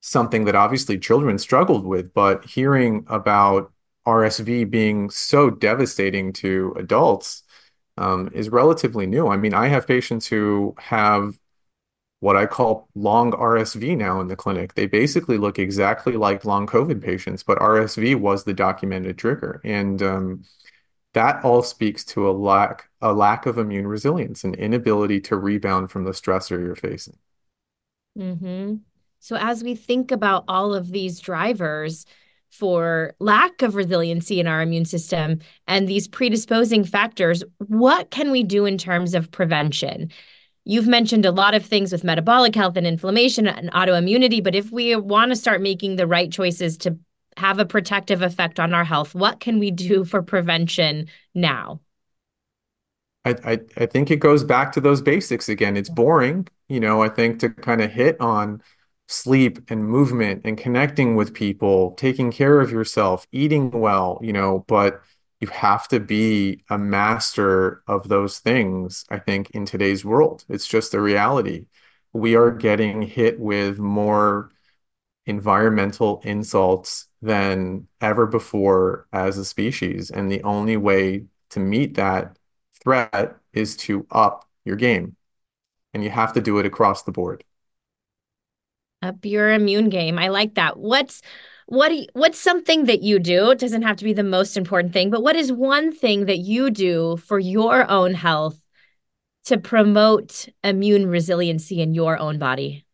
something 0.00 0.44
that 0.46 0.54
obviously 0.54 0.98
children 0.98 1.38
struggled 1.38 1.86
with, 1.86 2.12
but 2.14 2.44
hearing 2.44 3.04
about 3.08 3.72
RSV 4.06 4.64
being 4.64 5.10
so 5.10 5.50
devastating 5.50 6.32
to 6.34 6.74
adults 6.78 7.42
um, 7.96 8.30
is 8.32 8.48
relatively 8.48 9.06
new. 9.06 9.28
I 9.28 9.36
mean, 9.36 9.54
I 9.54 9.68
have 9.68 9.86
patients 9.86 10.26
who 10.26 10.74
have 10.78 11.38
what 12.20 12.36
I 12.36 12.46
call 12.46 12.88
long 12.94 13.32
RSV 13.32 13.96
now 13.96 14.20
in 14.20 14.26
the 14.26 14.36
clinic. 14.36 14.74
They 14.74 14.86
basically 14.86 15.38
look 15.38 15.58
exactly 15.58 16.14
like 16.14 16.44
long 16.44 16.66
COVID 16.66 17.00
patients, 17.02 17.42
but 17.42 17.58
RSV 17.58 18.16
was 18.16 18.44
the 18.44 18.54
documented 18.54 19.18
trigger. 19.18 19.60
And 19.64 20.02
um, 20.02 20.44
that 21.14 21.44
all 21.44 21.62
speaks 21.62 22.04
to 22.06 22.28
a 22.28 22.32
lack 22.32 22.88
a 23.00 23.12
lack 23.12 23.46
of 23.46 23.58
immune 23.58 23.86
resilience 23.86 24.42
and 24.42 24.56
inability 24.56 25.20
to 25.20 25.36
rebound 25.36 25.90
from 25.90 26.04
the 26.04 26.10
stressor 26.10 26.58
you're 26.58 26.74
facing. 26.74 27.16
Mm-hmm. 28.18 28.76
So 29.20 29.36
as 29.36 29.62
we 29.62 29.74
think 29.74 30.10
about 30.10 30.44
all 30.48 30.74
of 30.74 30.90
these 30.90 31.20
drivers 31.20 32.06
for 32.50 33.14
lack 33.20 33.62
of 33.62 33.74
resiliency 33.74 34.40
in 34.40 34.46
our 34.46 34.62
immune 34.62 34.84
system 34.84 35.40
and 35.66 35.86
these 35.86 36.08
predisposing 36.08 36.82
factors, 36.84 37.44
what 37.58 38.10
can 38.10 38.30
we 38.30 38.42
do 38.42 38.64
in 38.64 38.78
terms 38.78 39.14
of 39.14 39.30
prevention? 39.30 40.10
You've 40.64 40.86
mentioned 40.86 41.24
a 41.24 41.32
lot 41.32 41.54
of 41.54 41.64
things 41.64 41.92
with 41.92 42.04
metabolic 42.04 42.54
health 42.54 42.76
and 42.76 42.86
inflammation 42.86 43.46
and 43.46 43.70
autoimmunity, 43.72 44.42
but 44.42 44.54
if 44.54 44.70
we 44.70 44.94
want 44.96 45.30
to 45.30 45.36
start 45.36 45.62
making 45.62 45.96
the 45.96 46.06
right 46.06 46.30
choices 46.30 46.76
to 46.78 46.98
have 47.36 47.58
a 47.58 47.64
protective 47.64 48.22
effect 48.22 48.60
on 48.60 48.74
our 48.74 48.84
health, 48.84 49.14
what 49.14 49.40
can 49.40 49.58
we 49.58 49.70
do 49.70 50.04
for 50.04 50.22
prevention 50.22 51.06
now? 51.34 51.80
I, 53.24 53.34
I, 53.44 53.60
I 53.76 53.86
think 53.86 54.10
it 54.10 54.16
goes 54.16 54.44
back 54.44 54.72
to 54.72 54.80
those 54.80 55.02
basics 55.02 55.48
again. 55.48 55.76
It's 55.76 55.88
boring, 55.88 56.48
you 56.68 56.80
know, 56.80 57.02
I 57.02 57.08
think 57.08 57.40
to 57.40 57.50
kind 57.50 57.80
of 57.80 57.90
hit 57.90 58.20
on 58.20 58.62
sleep 59.06 59.58
and 59.70 59.84
movement 59.84 60.42
and 60.44 60.58
connecting 60.58 61.16
with 61.16 61.34
people, 61.34 61.92
taking 61.92 62.30
care 62.30 62.60
of 62.60 62.70
yourself, 62.70 63.26
eating 63.32 63.70
well, 63.70 64.18
you 64.22 64.32
know, 64.32 64.64
but 64.68 65.02
you 65.40 65.48
have 65.48 65.86
to 65.88 66.00
be 66.00 66.64
a 66.68 66.78
master 66.78 67.82
of 67.86 68.08
those 68.08 68.40
things, 68.40 69.04
I 69.08 69.18
think, 69.18 69.50
in 69.50 69.64
today's 69.64 70.04
world. 70.04 70.44
It's 70.48 70.66
just 70.66 70.92
the 70.92 71.00
reality. 71.00 71.66
We 72.12 72.34
are 72.34 72.50
getting 72.50 73.02
hit 73.02 73.38
with 73.38 73.78
more 73.78 74.50
environmental 75.26 76.20
insults 76.24 77.06
than 77.22 77.86
ever 78.00 78.26
before 78.26 79.06
as 79.12 79.38
a 79.38 79.44
species. 79.44 80.10
And 80.10 80.30
the 80.30 80.42
only 80.42 80.76
way 80.76 81.26
to 81.50 81.60
meet 81.60 81.94
that 81.94 82.36
threat 82.82 83.36
is 83.52 83.76
to 83.76 84.06
up 84.10 84.48
your 84.64 84.76
game. 84.76 85.16
And 85.94 86.02
you 86.02 86.10
have 86.10 86.32
to 86.32 86.40
do 86.40 86.58
it 86.58 86.66
across 86.66 87.02
the 87.02 87.12
board. 87.12 87.44
Up 89.02 89.24
your 89.24 89.52
immune 89.52 89.90
game. 89.90 90.18
I 90.18 90.28
like 90.28 90.54
that. 90.54 90.76
What's 90.76 91.22
what 91.68 91.94
you, 91.94 92.06
what's 92.14 92.40
something 92.40 92.86
that 92.86 93.02
you 93.02 93.18
do? 93.18 93.50
It 93.50 93.58
doesn't 93.58 93.82
have 93.82 93.96
to 93.98 94.04
be 94.04 94.14
the 94.14 94.22
most 94.22 94.56
important 94.56 94.94
thing, 94.94 95.10
but 95.10 95.22
what 95.22 95.36
is 95.36 95.52
one 95.52 95.92
thing 95.92 96.24
that 96.24 96.38
you 96.38 96.70
do 96.70 97.18
for 97.18 97.38
your 97.38 97.88
own 97.90 98.14
health 98.14 98.58
to 99.44 99.58
promote 99.58 100.48
immune 100.64 101.06
resiliency 101.06 101.82
in 101.82 101.92
your 101.92 102.18
own 102.18 102.38
body? 102.38 102.86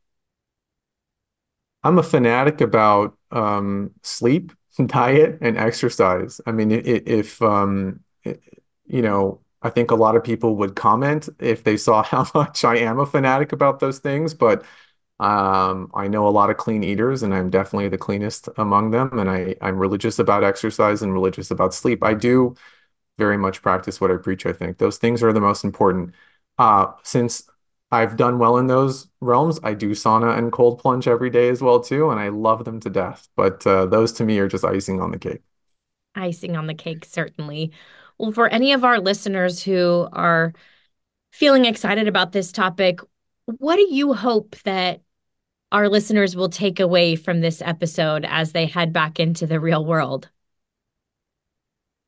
I'm 1.85 1.99
a 1.99 2.03
fanatic 2.03 2.61
about 2.61 3.17
um, 3.31 3.93
sleep, 4.03 4.53
diet, 4.87 5.39
and 5.41 5.57
exercise. 5.57 6.41
I 6.45 6.51
mean, 6.51 6.73
if 6.73 7.41
um, 7.43 8.01
you 8.25 9.03
know, 9.03 9.41
I 9.63 9.71
think 9.71 9.93
a 9.93 9.97
lot 9.97 10.17
of 10.17 10.25
people 10.25 10.57
would 10.57 10.75
comment 10.75 11.29
if 11.39 11.63
they 11.63 11.77
saw 11.77 12.03
how 12.03 12.27
much 12.35 12.65
I 12.65 12.79
am 12.79 12.99
a 12.99 13.07
fanatic 13.07 13.53
about 13.53 13.79
those 13.79 14.01
things, 14.01 14.35
but 14.35 14.65
um, 15.25 15.91
I 15.95 16.07
know 16.07 16.29
a 16.29 16.31
lot 16.31 16.51
of 16.51 16.59
clean 16.59 16.85
eaters, 16.85 17.23
and 17.23 17.35
I'm 17.35 17.49
definitely 17.49 17.89
the 17.89 17.97
cleanest 17.97 18.51
among 18.59 18.91
them. 18.91 19.19
And 19.19 19.31
I, 19.31 19.57
I'm 19.63 19.79
religious 19.79 20.19
about 20.19 20.45
exercise 20.45 21.01
and 21.01 21.15
religious 21.15 21.51
about 21.51 21.73
sleep. 21.73 22.05
I 22.05 22.13
do 22.13 22.55
very 23.17 23.39
much 23.39 23.63
practice 23.63 24.03
what 24.03 24.11
I 24.11 24.19
preach. 24.19 24.45
I 24.45 24.53
think 24.53 24.77
those 24.77 24.99
things 24.99 25.23
are 25.23 25.33
the 25.33 25.41
most 25.41 25.65
important. 25.65 26.15
Uh, 26.59 26.93
since 27.05 27.49
I've 27.91 28.19
done 28.19 28.39
well 28.39 28.59
in 28.59 28.67
those 28.67 29.09
realms, 29.23 29.59
I 29.63 29.73
do 29.73 29.93
sauna 29.93 30.37
and 30.37 30.53
cold 30.53 30.79
plunge 30.79 31.09
every 31.09 31.31
day 31.31 31.49
as 31.49 31.63
well 31.63 31.81
too, 31.81 32.11
and 32.11 32.21
I 32.21 32.29
love 32.29 32.67
them 32.67 32.79
to 32.81 32.91
death. 32.91 33.27
But 33.35 33.67
uh, 33.67 33.87
those 33.87 34.13
to 34.15 34.25
me 34.25 34.39
are 34.41 34.49
just 34.49 34.65
icing 34.65 35.01
on 35.01 35.11
the 35.11 35.19
cake. 35.19 35.41
Icing 36.15 36.55
on 36.55 36.67
the 36.67 36.75
cake, 36.75 37.07
certainly. 37.07 37.73
Well, 38.19 38.33
for 38.33 38.47
any 38.49 38.75
of 38.75 38.85
our 38.85 39.01
listeners 39.01 39.63
who 39.63 40.07
are 40.13 40.53
feeling 41.33 41.65
excited 41.65 42.09
about 42.09 42.33
this 42.33 42.53
topic, 42.53 43.01
what 43.47 43.77
do 43.77 43.87
you 43.91 44.13
hope 44.13 44.57
that 44.65 45.01
our 45.73 45.89
listeners 45.89 46.37
will 46.37 46.49
take 46.49 46.81
away 46.81 47.17
from 47.17 47.41
this 47.41 47.63
episode 47.63 48.25
as 48.29 48.53
they 48.53 48.67
head 48.67 48.93
back 48.93 49.19
into 49.19 49.47
the 49.47 49.61
real 49.61 49.85
world? 49.85 50.29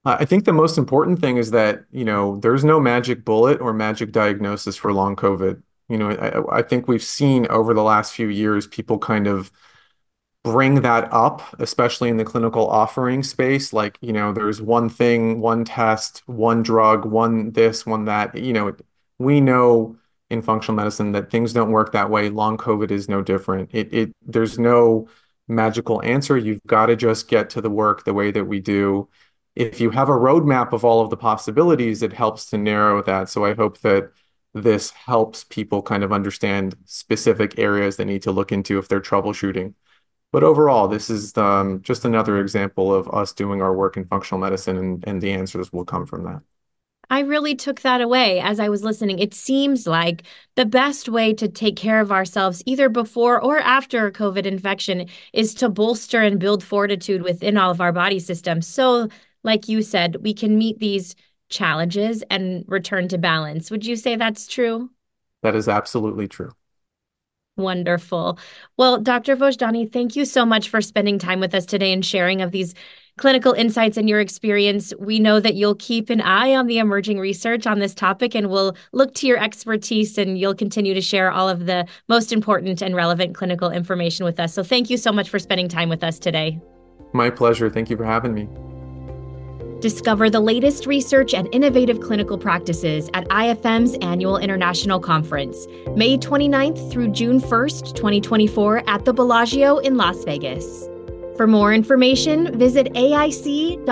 I 0.04 0.24
think 0.24 0.44
the 0.44 0.52
most 0.52 0.78
important 0.78 1.20
thing 1.20 1.36
is 1.36 1.50
that, 1.50 1.84
you 1.90 2.04
know, 2.04 2.36
there's 2.36 2.64
no 2.64 2.78
magic 2.78 3.24
bullet 3.24 3.60
or 3.60 3.72
magic 3.72 4.12
diagnosis 4.12 4.76
for 4.76 4.92
long 4.92 5.16
COVID. 5.16 5.60
You 5.88 5.98
know, 5.98 6.10
I, 6.10 6.58
I 6.58 6.62
think 6.62 6.86
we've 6.86 7.02
seen 7.02 7.48
over 7.48 7.74
the 7.74 7.82
last 7.82 8.14
few 8.14 8.28
years 8.28 8.68
people 8.68 8.98
kind 8.98 9.26
of 9.26 9.50
bring 10.44 10.82
that 10.82 11.12
up, 11.12 11.42
especially 11.58 12.08
in 12.08 12.18
the 12.18 12.24
clinical 12.24 12.68
offering 12.68 13.24
space. 13.24 13.72
Like, 13.72 13.98
you 14.00 14.12
know, 14.12 14.32
there's 14.32 14.62
one 14.62 14.88
thing, 14.88 15.40
one 15.40 15.64
test, 15.64 16.22
one 16.26 16.62
drug, 16.62 17.04
one 17.04 17.50
this, 17.50 17.84
one 17.84 18.04
that. 18.04 18.36
You 18.36 18.52
know, 18.52 18.76
we 19.18 19.40
know 19.40 19.96
in 20.30 20.42
functional 20.42 20.76
medicine 20.76 21.12
that 21.12 21.30
things 21.30 21.52
don't 21.52 21.70
work 21.70 21.92
that 21.92 22.10
way. 22.10 22.28
Long 22.28 22.56
COVID 22.56 22.90
is 22.90 23.08
no 23.08 23.22
different. 23.22 23.70
It 23.72 23.92
it 23.92 24.12
there's 24.22 24.58
no 24.58 25.08
magical 25.48 26.02
answer. 26.02 26.36
You've 26.36 26.62
got 26.66 26.86
to 26.86 26.96
just 26.96 27.28
get 27.28 27.50
to 27.50 27.60
the 27.60 27.70
work 27.70 28.04
the 28.04 28.14
way 28.14 28.30
that 28.30 28.44
we 28.44 28.60
do. 28.60 29.08
If 29.54 29.80
you 29.80 29.90
have 29.90 30.08
a 30.08 30.12
roadmap 30.12 30.72
of 30.72 30.84
all 30.84 31.00
of 31.00 31.10
the 31.10 31.16
possibilities, 31.16 32.02
it 32.02 32.12
helps 32.12 32.46
to 32.50 32.58
narrow 32.58 33.02
that. 33.04 33.28
So 33.30 33.44
I 33.44 33.54
hope 33.54 33.78
that 33.80 34.10
this 34.52 34.90
helps 34.90 35.44
people 35.44 35.82
kind 35.82 36.02
of 36.02 36.12
understand 36.12 36.76
specific 36.84 37.58
areas 37.58 37.96
they 37.96 38.04
need 38.04 38.22
to 38.22 38.32
look 38.32 38.52
into 38.52 38.78
if 38.78 38.88
they're 38.88 39.00
troubleshooting. 39.00 39.74
But 40.32 40.42
overall, 40.42 40.88
this 40.88 41.08
is 41.08 41.36
um, 41.38 41.82
just 41.82 42.04
another 42.04 42.40
example 42.40 42.92
of 42.92 43.08
us 43.08 43.32
doing 43.32 43.62
our 43.62 43.74
work 43.74 43.96
in 43.96 44.04
functional 44.04 44.40
medicine, 44.40 44.76
and, 44.76 45.04
and 45.06 45.22
the 45.22 45.32
answers 45.32 45.72
will 45.72 45.84
come 45.84 46.06
from 46.06 46.24
that. 46.24 46.42
I 47.08 47.20
really 47.20 47.54
took 47.54 47.82
that 47.82 48.00
away 48.00 48.40
as 48.40 48.58
I 48.58 48.68
was 48.68 48.82
listening. 48.82 49.18
It 49.18 49.32
seems 49.32 49.86
like 49.86 50.24
the 50.56 50.66
best 50.66 51.08
way 51.08 51.32
to 51.34 51.48
take 51.48 51.76
care 51.76 52.00
of 52.00 52.10
ourselves, 52.10 52.62
either 52.66 52.88
before 52.88 53.40
or 53.40 53.58
after 53.58 54.06
a 54.06 54.12
COVID 54.12 54.44
infection, 54.44 55.08
is 55.32 55.54
to 55.54 55.68
bolster 55.68 56.22
and 56.22 56.40
build 56.40 56.64
fortitude 56.64 57.22
within 57.22 57.56
all 57.56 57.70
of 57.70 57.80
our 57.80 57.92
body 57.92 58.18
systems. 58.18 58.66
So, 58.66 59.08
like 59.44 59.68
you 59.68 59.82
said, 59.82 60.16
we 60.22 60.34
can 60.34 60.58
meet 60.58 60.78
these 60.80 61.14
challenges 61.48 62.24
and 62.30 62.64
return 62.66 63.06
to 63.08 63.18
balance. 63.18 63.70
Would 63.70 63.86
you 63.86 63.94
say 63.94 64.16
that's 64.16 64.48
true? 64.48 64.90
That 65.42 65.54
is 65.54 65.68
absolutely 65.68 66.26
true. 66.26 66.50
Wonderful. 67.56 68.38
Well, 68.76 69.00
Dr. 69.00 69.34
Vojdani, 69.34 69.90
thank 69.90 70.14
you 70.14 70.26
so 70.26 70.44
much 70.44 70.68
for 70.68 70.82
spending 70.82 71.18
time 71.18 71.40
with 71.40 71.54
us 71.54 71.64
today 71.64 71.92
and 71.92 72.04
sharing 72.04 72.42
of 72.42 72.50
these 72.50 72.74
clinical 73.18 73.52
insights 73.52 73.96
and 73.96 74.08
your 74.08 74.20
experience. 74.20 74.92
We 74.98 75.18
know 75.18 75.40
that 75.40 75.54
you'll 75.54 75.76
keep 75.76 76.10
an 76.10 76.20
eye 76.20 76.54
on 76.54 76.66
the 76.66 76.78
emerging 76.78 77.18
research 77.18 77.66
on 77.66 77.78
this 77.78 77.94
topic 77.94 78.34
and 78.34 78.50
we'll 78.50 78.76
look 78.92 79.14
to 79.14 79.26
your 79.26 79.38
expertise 79.38 80.18
and 80.18 80.38
you'll 80.38 80.54
continue 80.54 80.94
to 80.94 81.00
share 81.00 81.30
all 81.30 81.48
of 81.48 81.66
the 81.66 81.86
most 82.08 82.32
important 82.32 82.82
and 82.82 82.94
relevant 82.94 83.34
clinical 83.34 83.70
information 83.70 84.24
with 84.24 84.38
us. 84.38 84.52
So 84.52 84.62
thank 84.62 84.90
you 84.90 84.96
so 84.96 85.12
much 85.12 85.30
for 85.30 85.38
spending 85.38 85.68
time 85.68 85.88
with 85.88 86.04
us 86.04 86.18
today. 86.18 86.60
My 87.12 87.30
pleasure. 87.30 87.70
Thank 87.70 87.88
you 87.88 87.96
for 87.96 88.04
having 88.04 88.34
me. 88.34 88.48
Discover 89.80 90.30
the 90.30 90.40
latest 90.40 90.86
research 90.86 91.34
and 91.34 91.48
innovative 91.54 92.00
clinical 92.00 92.38
practices 92.38 93.10
at 93.14 93.28
IFM's 93.28 93.94
annual 94.00 94.38
international 94.38 95.00
conference, 95.00 95.66
May 95.94 96.16
29th 96.16 96.90
through 96.90 97.08
June 97.12 97.40
1st, 97.40 97.94
2024, 97.94 98.88
at 98.88 99.04
the 99.04 99.12
Bellagio 99.12 99.76
in 99.78 99.96
Las 99.96 100.24
Vegas. 100.24 100.88
For 101.36 101.46
more 101.46 101.72
information, 101.74 102.58
visit 102.58 102.88
aic.ifm.org. 102.96 103.86